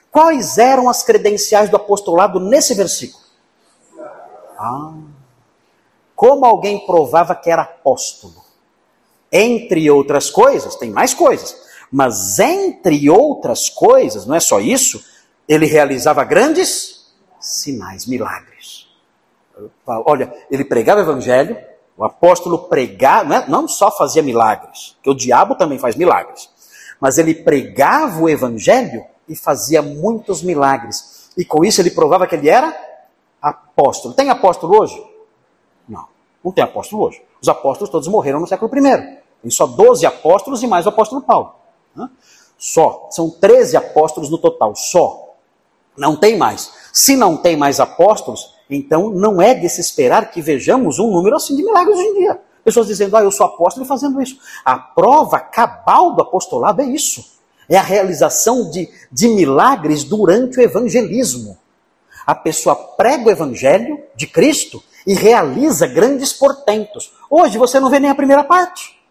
Quais 0.09 0.57
eram 0.57 0.89
as 0.89 1.03
credenciais 1.03 1.69
do 1.69 1.75
apostolado 1.75 2.39
nesse 2.39 2.73
versículo? 2.73 3.21
Ah, 4.57 4.93
como 6.17 6.47
alguém 6.47 6.83
provava 6.83 7.35
que 7.35 7.47
era 7.47 7.61
apóstolo? 7.61 8.43
Entre 9.31 9.87
outras 9.91 10.31
coisas, 10.31 10.75
tem 10.75 10.89
mais 10.89 11.13
coisas, 11.13 11.55
mas 11.91 12.39
entre 12.39 13.07
outras 13.07 13.69
coisas, 13.69 14.25
não 14.25 14.33
é 14.33 14.39
só 14.39 14.59
isso, 14.59 14.99
ele 15.47 15.67
realizava 15.67 16.23
grandes 16.23 17.13
sinais, 17.39 18.07
milagres. 18.07 18.87
Olha, 19.85 20.33
ele 20.49 20.65
pregava 20.65 21.01
o 21.01 21.03
evangelho, 21.03 21.55
o 21.95 22.03
apóstolo 22.03 22.67
pregava, 22.67 23.29
não, 23.29 23.35
é, 23.35 23.47
não 23.47 23.67
só 23.67 23.91
fazia 23.91 24.23
milagres, 24.23 24.97
que 25.03 25.11
o 25.11 25.15
diabo 25.15 25.53
também 25.53 25.77
faz 25.77 25.95
milagres, 25.95 26.49
mas 26.99 27.19
ele 27.19 27.35
pregava 27.35 28.19
o 28.23 28.27
evangelho 28.27 29.05
e 29.29 29.35
fazia 29.35 29.83
muitos 29.83 30.41
milagres. 30.41 31.29
E 31.37 31.45
com 31.45 31.63
isso 31.63 31.79
ele 31.79 31.91
provava 31.91 32.25
que 32.25 32.33
ele 32.33 32.49
era 32.49 32.75
apóstolo. 33.39 34.15
Tem 34.15 34.31
apóstolo 34.31 34.81
hoje? 34.81 35.06
Não, 36.47 36.51
tem 36.53 36.63
apóstolo 36.63 37.03
hoje. 37.03 37.21
Os 37.41 37.49
apóstolos 37.49 37.89
todos 37.89 38.07
morreram 38.07 38.39
no 38.39 38.47
século 38.47 38.71
I. 38.73 39.17
Tem 39.41 39.51
só 39.51 39.67
12 39.67 40.05
apóstolos 40.05 40.63
e 40.63 40.67
mais 40.67 40.85
o 40.85 40.89
apóstolo 40.89 41.21
Paulo. 41.21 41.55
Só. 42.57 43.07
São 43.11 43.29
13 43.29 43.77
apóstolos 43.77 44.29
no 44.29 44.37
total, 44.37 44.75
só. 44.75 45.35
Não 45.97 46.15
tem 46.15 46.37
mais. 46.37 46.71
Se 46.93 47.15
não 47.15 47.37
tem 47.37 47.57
mais 47.57 47.79
apóstolos, 47.79 48.55
então 48.69 49.09
não 49.09 49.41
é 49.41 49.53
de 49.53 49.67
se 49.69 49.81
esperar 49.81 50.31
que 50.31 50.41
vejamos 50.41 50.99
um 50.99 51.11
número 51.11 51.35
assim 51.35 51.55
de 51.55 51.63
milagres 51.63 51.97
hoje 51.97 52.07
em 52.07 52.19
dia. 52.19 52.41
Pessoas 52.63 52.87
dizendo, 52.87 53.15
ah, 53.15 53.23
eu 53.23 53.31
sou 53.31 53.45
apóstolo 53.45 53.85
e 53.85 53.87
fazendo 53.87 54.21
isso. 54.21 54.37
A 54.63 54.77
prova 54.77 55.39
cabal 55.39 56.13
do 56.13 56.21
apostolado 56.21 56.81
é 56.81 56.85
isso 56.85 57.37
é 57.69 57.77
a 57.77 57.81
realização 57.81 58.69
de, 58.69 58.89
de 59.11 59.27
milagres 59.27 60.03
durante 60.03 60.57
o 60.57 60.61
evangelismo. 60.61 61.57
A 62.25 62.35
pessoa 62.35 62.75
prega 62.75 63.27
o 63.27 63.31
evangelho 63.31 64.01
de 64.15 64.27
Cristo 64.27 64.83
e 65.07 65.13
realiza 65.13 65.87
grandes 65.87 66.33
portentos. 66.33 67.15
Hoje 67.29 67.57
você 67.57 67.79
não 67.79 67.89
vê 67.89 67.97
nem 67.97 68.11
a 68.11 68.15
primeira 68.15 68.43
parte. 68.43 69.01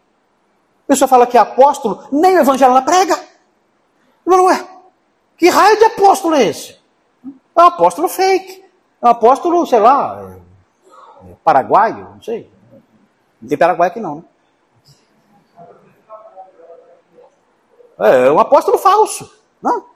A 0.85 0.89
pessoa 0.89 1.09
fala 1.09 1.27
que 1.27 1.39
é 1.39 1.41
apóstolo, 1.41 2.07
nem 2.13 2.37
o 2.37 2.41
evangelho 2.41 2.73
ela 2.73 2.83
prega. 2.83 3.19
Não 4.27 4.51
é? 4.51 4.63
Que 5.39 5.49
raio 5.49 5.79
de 5.79 5.85
apóstolo 5.87 6.35
é 6.35 6.45
esse? 6.45 6.79
É 7.57 7.63
um 7.63 7.67
apóstolo 7.67 8.09
fake. 8.09 8.63
É 9.01 9.07
um 9.07 9.11
apóstolo, 9.11 9.67
sei 9.67 9.81
lá, 9.81 10.39
é, 11.25 11.31
é 11.31 11.35
paraguaio, 11.43 12.11
não 12.15 12.23
sei. 12.23 12.51
Não 13.41 13.49
tem 13.49 13.57
paraguai 13.57 13.89
aqui 13.89 13.99
não, 13.99 14.17
né? 14.17 14.25
É, 17.99 18.27
é 18.27 18.31
um 18.31 18.39
apóstolo 18.39 18.77
falso. 18.77 19.35
Não, 19.63 19.87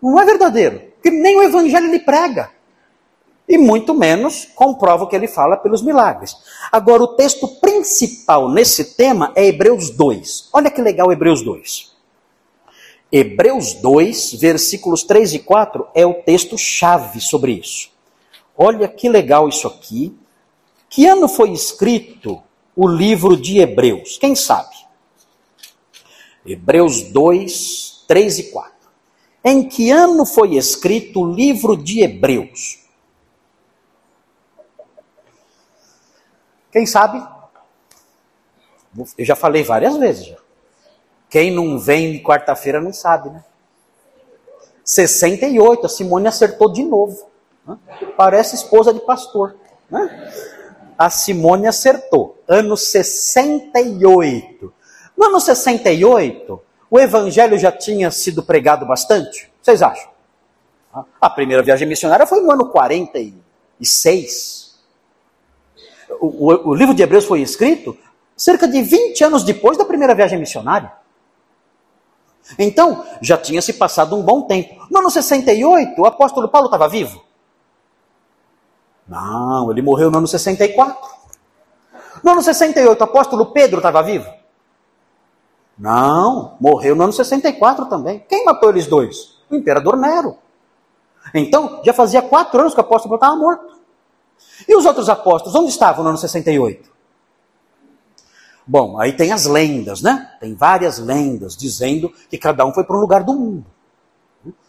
não 0.00 0.20
é 0.20 0.24
verdadeiro. 0.24 0.92
Que 1.02 1.10
nem 1.10 1.36
o 1.36 1.42
evangelho 1.42 1.88
ele 1.88 1.98
prega. 1.98 2.52
E 3.50 3.58
muito 3.58 3.92
menos 3.92 4.46
comprova 4.54 5.02
o 5.02 5.06
que 5.08 5.16
ele 5.16 5.26
fala 5.26 5.56
pelos 5.56 5.82
milagres. 5.82 6.36
Agora, 6.70 7.02
o 7.02 7.16
texto 7.16 7.48
principal 7.60 8.48
nesse 8.48 8.94
tema 8.94 9.32
é 9.34 9.44
Hebreus 9.44 9.90
2. 9.90 10.50
Olha 10.52 10.70
que 10.70 10.80
legal 10.80 11.10
Hebreus 11.10 11.42
2. 11.42 11.90
Hebreus 13.10 13.74
2, 13.74 14.34
versículos 14.34 15.02
3 15.02 15.34
e 15.34 15.38
4 15.40 15.84
é 15.96 16.06
o 16.06 16.14
texto 16.14 16.56
chave 16.56 17.20
sobre 17.20 17.54
isso. 17.54 17.90
Olha 18.56 18.86
que 18.86 19.08
legal 19.08 19.48
isso 19.48 19.66
aqui. 19.66 20.16
Que 20.88 21.06
ano 21.06 21.26
foi 21.26 21.50
escrito 21.50 22.40
o 22.76 22.86
livro 22.86 23.36
de 23.36 23.58
Hebreus? 23.58 24.16
Quem 24.16 24.36
sabe? 24.36 24.76
Hebreus 26.46 27.02
2, 27.02 28.04
3 28.06 28.38
e 28.38 28.42
4. 28.44 28.72
Em 29.44 29.68
que 29.68 29.90
ano 29.90 30.24
foi 30.24 30.54
escrito 30.54 31.22
o 31.22 31.32
livro 31.32 31.76
de 31.76 32.00
Hebreus? 32.00 32.79
Quem 36.72 36.86
sabe? 36.86 37.22
Eu 39.16 39.24
já 39.24 39.36
falei 39.36 39.62
várias 39.62 39.96
vezes. 39.96 40.26
Já. 40.26 40.36
Quem 41.28 41.54
não 41.54 41.78
vem 41.78 42.22
quarta-feira 42.22 42.80
não 42.80 42.92
sabe, 42.92 43.30
né? 43.30 43.44
68, 44.84 45.86
a 45.86 45.88
Simone 45.88 46.26
acertou 46.26 46.72
de 46.72 46.82
novo. 46.82 47.28
Né? 47.64 47.78
Parece 48.16 48.56
esposa 48.56 48.92
de 48.92 48.98
pastor. 49.00 49.54
Né? 49.88 50.32
A 50.98 51.08
Simone 51.08 51.68
acertou. 51.68 52.42
Ano 52.48 52.76
68. 52.76 54.74
No 55.16 55.26
ano 55.26 55.40
68, 55.40 56.60
o 56.90 56.98
evangelho 56.98 57.56
já 57.56 57.70
tinha 57.70 58.10
sido 58.10 58.42
pregado 58.42 58.84
bastante? 58.84 59.52
Vocês 59.62 59.82
acham? 59.82 60.10
A 61.20 61.30
primeira 61.30 61.62
viagem 61.62 61.86
missionária 61.86 62.26
foi 62.26 62.40
no 62.40 62.50
ano 62.50 62.68
46. 62.70 64.69
O, 66.20 66.70
o, 66.70 66.74
livro 66.74 66.94
de 66.94 67.02
Hebreus 67.02 67.24
foi 67.24 67.40
escrito 67.40 67.96
cerca 68.36 68.68
de 68.68 68.82
20 68.82 69.24
anos 69.24 69.42
depois 69.42 69.78
da 69.78 69.84
primeira 69.84 70.14
viagem 70.14 70.38
missionária. 70.38 70.92
Então, 72.58 73.04
já 73.22 73.38
tinha 73.38 73.62
se 73.62 73.72
passado 73.72 74.14
um 74.16 74.22
bom 74.22 74.42
tempo. 74.42 74.86
No 74.90 74.98
ano 74.98 75.10
68, 75.10 76.00
o 76.00 76.04
apóstolo 76.04 76.48
Paulo 76.48 76.66
estava 76.66 76.88
vivo? 76.88 77.22
Não, 79.08 79.70
ele 79.70 79.82
morreu 79.82 80.10
no 80.10 80.18
ano 80.18 80.26
64. 80.26 81.10
No 82.22 82.32
ano 82.32 82.42
68, 82.42 83.00
o 83.00 83.04
apóstolo 83.04 83.46
Pedro 83.46 83.78
estava 83.78 84.02
vivo? 84.02 84.30
Não, 85.78 86.56
morreu 86.60 86.94
no 86.94 87.04
ano 87.04 87.12
64 87.12 87.86
também. 87.86 88.24
Quem 88.28 88.44
matou 88.44 88.68
eles 88.68 88.86
dois? 88.86 89.38
O 89.50 89.56
imperador 89.56 89.96
Nero. 89.96 90.36
Então, 91.34 91.80
já 91.84 91.92
fazia 91.92 92.20
quatro 92.20 92.60
anos 92.60 92.74
que 92.74 92.80
o 92.80 92.84
apóstolo 92.84 93.14
estava 93.14 93.36
morto. 93.36 93.79
E 94.68 94.76
os 94.76 94.84
outros 94.84 95.08
apóstolos, 95.08 95.54
onde 95.54 95.70
estavam 95.70 96.02
no 96.02 96.10
ano 96.10 96.18
68? 96.18 96.90
Bom, 98.66 99.00
aí 99.00 99.12
tem 99.12 99.32
as 99.32 99.46
lendas, 99.46 100.00
né? 100.00 100.30
Tem 100.38 100.54
várias 100.54 100.98
lendas 100.98 101.56
dizendo 101.56 102.12
que 102.28 102.38
cada 102.38 102.64
um 102.64 102.72
foi 102.72 102.84
para 102.84 102.96
um 102.96 103.00
lugar 103.00 103.24
do 103.24 103.34
mundo. 103.34 103.66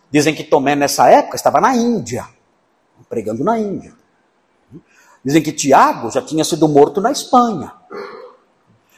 Dizem 0.10 0.34
que 0.34 0.44
Tomé, 0.44 0.76
nessa 0.76 1.08
época, 1.10 1.36
estava 1.36 1.62
na 1.62 1.76
Índia, 1.76 2.28
pregando 3.08 3.44
na 3.44 3.60
Índia. 3.60 3.94
Dizem 5.24 5.42
que 5.42 5.52
Tiago 5.52 6.10
já 6.10 6.22
tinha 6.22 6.44
sido 6.44 6.68
morto 6.68 7.00
na 7.00 7.12
Espanha. 7.12 7.72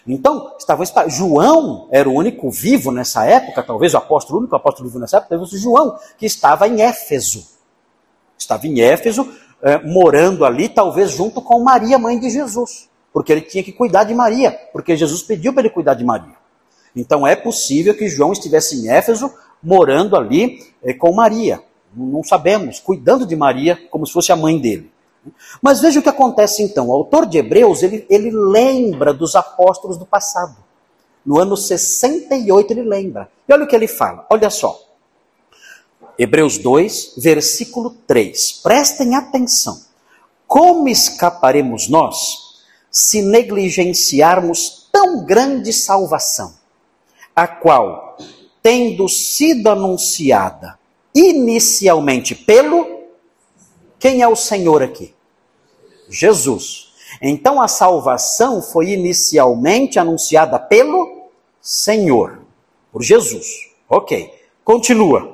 Então, 0.08 0.56
estavam 0.58 0.86
João 1.08 1.88
era 1.91 2.10
o 2.10 2.14
único 2.14 2.50
vivo 2.50 2.91
nessa 2.91 3.26
época, 3.26 3.64
talvez 3.64 3.94
o 3.94 3.98
apóstolo, 3.98 4.38
o 4.38 4.41
único 4.41 4.56
apóstolo 4.56 4.89
vivo 4.89 5.00
nessa 5.00 5.18
época, 5.18 5.38
talvez 5.38 5.62
João, 5.62 5.98
que 6.18 6.26
estava 6.26 6.68
em 6.68 6.82
Éfeso. 6.82 7.48
Estava 8.38 8.68
em 8.68 8.82
Éfeso, 8.82 9.30
é, 9.64 9.82
morando 9.82 10.45
ali, 10.45 10.70
talvez 10.70 11.11
junto 11.11 11.41
com 11.41 11.64
Maria, 11.64 11.97
mãe 11.97 12.20
de 12.20 12.30
Jesus. 12.30 12.89
porque 13.14 13.32
ele 13.32 13.41
tinha 13.41 13.64
que 13.64 13.72
cuidar 13.72 14.03
de 14.03 14.14
Maria, 14.14 14.51
porque 14.74 14.97
Jesus 14.97 15.22
pediu 15.22 15.53
para 15.53 15.61
ele 15.61 15.70
cuidar 15.70 15.93
de 15.93 16.03
Maria. 16.03 16.36
Então 16.95 17.26
é 17.26 17.36
possível 17.36 17.95
que 17.95 18.09
João 18.09 18.34
estivesse 18.34 18.76
em 18.76 18.89
Éfeso, 18.89 19.32
morando 19.61 20.16
ali 20.18 20.59
é, 20.84 20.93
com 20.93 21.14
Maria. 21.14 21.61
Não 21.95 22.24
sabemos, 22.24 22.80
cuidando 22.80 23.26
de 23.26 23.36
Maria 23.36 23.80
como 23.91 24.05
se 24.05 24.11
fosse 24.11 24.32
a 24.32 24.36
mãe 24.36 24.59
dele. 24.59 24.91
Mas 25.61 25.80
veja 25.80 25.99
o 25.99 26.03
que 26.03 26.09
acontece 26.09 26.64
então. 26.64 26.89
O 26.89 26.91
autor 26.91 27.26
de 27.26 27.38
Hebreus, 27.38 27.84
ele, 27.84 28.05
ele 28.09 28.32
lembra 28.32 29.14
dos 29.14 29.36
apóstolos 29.36 29.97
do 29.97 30.05
passado. 30.05 30.57
No 31.26 31.39
ano 31.39 31.55
68 31.55 32.72
ele 32.72 32.82
lembra. 32.82 33.30
E 33.47 33.53
olha 33.53 33.64
o 33.64 33.68
que 33.68 33.76
ele 33.76 33.88
fala, 33.88 34.26
olha 34.30 34.49
só. 34.49 34.78
Hebreus 36.18 36.57
2, 36.57 37.16
versículo 37.18 37.91
3. 38.05 38.59
Prestem 38.64 39.16
atenção. 39.16 39.82
Como 40.47 40.88
escaparemos 40.88 41.88
nós 41.89 42.43
se 42.91 43.24
negligenciarmos 43.24 44.88
tão 44.91 45.26
grande 45.26 45.74
salvação, 45.74 46.53
a 47.36 47.47
qual, 47.47 48.18
tendo 48.61 49.09
sido 49.09 49.68
anunciada 49.68 50.78
inicialmente 51.14 52.36
pelo. 52.36 53.03
Quem 53.97 54.22
é 54.22 54.28
o 54.28 54.36
Senhor 54.36 54.84
aqui? 54.84 55.16
Jesus. 56.07 56.93
Então 57.22 57.59
a 57.59 57.68
salvação 57.68 58.61
foi 58.61 58.89
inicialmente 58.89 59.97
anunciada 59.97 60.59
pelo 60.59 61.30
Senhor, 61.59 62.41
por 62.91 63.01
Jesus. 63.01 63.47
Ok. 63.89 64.32
Continua. 64.64 65.33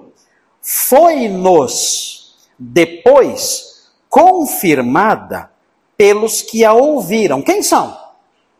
Foi-nos 0.62 2.38
depois 2.58 3.90
confirmada 4.10 5.52
pelos 5.98 6.42
que 6.42 6.64
a 6.66 6.74
ouviram. 6.74 7.42
Quem 7.42 7.62
são? 7.62 7.98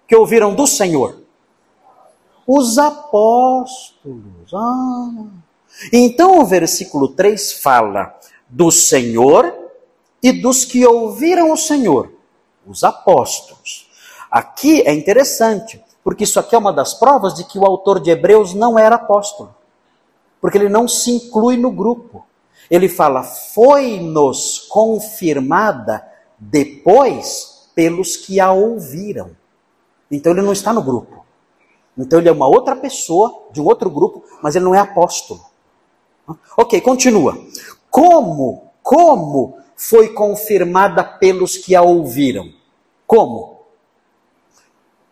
Que 0.08 0.16
ouviram 0.16 0.54
do 0.54 0.66
Senhor? 0.66 1.22
Os 2.46 2.78
apóstolos. 2.78 4.54
Ah. 4.54 5.10
Então 5.94 6.40
o 6.40 6.46
versículo 6.46 7.10
3 7.10 7.54
fala 7.54 8.18
do 8.48 8.72
Senhor 8.72 9.54
e 10.22 10.32
dos 10.32 10.66
que 10.66 10.86
ouviram 10.86 11.52
o 11.52 11.58
Senhor 11.58 12.20
os 12.70 12.84
apóstolos. 12.84 13.90
Aqui 14.30 14.82
é 14.82 14.94
interessante, 14.94 15.84
porque 16.04 16.24
isso 16.24 16.40
aqui 16.40 16.54
é 16.56 16.58
uma 16.58 16.72
das 16.72 16.94
provas 16.94 17.34
de 17.34 17.44
que 17.44 17.58
o 17.58 17.66
autor 17.66 18.00
de 18.00 18.12
Hebreus 18.12 18.54
não 18.54 18.78
era 18.78 18.96
apóstolo, 18.96 19.56
porque 20.42 20.58
ele 20.58 20.70
não 20.70 20.88
se 20.88 21.12
inclui 21.12 21.58
no 21.58 21.72
grupo. 21.72 22.26
Ele 22.70 22.88
fala, 22.88 23.24
foi-nos 23.24 24.60
confirmada 24.70 26.06
depois 26.38 27.70
pelos 27.74 28.16
que 28.16 28.40
a 28.40 28.52
ouviram. 28.52 29.32
Então 30.10 30.32
ele 30.32 30.42
não 30.42 30.54
está 30.54 30.72
no 30.72 30.82
grupo. 30.82 31.26
Então 31.98 32.20
ele 32.20 32.30
é 32.30 32.32
uma 32.32 32.48
outra 32.48 32.76
pessoa, 32.76 33.48
de 33.52 33.62
um 33.62 33.66
outro 33.66 33.90
grupo, 33.90 34.24
mas 34.42 34.56
ele 34.56 34.66
não 34.66 34.76
é 34.76 34.80
apóstolo. 34.80 35.42
Ok, 36.56 36.80
continua. 36.82 37.38
Como, 37.90 38.72
como 38.82 39.58
foi 39.76 40.14
confirmada 40.14 41.04
pelos 41.04 41.58
que 41.58 41.76
a 41.76 41.82
ouviram? 41.82 42.52
Como? 43.06 43.60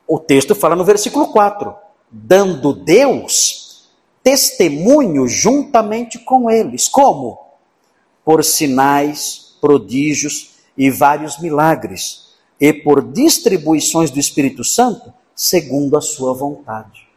O 0.08 0.20
texto 0.20 0.56
fala 0.56 0.76
no 0.76 0.86
versículo 0.86 1.28
4: 1.28 1.76
dando 2.10 2.74
Deus 2.74 3.67
testemunho 4.28 5.26
juntamente 5.26 6.20
com 6.20 6.52
eles. 6.52 6.90
Como? 6.90 7.40
Por 8.26 8.44
sinais, 8.44 9.56
prodígios 9.62 10.58
e 10.78 10.92
vários 10.92 11.40
milagres, 11.40 12.36
e 12.60 12.74
por 12.74 13.02
distribuições 13.02 14.12
do 14.12 14.20
Espírito 14.20 14.66
Santo, 14.66 15.14
segundo 15.34 15.98
a 15.98 16.02
sua 16.02 16.34
vontade. 16.34 17.08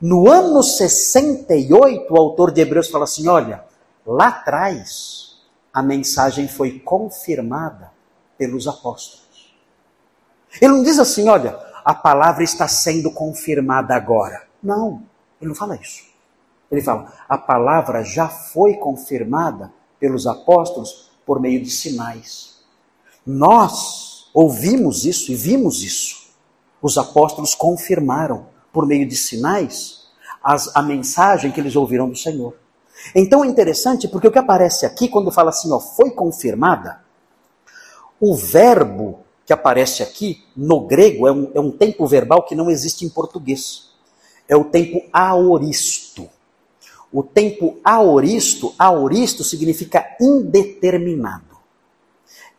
No 0.00 0.30
ano 0.30 0.62
68, 0.62 2.06
o 2.08 2.16
autor 2.16 2.52
de 2.52 2.60
Hebreus 2.60 2.88
fala 2.88 3.02
assim: 3.02 3.26
olha, 3.26 3.64
lá 4.06 4.28
atrás 4.28 5.40
a 5.74 5.82
mensagem 5.82 6.46
foi 6.46 6.78
confirmada 6.78 7.90
pelos 8.38 8.68
apóstolos. 8.68 9.56
Ele 10.60 10.74
não 10.74 10.84
diz 10.84 11.00
assim, 11.00 11.28
olha, 11.28 11.58
a 11.84 11.94
palavra 11.94 12.44
está 12.44 12.68
sendo 12.68 13.10
confirmada 13.10 13.92
agora. 13.92 14.46
Não, 14.62 15.02
ele 15.40 15.48
não 15.48 15.54
fala 15.56 15.74
isso. 15.74 16.09
Ele 16.70 16.80
fala, 16.80 17.12
a 17.28 17.36
palavra 17.36 18.04
já 18.04 18.28
foi 18.28 18.74
confirmada 18.74 19.72
pelos 19.98 20.26
apóstolos 20.26 21.10
por 21.26 21.40
meio 21.40 21.62
de 21.62 21.70
sinais. 21.70 22.60
Nós 23.26 24.30
ouvimos 24.32 25.04
isso 25.04 25.32
e 25.32 25.34
vimos 25.34 25.82
isso. 25.82 26.30
Os 26.80 26.96
apóstolos 26.96 27.54
confirmaram 27.54 28.46
por 28.72 28.86
meio 28.86 29.06
de 29.06 29.16
sinais 29.16 30.08
as, 30.42 30.74
a 30.74 30.82
mensagem 30.82 31.50
que 31.50 31.60
eles 31.60 31.76
ouviram 31.76 32.08
do 32.08 32.16
Senhor. 32.16 32.54
Então 33.14 33.44
é 33.44 33.46
interessante 33.46 34.08
porque 34.08 34.28
o 34.28 34.32
que 34.32 34.38
aparece 34.38 34.86
aqui, 34.86 35.08
quando 35.08 35.30
fala 35.30 35.50
assim, 35.50 35.70
ó, 35.72 35.80
foi 35.80 36.10
confirmada, 36.10 37.00
o 38.20 38.34
verbo 38.34 39.20
que 39.46 39.52
aparece 39.52 40.02
aqui, 40.02 40.44
no 40.56 40.86
grego, 40.86 41.26
é 41.26 41.32
um, 41.32 41.50
é 41.54 41.60
um 41.60 41.72
tempo 41.72 42.06
verbal 42.06 42.44
que 42.44 42.54
não 42.54 42.70
existe 42.70 43.04
em 43.04 43.08
português. 43.08 43.90
É 44.48 44.56
o 44.56 44.64
tempo 44.64 45.02
aoristo. 45.12 46.28
O 47.12 47.22
tempo 47.22 47.78
aoristo, 47.84 48.74
aoristo 48.78 49.42
significa 49.42 50.16
indeterminado. 50.20 51.50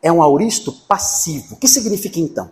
É 0.01 0.11
um 0.11 0.21
aoristo 0.21 0.71
passivo. 0.71 1.55
O 1.55 1.57
que 1.57 1.67
significa 1.67 2.19
então? 2.19 2.49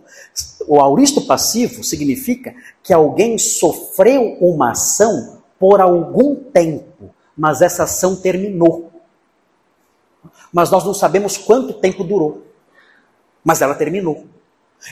O 0.66 0.80
aoristo 0.80 1.22
passivo 1.22 1.82
significa 1.82 2.54
que 2.82 2.92
alguém 2.92 3.36
sofreu 3.38 4.38
uma 4.40 4.70
ação 4.70 5.38
por 5.58 5.80
algum 5.80 6.36
tempo, 6.36 7.10
mas 7.36 7.60
essa 7.60 7.82
ação 7.82 8.16
terminou. 8.16 8.90
Mas 10.52 10.70
nós 10.70 10.84
não 10.84 10.94
sabemos 10.94 11.36
quanto 11.36 11.74
tempo 11.74 12.04
durou 12.04 12.50
mas 13.44 13.62
ela 13.62 13.74
terminou. 13.74 14.26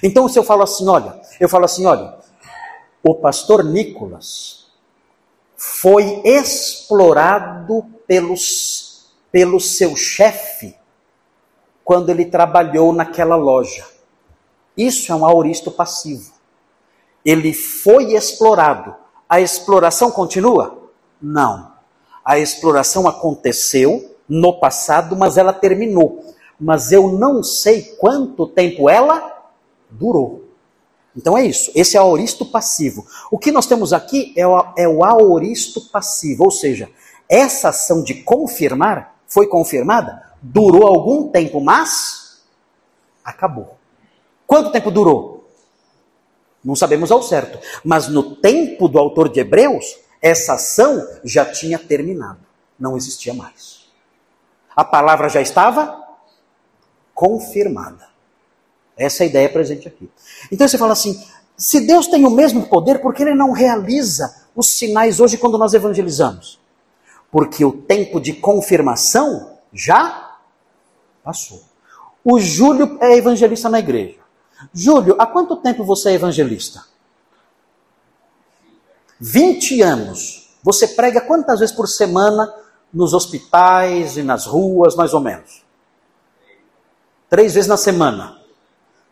Então, 0.02 0.28
se 0.28 0.38
eu 0.38 0.42
falo 0.42 0.62
assim, 0.62 0.86
olha, 0.88 1.20
eu 1.40 1.48
falo 1.48 1.64
assim, 1.64 1.86
olha, 1.86 2.16
o 3.02 3.14
pastor 3.14 3.64
Nicolas 3.64 4.57
foi 5.58 6.22
explorado 6.24 7.84
pelos, 8.06 9.12
pelo 9.30 9.60
seu 9.60 9.94
chefe 9.94 10.74
quando 11.84 12.08
ele 12.08 12.24
trabalhou 12.24 12.92
naquela 12.94 13.36
loja. 13.36 13.84
Isso 14.74 15.12
é 15.12 15.14
um 15.14 15.26
auristo 15.26 15.70
passivo. 15.70 16.32
Ele 17.22 17.52
foi 17.52 18.14
explorado. 18.14 18.94
A 19.28 19.40
exploração 19.40 20.10
continua? 20.10 20.90
Não. 21.20 21.72
A 22.24 22.38
exploração 22.38 23.06
aconteceu 23.06 24.16
no 24.26 24.58
passado, 24.58 25.14
mas 25.14 25.36
ela 25.36 25.52
terminou 25.52 26.24
mas 26.58 26.90
eu 26.90 27.12
não 27.12 27.42
sei 27.42 27.82
quanto 27.82 28.46
tempo 28.46 28.90
ela 28.90 29.52
durou. 29.90 30.47
Então 31.18 31.36
é 31.36 31.44
isso, 31.44 31.72
esse 31.74 31.96
é 31.96 32.00
o 32.00 32.04
aoristo 32.04 32.46
passivo. 32.46 33.04
O 33.28 33.36
que 33.36 33.50
nós 33.50 33.66
temos 33.66 33.92
aqui 33.92 34.32
é 34.36 34.46
o, 34.46 34.72
é 34.76 34.86
o 34.86 35.02
aoristo 35.02 35.80
passivo, 35.90 36.44
ou 36.44 36.50
seja, 36.52 36.88
essa 37.28 37.70
ação 37.70 38.04
de 38.04 38.22
confirmar 38.22 39.20
foi 39.26 39.48
confirmada, 39.48 40.22
durou 40.40 40.86
algum 40.86 41.28
tempo, 41.28 41.60
mas 41.60 42.40
acabou. 43.24 43.76
Quanto 44.46 44.70
tempo 44.70 44.92
durou? 44.92 45.50
Não 46.64 46.76
sabemos 46.76 47.10
ao 47.10 47.20
certo, 47.20 47.58
mas 47.84 48.06
no 48.06 48.36
tempo 48.36 48.86
do 48.86 48.96
autor 48.96 49.28
de 49.28 49.40
Hebreus, 49.40 49.98
essa 50.22 50.52
ação 50.54 51.04
já 51.24 51.44
tinha 51.44 51.80
terminado, 51.80 52.46
não 52.78 52.96
existia 52.96 53.34
mais. 53.34 53.88
A 54.76 54.84
palavra 54.84 55.28
já 55.28 55.40
estava 55.40 56.00
confirmada. 57.12 58.07
Essa 58.98 59.22
é 59.22 59.26
a 59.26 59.28
ideia 59.28 59.48
presente 59.48 59.86
aqui. 59.86 60.10
Então 60.50 60.66
você 60.66 60.76
fala 60.76 60.92
assim: 60.92 61.24
se 61.56 61.80
Deus 61.80 62.08
tem 62.08 62.26
o 62.26 62.30
mesmo 62.30 62.66
poder, 62.66 62.98
por 63.00 63.14
que 63.14 63.22
ele 63.22 63.34
não 63.34 63.52
realiza 63.52 64.34
os 64.54 64.70
sinais 64.70 65.20
hoje 65.20 65.38
quando 65.38 65.56
nós 65.56 65.72
evangelizamos? 65.72 66.60
Porque 67.30 67.64
o 67.64 67.72
tempo 67.72 68.20
de 68.20 68.32
confirmação 68.32 69.52
já 69.72 70.36
passou. 71.22 71.62
O 72.24 72.40
Júlio 72.40 72.98
é 73.00 73.16
evangelista 73.16 73.68
na 73.68 73.78
igreja. 73.78 74.18
Júlio, 74.74 75.14
há 75.18 75.26
quanto 75.26 75.56
tempo 75.56 75.84
você 75.84 76.10
é 76.10 76.14
evangelista? 76.14 76.84
20 79.20 79.82
anos. 79.82 80.56
Você 80.62 80.88
prega 80.88 81.20
quantas 81.20 81.60
vezes 81.60 81.74
por 81.74 81.86
semana 81.86 82.52
nos 82.92 83.14
hospitais 83.14 84.16
e 84.16 84.22
nas 84.22 84.46
ruas, 84.46 84.96
mais 84.96 85.14
ou 85.14 85.20
menos? 85.20 85.62
Três 87.28 87.54
vezes 87.54 87.68
na 87.68 87.76
semana. 87.76 88.37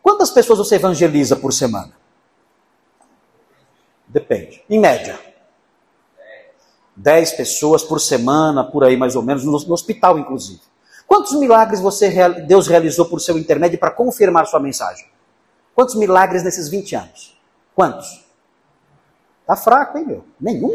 Quantas 0.07 0.31
pessoas 0.31 0.59
você 0.59 0.75
evangeliza 0.75 1.35
por 1.35 1.51
semana? 1.51 1.91
Depende. 4.07 4.63
Em 4.69 4.79
média. 4.79 5.19
Dez 6.95 7.33
pessoas 7.33 7.83
por 7.83 7.99
semana, 7.99 8.63
por 8.63 8.85
aí 8.85 8.95
mais 8.95 9.17
ou 9.17 9.21
menos, 9.21 9.43
no, 9.43 9.51
no 9.51 9.73
hospital, 9.73 10.17
inclusive. 10.17 10.61
Quantos 11.05 11.33
milagres 11.33 11.81
você 11.81 12.09
Deus 12.47 12.67
realizou 12.67 13.09
por 13.09 13.19
seu 13.19 13.37
intermédio 13.37 13.77
para 13.77 13.91
confirmar 13.91 14.47
sua 14.47 14.61
mensagem? 14.61 15.05
Quantos 15.75 15.95
milagres 15.95 16.41
nesses 16.41 16.69
20 16.69 16.95
anos? 16.95 17.37
Quantos? 17.75 18.25
Tá 19.45 19.57
fraco, 19.57 19.97
hein, 19.97 20.05
meu? 20.05 20.23
Nenhum? 20.39 20.71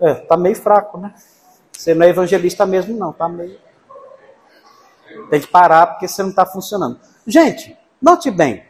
É, 0.00 0.14
tá 0.14 0.36
meio 0.36 0.54
fraco, 0.54 0.98
né? 0.98 1.12
Você 1.72 1.94
não 1.94 2.06
é 2.06 2.10
evangelista 2.10 2.64
mesmo, 2.64 2.96
não, 2.96 3.12
tá 3.12 3.28
meio. 3.28 3.58
Tem 5.30 5.40
que 5.40 5.48
parar 5.48 5.88
porque 5.88 6.06
você 6.06 6.22
não 6.22 6.30
está 6.30 6.46
funcionando. 6.46 7.00
Gente, 7.26 7.76
note 8.02 8.30
bem. 8.30 8.62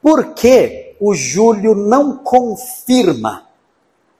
Por 0.00 0.32
que 0.34 0.96
o 0.98 1.14
Júlio 1.14 1.74
não 1.74 2.16
confirma 2.16 3.46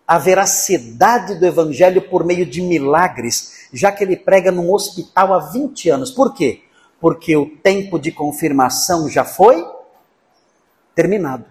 a 0.07 0.19
veracidade 0.19 1.37
do 1.37 1.47
evangelho 1.47 2.03
por 2.11 2.25
meio 2.25 2.45
de 2.45 2.61
milagres, 2.61 3.69
já 3.73 3.91
que 3.91 4.05
ele 4.05 4.17
prega 4.17 4.53
num 4.53 4.71
hospital 4.71 5.33
há 5.33 5.39
20 5.39 5.89
anos? 5.89 6.11
Por 6.11 6.35
quê? 6.35 6.63
Porque 7.01 7.35
o 7.35 7.57
tempo 7.57 7.99
de 7.99 8.13
confirmação 8.13 9.09
já 9.09 9.25
foi 9.25 9.67
terminado. 10.95 11.47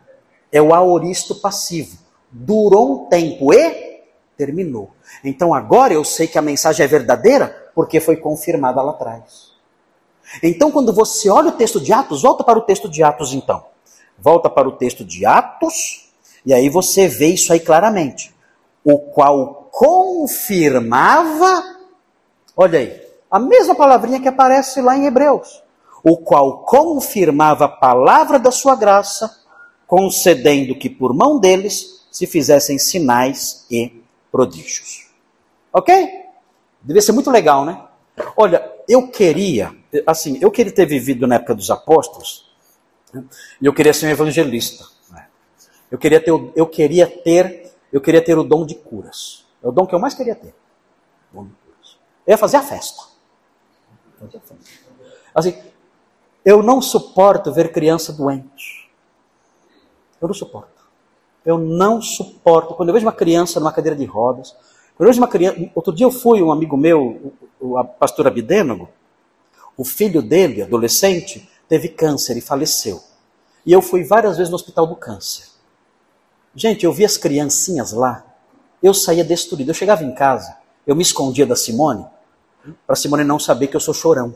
É 0.51 0.61
o 0.61 0.75
aoristo 0.75 1.33
passivo. 1.33 1.97
Durou 2.29 3.05
um 3.05 3.09
tempo 3.09 3.51
e 3.51 4.03
terminou. 4.37 4.91
Então 5.23 5.53
agora 5.53 5.93
eu 5.93 6.03
sei 6.03 6.27
que 6.27 6.37
a 6.37 6.41
mensagem 6.41 6.83
é 6.83 6.87
verdadeira 6.87 7.71
porque 7.73 7.99
foi 7.99 8.17
confirmada 8.17 8.81
lá 8.81 8.91
atrás. 8.91 9.50
Então 10.41 10.71
quando 10.71 10.93
você 10.93 11.29
olha 11.29 11.49
o 11.49 11.53
texto 11.53 11.79
de 11.79 11.91
Atos, 11.91 12.21
volta 12.21 12.43
para 12.43 12.59
o 12.59 12.61
texto 12.61 12.89
de 12.89 13.03
Atos 13.03 13.33
então. 13.33 13.65
Volta 14.17 14.49
para 14.49 14.67
o 14.67 14.73
texto 14.73 15.03
de 15.03 15.25
Atos 15.25 16.11
e 16.45 16.53
aí 16.53 16.69
você 16.69 17.07
vê 17.07 17.27
isso 17.27 17.51
aí 17.51 17.59
claramente. 17.59 18.33
O 18.83 18.99
qual 18.99 19.69
confirmava, 19.71 21.63
olha 22.55 22.79
aí, 22.79 23.01
a 23.29 23.39
mesma 23.39 23.73
palavrinha 23.75 24.19
que 24.19 24.27
aparece 24.27 24.81
lá 24.81 24.97
em 24.97 25.05
Hebreus. 25.05 25.63
O 26.03 26.17
qual 26.17 26.59
confirmava 26.65 27.65
a 27.65 27.69
palavra 27.69 28.39
da 28.39 28.51
sua 28.51 28.75
graça 28.75 29.39
concedendo 29.85 30.77
que 30.77 30.89
por 30.89 31.13
mão 31.13 31.39
deles 31.39 32.05
se 32.11 32.25
fizessem 32.25 32.77
sinais 32.77 33.65
e 33.69 34.01
prodígios. 34.31 35.09
Ok? 35.71 36.09
Devia 36.81 37.01
ser 37.01 37.11
muito 37.11 37.29
legal, 37.29 37.65
né? 37.65 37.81
Olha, 38.35 38.69
eu 38.87 39.07
queria, 39.09 39.75
assim, 40.05 40.37
eu 40.41 40.51
queria 40.51 40.71
ter 40.71 40.85
vivido 40.85 41.27
na 41.27 41.35
época 41.35 41.55
dos 41.55 41.69
apóstolos, 41.69 42.51
né? 43.13 43.23
e 43.61 43.65
eu 43.65 43.73
queria 43.73 43.93
ser 43.93 44.07
um 44.07 44.09
evangelista. 44.09 44.85
Né? 45.09 45.27
Eu 45.89 45.97
queria 45.97 46.19
ter, 46.19 46.31
eu 46.31 46.67
queria 46.67 47.07
ter, 47.07 47.73
eu 47.91 48.01
queria 48.01 48.23
ter 48.23 48.37
o 48.37 48.43
dom 48.43 48.65
de 48.65 48.75
curas. 48.75 49.45
É 49.63 49.67
o 49.67 49.71
dom 49.71 49.85
que 49.85 49.93
eu 49.93 49.99
mais 49.99 50.13
queria 50.13 50.35
ter. 50.35 50.53
Eu 51.33 51.47
ia 52.27 52.37
fazer 52.37 52.57
a 52.57 52.63
festa. 52.63 53.03
Assim, 55.33 55.55
eu 56.43 56.61
não 56.61 56.81
suporto 56.81 57.51
ver 57.51 57.71
criança 57.71 58.11
doente. 58.11 58.89
Eu 60.21 60.27
não 60.27 60.35
suporto. 60.35 60.81
Eu 61.45 61.57
não 61.57 62.01
suporto. 62.01 62.75
Quando 62.75 62.89
eu 62.89 62.93
vejo 62.93 63.05
uma 63.05 63.11
criança 63.11 63.59
numa 63.59 63.71
cadeira 63.71 63.97
de 63.97 64.05
rodas, 64.05 64.55
quando 64.95 65.07
eu 65.07 65.07
vejo 65.07 65.21
uma 65.21 65.27
criança. 65.27 65.57
Outro 65.73 65.93
dia 65.93 66.05
eu 66.05 66.11
fui, 66.11 66.41
um 66.41 66.51
amigo 66.51 66.77
meu, 66.77 67.33
o, 67.59 67.77
o 67.77 67.83
pastor 67.83 68.27
Abidênago, 68.27 68.89
o 69.77 69.83
filho 69.83 70.21
dele, 70.21 70.61
adolescente, 70.61 71.49
teve 71.67 71.89
câncer 71.89 72.37
e 72.37 72.41
faleceu. 72.41 73.01
E 73.65 73.71
eu 73.71 73.81
fui 73.81 74.03
várias 74.03 74.37
vezes 74.37 74.49
no 74.49 74.55
hospital 74.55 74.87
do 74.87 74.95
câncer. 74.95 75.45
Gente, 76.55 76.85
eu 76.85 76.91
vi 76.91 77.05
as 77.05 77.17
criancinhas 77.17 77.93
lá, 77.93 78.25
eu 78.83 78.93
saía 78.93 79.23
destruído. 79.23 79.69
Eu 79.69 79.73
chegava 79.73 80.03
em 80.03 80.13
casa, 80.13 80.57
eu 80.85 80.95
me 80.95 81.01
escondia 81.01 81.45
da 81.45 81.55
Simone, 81.55 82.05
para 82.85 82.95
Simone 82.95 83.23
não 83.23 83.39
saber 83.39 83.67
que 83.67 83.75
eu 83.75 83.79
sou 83.79 83.93
chorão. 83.93 84.35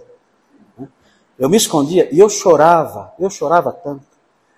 Eu 1.38 1.49
me 1.49 1.57
escondia 1.57 2.07
e 2.13 2.19
eu 2.19 2.29
chorava, 2.29 3.13
eu 3.19 3.29
chorava 3.29 3.71
tanto 3.71 4.05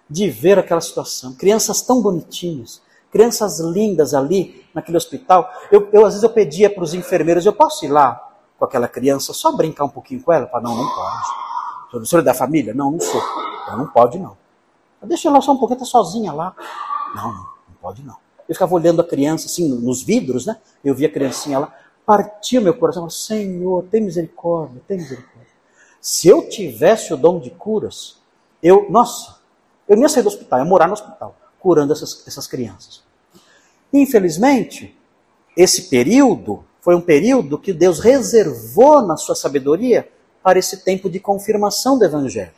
de 0.10 0.30
ver 0.30 0.60
aquela 0.60 0.80
situação. 0.80 1.34
Crianças 1.34 1.82
tão 1.82 2.02
bonitinhas, 2.02 2.82
crianças 3.12 3.60
lindas 3.60 4.14
ali 4.14 4.64
naquele 4.74 4.98
hospital. 4.98 5.52
Eu, 5.72 5.90
eu 5.92 6.06
às 6.06 6.14
vezes 6.14 6.24
eu 6.24 6.30
pedia 6.30 6.70
para 6.70 6.84
os 6.84 6.94
enfermeiros, 6.94 7.46
eu 7.46 7.54
posso 7.54 7.84
ir 7.84 7.90
lá 7.90 8.27
com 8.58 8.66
aquela 8.66 8.88
criança, 8.88 9.34
só 9.34 9.56
brincar 9.56 9.86
um 9.86 9.90
pouquinho 9.90 10.22
com 10.22 10.34
ela? 10.34 10.48
Para 10.48 10.62
não, 10.62 10.76
não 10.76 10.90
pode. 10.90 12.06
Senhor 12.08 12.22
é 12.22 12.26
da 12.26 12.34
família? 12.34 12.74
Não, 12.74 12.92
não 12.92 13.00
sou. 13.00 13.22
Não, 13.68 13.78
não 13.78 13.88
pode 13.88 14.20
não. 14.20 14.38
Deixa 15.04 15.30
ela 15.30 15.42
só 15.42 15.54
um 15.54 15.58
pouquinho, 15.58 15.80
tá 15.80 15.86
sozinha 15.86 16.34
lá. 16.34 16.56
Não, 17.16 17.34
não, 17.34 17.42
não 17.42 17.76
pode 17.82 18.04
não. 18.04 18.18
Eu 18.48 18.56
ficava 18.56 18.74
olhando 18.74 19.02
a 19.02 19.04
criança 19.04 19.46
assim 19.46 19.68
nos 19.68 20.02
vidros, 20.04 20.46
né? 20.46 20.58
Eu 20.84 20.96
via 20.96 21.08
a 21.08 21.12
criancinha 21.12 21.60
lá, 21.60 21.74
partia 22.06 22.60
meu 22.60 22.74
coração. 22.74 23.10
Senhor, 23.10 23.84
tem 23.84 24.02
misericórdia, 24.02 24.82
tem 24.88 24.98
misericórdia. 24.98 25.48
Se 26.02 26.28
eu 26.28 26.48
tivesse 26.48 27.14
o 27.14 27.18
dom 27.18 27.40
de 27.40 27.52
curas, 27.52 28.18
eu, 28.62 28.88
nossa, 28.90 29.38
eu 29.88 29.96
nem 29.96 30.04
ia 30.04 30.10
sair 30.10 30.24
do 30.24 30.30
hospital, 30.30 30.60
ia 30.60 30.66
morar 30.66 30.88
no 30.88 30.94
hospital, 30.94 31.36
curando 31.60 31.94
essas, 31.94 32.26
essas 32.28 32.48
crianças. 32.48 33.04
Infelizmente, 33.94 34.98
esse 35.56 35.90
período 35.90 36.64
foi 36.88 36.96
um 36.96 37.02
período 37.02 37.58
que 37.58 37.74
Deus 37.74 38.00
reservou 38.00 39.02
na 39.02 39.18
sua 39.18 39.36
sabedoria 39.36 40.08
para 40.42 40.58
esse 40.58 40.86
tempo 40.86 41.10
de 41.10 41.20
confirmação 41.20 42.00
do 42.00 42.06
Evangelho. 42.06 42.54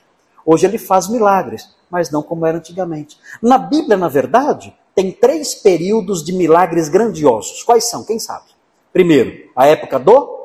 Hoje 0.45 0.67
ele 0.67 0.77
faz 0.77 1.07
milagres, 1.09 1.67
mas 1.89 2.11
não 2.11 2.21
como 2.21 2.45
era 2.45 2.59
antigamente. 2.59 3.17
Na 3.41 3.57
Bíblia, 3.57 3.97
na 3.97 4.07
verdade, 4.07 4.71
tem 4.93 5.11
três 5.11 5.55
períodos 5.55 6.23
de 6.23 6.32
milagres 6.32 6.89
grandiosos. 6.89 7.63
Quais 7.63 7.86
são? 7.86 8.03
Quem 8.03 8.19
sabe? 8.19 8.45
Primeiro, 8.93 9.49
a 9.55 9.65
época 9.65 9.97
do 9.97 10.38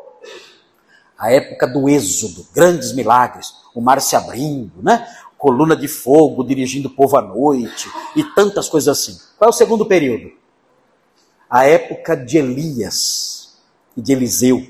a 1.19 1.31
época 1.31 1.67
do 1.67 1.87
êxodo, 1.87 2.47
grandes 2.55 2.95
milagres, 2.95 3.53
o 3.75 3.83
mar 3.83 4.01
se 4.01 4.17
abrindo, 4.17 4.83
né? 4.83 5.07
coluna 5.37 5.77
de 5.77 5.89
fogo 5.89 6.43
dirigindo 6.43 6.89
o 6.89 6.95
povo 6.95 7.19
à 7.19 7.21
noite 7.21 7.87
e 8.17 8.25
tantas 8.25 8.67
coisas 8.67 8.99
assim. 8.99 9.19
Qual 9.37 9.51
é 9.51 9.51
o 9.51 9.55
segundo 9.55 9.85
período? 9.85 10.33
A 11.51 11.67
época 11.67 12.17
de 12.17 12.39
Elias 12.39 13.34
e 13.97 14.03
de 14.03 14.13
Eliseu. 14.13 14.67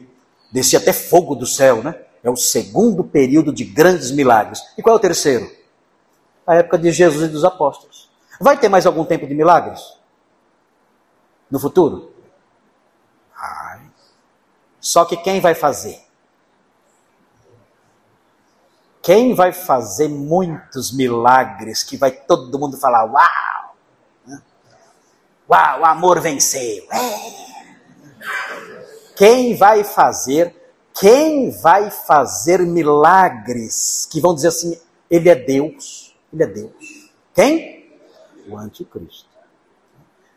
Descia 0.52 0.78
até 0.78 0.92
fogo 0.92 1.34
do 1.34 1.46
céu, 1.46 1.82
né? 1.82 1.94
É 2.22 2.30
o 2.30 2.36
segundo 2.36 3.04
período 3.04 3.52
de 3.52 3.64
grandes 3.64 4.10
milagres. 4.10 4.60
E 4.78 4.82
qual 4.82 4.96
é 4.96 4.98
o 4.98 5.00
terceiro? 5.00 5.50
A 6.46 6.56
época 6.56 6.78
de 6.78 6.90
Jesus 6.90 7.28
e 7.28 7.32
dos 7.32 7.44
apóstolos. 7.44 8.10
Vai 8.40 8.58
ter 8.58 8.68
mais 8.68 8.86
algum 8.86 9.04
tempo 9.04 9.26
de 9.26 9.34
milagres? 9.34 9.80
No 11.50 11.58
futuro? 11.60 12.12
Ai. 13.36 13.80
Só 14.80 15.04
que 15.04 15.16
quem 15.16 15.40
vai 15.40 15.54
fazer? 15.54 16.04
Quem 19.02 19.34
vai 19.34 19.52
fazer 19.52 20.08
muitos 20.08 20.90
milagres 20.90 21.82
que 21.82 21.96
vai 21.96 22.10
todo 22.10 22.58
mundo 22.58 22.78
falar: 22.78 23.04
Uau! 23.04 23.76
Né? 24.26 24.42
Uau, 25.50 25.80
o 25.80 25.84
amor 25.84 26.20
venceu. 26.20 26.86
É. 26.90 27.44
Quem 29.16 29.56
vai 29.56 29.84
fazer? 29.84 30.54
Quem 30.92 31.50
vai 31.50 31.90
fazer 31.90 32.60
milagres 32.60 34.06
que 34.10 34.20
vão 34.20 34.34
dizer 34.34 34.48
assim: 34.48 34.78
Ele 35.10 35.28
é 35.28 35.34
Deus? 35.34 36.14
Ele 36.32 36.42
é 36.42 36.46
Deus. 36.46 37.10
Quem? 37.34 37.90
O 38.48 38.56
anticristo. 38.58 39.28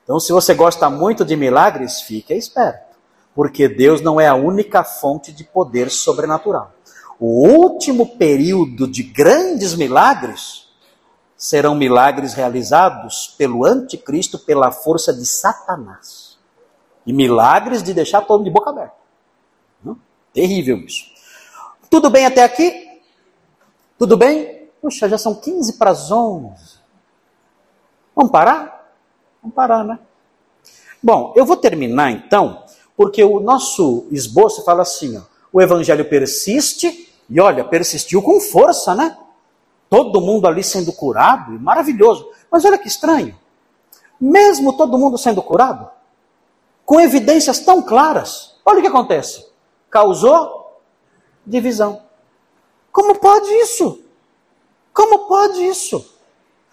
Então, 0.04 0.20
se 0.20 0.32
você 0.32 0.54
gosta 0.54 0.90
muito 0.90 1.26
de 1.26 1.36
milagres, 1.36 2.02
fique 2.02 2.34
esperto, 2.34 2.98
porque 3.36 3.68
Deus 3.68 4.00
não 4.02 4.22
é 4.22 4.28
a 4.28 4.36
única 4.36 4.84
fonte 4.84 5.34
de 5.34 5.44
poder 5.44 5.92
sobrenatural 5.92 6.74
o 7.20 7.48
último 7.48 8.18
período 8.18 8.88
de 8.88 9.02
grandes 9.02 9.74
milagres 9.74 10.68
serão 11.36 11.76
milagres 11.76 12.34
realizados 12.34 13.34
pelo 13.38 13.66
anticristo 13.66 14.40
pela 14.40 14.72
força 14.72 15.14
de 15.14 15.26
Satanás. 15.26 16.37
E 17.08 17.14
milagres 17.14 17.82
de 17.82 17.94
deixar 17.94 18.22
todo 18.22 18.40
mundo 18.40 18.46
de 18.46 18.54
boca 18.54 18.70
aberta. 18.70 18.96
Terrível 20.38 20.78
isso. 20.78 21.06
Tudo 21.90 22.12
bem 22.12 22.28
até 22.28 22.44
aqui? 22.44 23.02
Tudo 23.98 24.16
bem? 24.16 24.70
Puxa, 24.80 25.10
já 25.10 25.18
são 25.18 25.34
15 25.34 25.80
para 25.80 25.90
as 25.90 26.12
11. 26.12 26.78
Vamos 28.16 28.32
parar? 28.32 28.94
Vamos 29.42 29.56
parar, 29.56 29.84
né? 29.84 29.98
Bom, 31.02 31.34
eu 31.36 31.44
vou 31.44 31.58
terminar 31.58 32.12
então, 32.12 32.64
porque 32.96 33.24
o 33.24 33.40
nosso 33.40 34.06
esboço 34.12 34.64
fala 34.64 34.84
assim: 34.84 35.18
ó, 35.18 35.22
o 35.52 35.60
evangelho 35.60 36.08
persiste 36.08 37.12
e 37.28 37.40
olha, 37.40 37.64
persistiu 37.64 38.22
com 38.22 38.40
força, 38.40 38.94
né? 38.94 39.18
Todo 39.90 40.22
mundo 40.22 40.48
ali 40.48 40.64
sendo 40.64 40.94
curado, 40.94 41.52
maravilhoso. 41.60 42.30
Mas 42.52 42.64
olha 42.64 42.78
que 42.78 42.88
estranho. 42.88 43.36
Mesmo 44.22 44.74
todo 44.74 44.98
mundo 45.00 45.18
sendo 45.18 45.42
curado, 45.42 45.90
com 46.88 47.02
evidências 47.02 47.60
tão 47.60 47.82
claras, 47.82 48.56
olha 48.66 48.80
o 48.80 48.82
que 48.82 48.88
acontece. 48.88 49.46
Causou 49.90 50.80
divisão. 51.46 52.02
Como 52.94 53.16
pode 53.16 53.50
isso? 53.56 54.00
Como 54.94 55.28
pode 55.28 55.68
isso? 55.68 56.16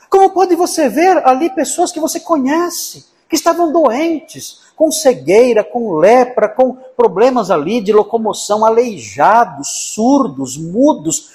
Como 0.09 0.31
pode 0.31 0.55
você 0.55 0.89
ver 0.89 1.21
ali 1.27 1.51
pessoas 1.51 1.91
que 1.91 1.99
você 1.99 2.21
conhece, 2.21 3.07
que 3.29 3.35
estavam 3.35 3.73
doentes, 3.73 4.61
com 4.77 4.93
cegueira, 4.93 5.65
com 5.65 5.97
lepra, 5.97 6.49
com 6.49 6.75
problemas 6.97 7.51
ali 7.51 7.81
de 7.81 7.93
locomoção, 7.93 8.65
aleijados, 8.65 9.93
surdos, 9.95 10.57
mudos, 10.57 11.33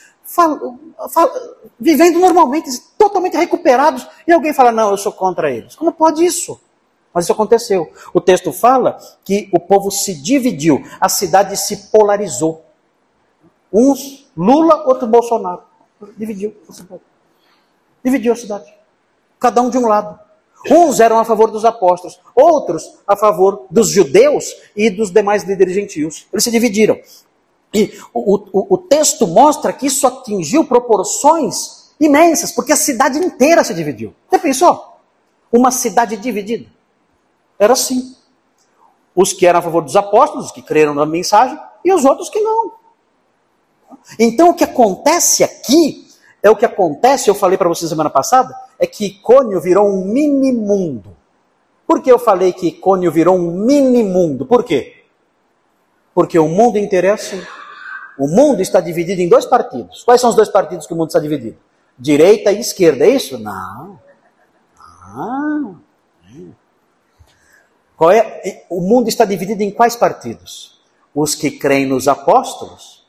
vivendo 1.77 2.17
normalmente, 2.19 2.69
totalmente 2.97 3.35
recuperados, 3.35 4.07
e 4.25 4.31
alguém 4.31 4.53
fala: 4.53 4.71
Não, 4.71 4.91
eu 4.91 4.97
sou 4.97 5.11
contra 5.11 5.51
eles. 5.51 5.75
Como 5.75 5.91
pode 5.91 6.23
isso? 6.25 6.61
Mas 7.13 7.25
isso 7.25 7.33
aconteceu. 7.33 7.91
O 8.13 8.21
texto 8.21 8.51
fala 8.51 8.99
que 9.23 9.49
o 9.53 9.59
povo 9.59 9.89
se 9.89 10.13
dividiu, 10.13 10.83
a 10.99 11.09
cidade 11.09 11.57
se 11.57 11.89
polarizou. 11.89 12.63
Uns 13.71 14.29
Lula, 14.35 14.87
outros 14.87 15.09
Bolsonaro. 15.09 15.63
Dividiu 16.17 16.55
a 16.67 16.73
cidade. 16.73 17.01
Dividiu 18.03 18.33
a 18.33 18.35
cidade. 18.35 18.73
Cada 19.39 19.61
um 19.61 19.69
de 19.69 19.77
um 19.77 19.87
lado. 19.87 20.19
Uns 20.69 20.99
eram 20.99 21.19
a 21.19 21.25
favor 21.25 21.49
dos 21.49 21.63
apóstolos, 21.63 22.19
outros 22.35 22.99
a 23.07 23.15
favor 23.15 23.65
dos 23.71 23.89
judeus 23.89 24.53
e 24.75 24.89
dos 24.89 25.09
demais 25.09 25.43
líderes 25.43 25.73
gentios. 25.73 26.27
Eles 26.31 26.43
se 26.43 26.51
dividiram. 26.51 26.99
E 27.73 27.93
o, 28.13 28.35
o, 28.35 28.73
o 28.75 28.77
texto 28.77 29.25
mostra 29.27 29.71
que 29.71 29.87
isso 29.87 30.05
atingiu 30.05 30.65
proporções 30.65 31.93
imensas, 31.99 32.51
porque 32.51 32.73
a 32.73 32.77
cidade 32.77 33.19
inteira 33.19 33.63
se 33.63 33.73
dividiu. 33.73 34.13
Você 34.29 34.39
pensou? 34.39 34.97
Uma 35.51 35.71
cidade 35.71 36.17
dividida. 36.17 36.65
Era 37.59 37.73
assim. 37.73 38.15
Os 39.13 39.33
que 39.33 39.45
eram 39.45 39.59
a 39.59 39.61
favor 39.61 39.83
dos 39.83 39.95
apóstolos, 39.95 40.45
os 40.45 40.51
que 40.51 40.61
creram 40.61 40.93
na 40.93 41.05
mensagem, 41.05 41.59
e 41.83 41.93
os 41.93 42.05
outros 42.05 42.29
que 42.29 42.39
não. 42.39 42.71
Então 44.17 44.49
o 44.49 44.53
que 44.53 44.63
acontece 44.63 45.43
aqui 45.43 46.07
é 46.41 46.49
o 46.49 46.55
que 46.55 46.65
acontece, 46.65 47.29
eu 47.29 47.35
falei 47.35 47.57
para 47.57 47.67
vocês 47.67 47.89
semana 47.89 48.09
passada, 48.09 48.55
é 48.79 48.87
que 48.87 49.05
Icônio 49.05 49.59
virou 49.59 49.85
um 49.85 50.05
mini 50.05 50.53
mundo. 50.53 51.15
Por 51.85 52.01
que 52.01 52.11
eu 52.11 52.19
falei 52.19 52.53
que 52.53 52.67
Icônio 52.67 53.11
virou 53.11 53.35
um 53.35 53.51
mini 53.51 54.03
mundo? 54.03 54.45
Por 54.45 54.63
quê? 54.63 55.03
Porque 56.13 56.39
o 56.39 56.47
mundo 56.47 56.77
inteiro 56.77 57.07
é 57.07 57.11
assim. 57.11 57.41
O 58.17 58.27
mundo 58.27 58.61
está 58.61 58.79
dividido 58.79 59.21
em 59.21 59.27
dois 59.27 59.45
partidos. 59.45 60.03
Quais 60.03 60.21
são 60.21 60.29
os 60.29 60.35
dois 60.35 60.49
partidos 60.49 60.85
que 60.85 60.93
o 60.93 60.95
mundo 60.95 61.09
está 61.09 61.19
dividido? 61.19 61.57
Direita 61.97 62.51
e 62.51 62.59
esquerda, 62.59 63.05
é 63.05 63.09
isso? 63.09 63.37
Não. 63.37 63.99
Ah. 64.77 65.71
É? 68.11 68.65
O 68.69 68.81
mundo 68.81 69.09
está 69.09 69.25
dividido 69.25 69.63
em 69.63 69.71
quais 69.71 69.95
partidos? 69.95 70.79
Os 71.13 71.35
que 71.35 71.51
creem 71.51 71.85
nos 71.85 72.07
apóstolos 72.07 73.05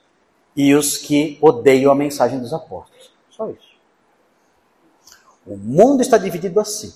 e 0.56 0.74
os 0.74 0.96
que 0.96 1.38
odeiam 1.40 1.92
a 1.92 1.94
mensagem 1.94 2.40
dos 2.40 2.52
apóstolos. 2.52 3.12
Só 3.30 3.48
isso. 3.50 3.70
O 5.46 5.56
mundo 5.56 6.00
está 6.00 6.18
dividido 6.18 6.58
assim. 6.58 6.92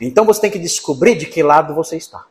Então 0.00 0.24
você 0.24 0.42
tem 0.42 0.50
que 0.50 0.58
descobrir 0.58 1.16
de 1.16 1.26
que 1.26 1.42
lado 1.42 1.74
você 1.74 1.96
está. 1.96 2.26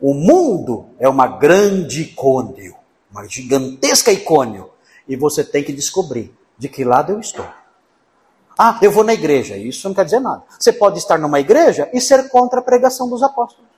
O 0.00 0.14
mundo 0.14 0.90
é 0.98 1.08
uma 1.08 1.26
grande 1.26 2.06
cônio 2.06 2.80
uma 3.10 3.26
gigantesca 3.26 4.12
icônio, 4.12 4.70
e 5.08 5.16
você 5.16 5.42
tem 5.42 5.64
que 5.64 5.72
descobrir 5.72 6.32
de 6.56 6.68
que 6.68 6.84
lado 6.84 7.12
eu 7.12 7.20
estou. 7.20 7.46
Ah, 8.56 8.78
eu 8.82 8.92
vou 8.92 9.02
na 9.02 9.14
igreja. 9.14 9.56
Isso 9.56 9.88
não 9.88 9.94
quer 9.94 10.04
dizer 10.04 10.20
nada. 10.20 10.44
Você 10.58 10.72
pode 10.72 10.98
estar 10.98 11.18
numa 11.18 11.40
igreja 11.40 11.88
e 11.92 12.00
ser 12.00 12.28
contra 12.28 12.60
a 12.60 12.62
pregação 12.62 13.08
dos 13.08 13.22
apóstolos. 13.22 13.68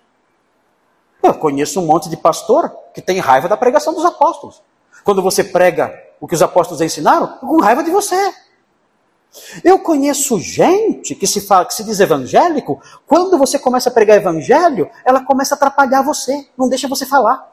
Eu 1.22 1.34
conheço 1.34 1.80
um 1.80 1.86
monte 1.86 2.08
de 2.08 2.16
pastor 2.16 2.74
que 2.92 3.00
tem 3.00 3.20
raiva 3.20 3.48
da 3.48 3.56
pregação 3.56 3.94
dos 3.94 4.04
apóstolos. 4.04 4.62
Quando 5.04 5.22
você 5.22 5.44
prega 5.44 5.92
o 6.20 6.26
que 6.26 6.34
os 6.34 6.42
apóstolos 6.42 6.80
ensinaram, 6.80 7.26
com 7.38 7.60
raiva 7.60 7.82
de 7.82 7.90
você. 7.90 8.34
Eu 9.64 9.78
conheço 9.78 10.38
gente 10.38 11.14
que 11.14 11.26
se 11.26 11.40
fala, 11.40 11.64
que 11.64 11.74
se 11.74 11.82
diz 11.84 11.98
evangélico, 12.00 12.80
quando 13.06 13.38
você 13.38 13.58
começa 13.58 13.88
a 13.88 13.92
pregar 13.92 14.18
evangelho, 14.18 14.90
ela 15.04 15.24
começa 15.24 15.54
a 15.54 15.56
atrapalhar 15.56 16.02
você, 16.02 16.46
não 16.56 16.68
deixa 16.68 16.86
você 16.86 17.06
falar. 17.06 17.50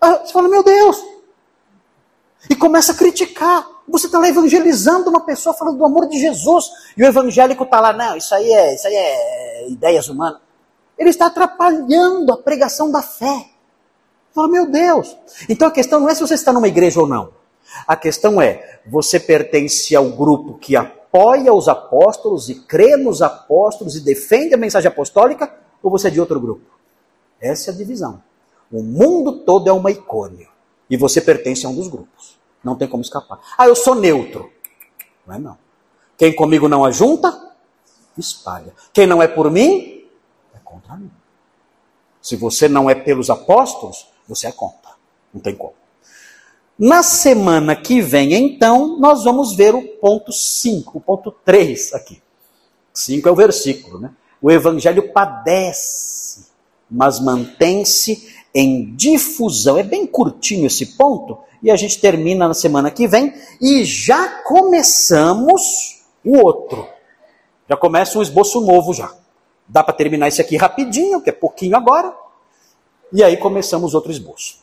Ah, 0.00 0.16
você 0.24 0.32
fala, 0.32 0.48
meu 0.48 0.62
Deus! 0.62 1.02
E 2.50 2.56
começa 2.56 2.92
a 2.92 2.94
criticar. 2.94 3.66
Você 3.88 4.06
está 4.06 4.18
lá 4.18 4.28
evangelizando 4.28 5.08
uma 5.08 5.20
pessoa 5.20 5.54
falando 5.54 5.78
do 5.78 5.84
amor 5.84 6.08
de 6.08 6.18
Jesus. 6.18 6.70
E 6.96 7.02
o 7.02 7.06
evangélico 7.06 7.62
está 7.62 7.80
lá, 7.80 7.92
não, 7.92 8.16
isso 8.16 8.34
aí 8.34 8.50
é, 8.52 8.74
isso 8.74 8.86
aí 8.86 8.94
é 8.94 9.68
ideias 9.70 10.08
humanas. 10.08 10.40
Ele 10.98 11.10
está 11.10 11.26
atrapalhando 11.26 12.32
a 12.32 12.36
pregação 12.36 12.90
da 12.90 13.02
fé. 13.02 13.50
Fala, 14.34 14.48
meu 14.48 14.70
Deus. 14.70 15.16
Então 15.48 15.68
a 15.68 15.70
questão 15.70 16.00
não 16.00 16.08
é 16.08 16.14
se 16.14 16.20
você 16.20 16.34
está 16.34 16.52
numa 16.52 16.68
igreja 16.68 17.00
ou 17.00 17.06
não. 17.06 17.32
A 17.86 17.96
questão 17.96 18.40
é, 18.40 18.80
você 18.86 19.18
pertence 19.18 19.94
ao 19.94 20.10
grupo 20.10 20.58
que 20.58 20.76
apoia 20.76 21.52
os 21.52 21.68
apóstolos 21.68 22.48
e 22.48 22.54
crê 22.54 22.96
nos 22.96 23.22
apóstolos 23.22 23.96
e 23.96 24.00
defende 24.00 24.54
a 24.54 24.58
mensagem 24.58 24.88
apostólica, 24.88 25.52
ou 25.82 25.90
você 25.90 26.08
é 26.08 26.10
de 26.10 26.20
outro 26.20 26.40
grupo? 26.40 26.64
Essa 27.40 27.70
é 27.70 27.74
a 27.74 27.76
divisão. 27.76 28.22
O 28.70 28.82
mundo 28.82 29.40
todo 29.40 29.68
é 29.68 29.72
uma 29.72 29.90
icônia. 29.90 30.48
E 30.88 30.96
você 30.96 31.20
pertence 31.20 31.66
a 31.66 31.68
um 31.68 31.74
dos 31.74 31.88
grupos. 31.88 32.38
Não 32.62 32.76
tem 32.76 32.86
como 32.88 33.02
escapar. 33.02 33.40
Ah, 33.58 33.66
eu 33.66 33.74
sou 33.74 33.94
neutro. 33.94 34.50
Não 35.26 35.34
é 35.34 35.38
não. 35.38 35.58
Quem 36.16 36.34
comigo 36.34 36.68
não 36.68 36.84
ajunta, 36.84 37.52
espalha. 38.16 38.72
Quem 38.92 39.06
não 39.06 39.22
é 39.22 39.26
por 39.26 39.50
mim, 39.50 40.01
Se 42.20 42.36
você 42.36 42.68
não 42.68 42.88
é 42.88 42.94
pelos 42.94 43.30
apóstolos, 43.30 44.08
você 44.28 44.46
é 44.46 44.52
contra. 44.52 44.92
Não 45.32 45.40
tem 45.40 45.54
como. 45.54 45.74
Na 46.78 47.02
semana 47.02 47.76
que 47.76 48.00
vem, 48.00 48.32
então, 48.32 48.98
nós 48.98 49.24
vamos 49.24 49.54
ver 49.54 49.74
o 49.74 49.82
ponto 49.82 50.32
5, 50.32 50.98
o 50.98 51.00
ponto 51.00 51.30
3 51.44 51.94
aqui. 51.94 52.22
5 52.92 53.28
é 53.28 53.32
o 53.32 53.36
versículo, 53.36 54.00
né? 54.00 54.10
O 54.40 54.50
evangelho 54.50 55.12
padece, 55.12 56.46
mas 56.90 57.20
mantém-se 57.20 58.34
em 58.54 58.94
difusão. 58.94 59.78
É 59.78 59.82
bem 59.82 60.06
curtinho 60.06 60.66
esse 60.66 60.96
ponto, 60.96 61.38
e 61.62 61.70
a 61.70 61.76
gente 61.76 62.00
termina 62.00 62.48
na 62.48 62.54
semana 62.54 62.90
que 62.90 63.06
vem 63.06 63.32
e 63.60 63.84
já 63.84 64.42
começamos 64.42 66.02
o 66.24 66.36
outro. 66.38 66.88
Já 67.68 67.76
começa 67.76 68.18
um 68.18 68.22
esboço 68.22 68.60
novo 68.60 68.92
já. 68.92 69.14
Dá 69.72 69.82
para 69.82 69.94
terminar 69.94 70.28
esse 70.28 70.42
aqui 70.42 70.58
rapidinho, 70.58 71.22
que 71.22 71.30
é 71.30 71.32
pouquinho 71.32 71.74
agora, 71.74 72.14
e 73.10 73.24
aí 73.24 73.38
começamos 73.38 73.94
outro 73.94 74.12
esboço. 74.12 74.61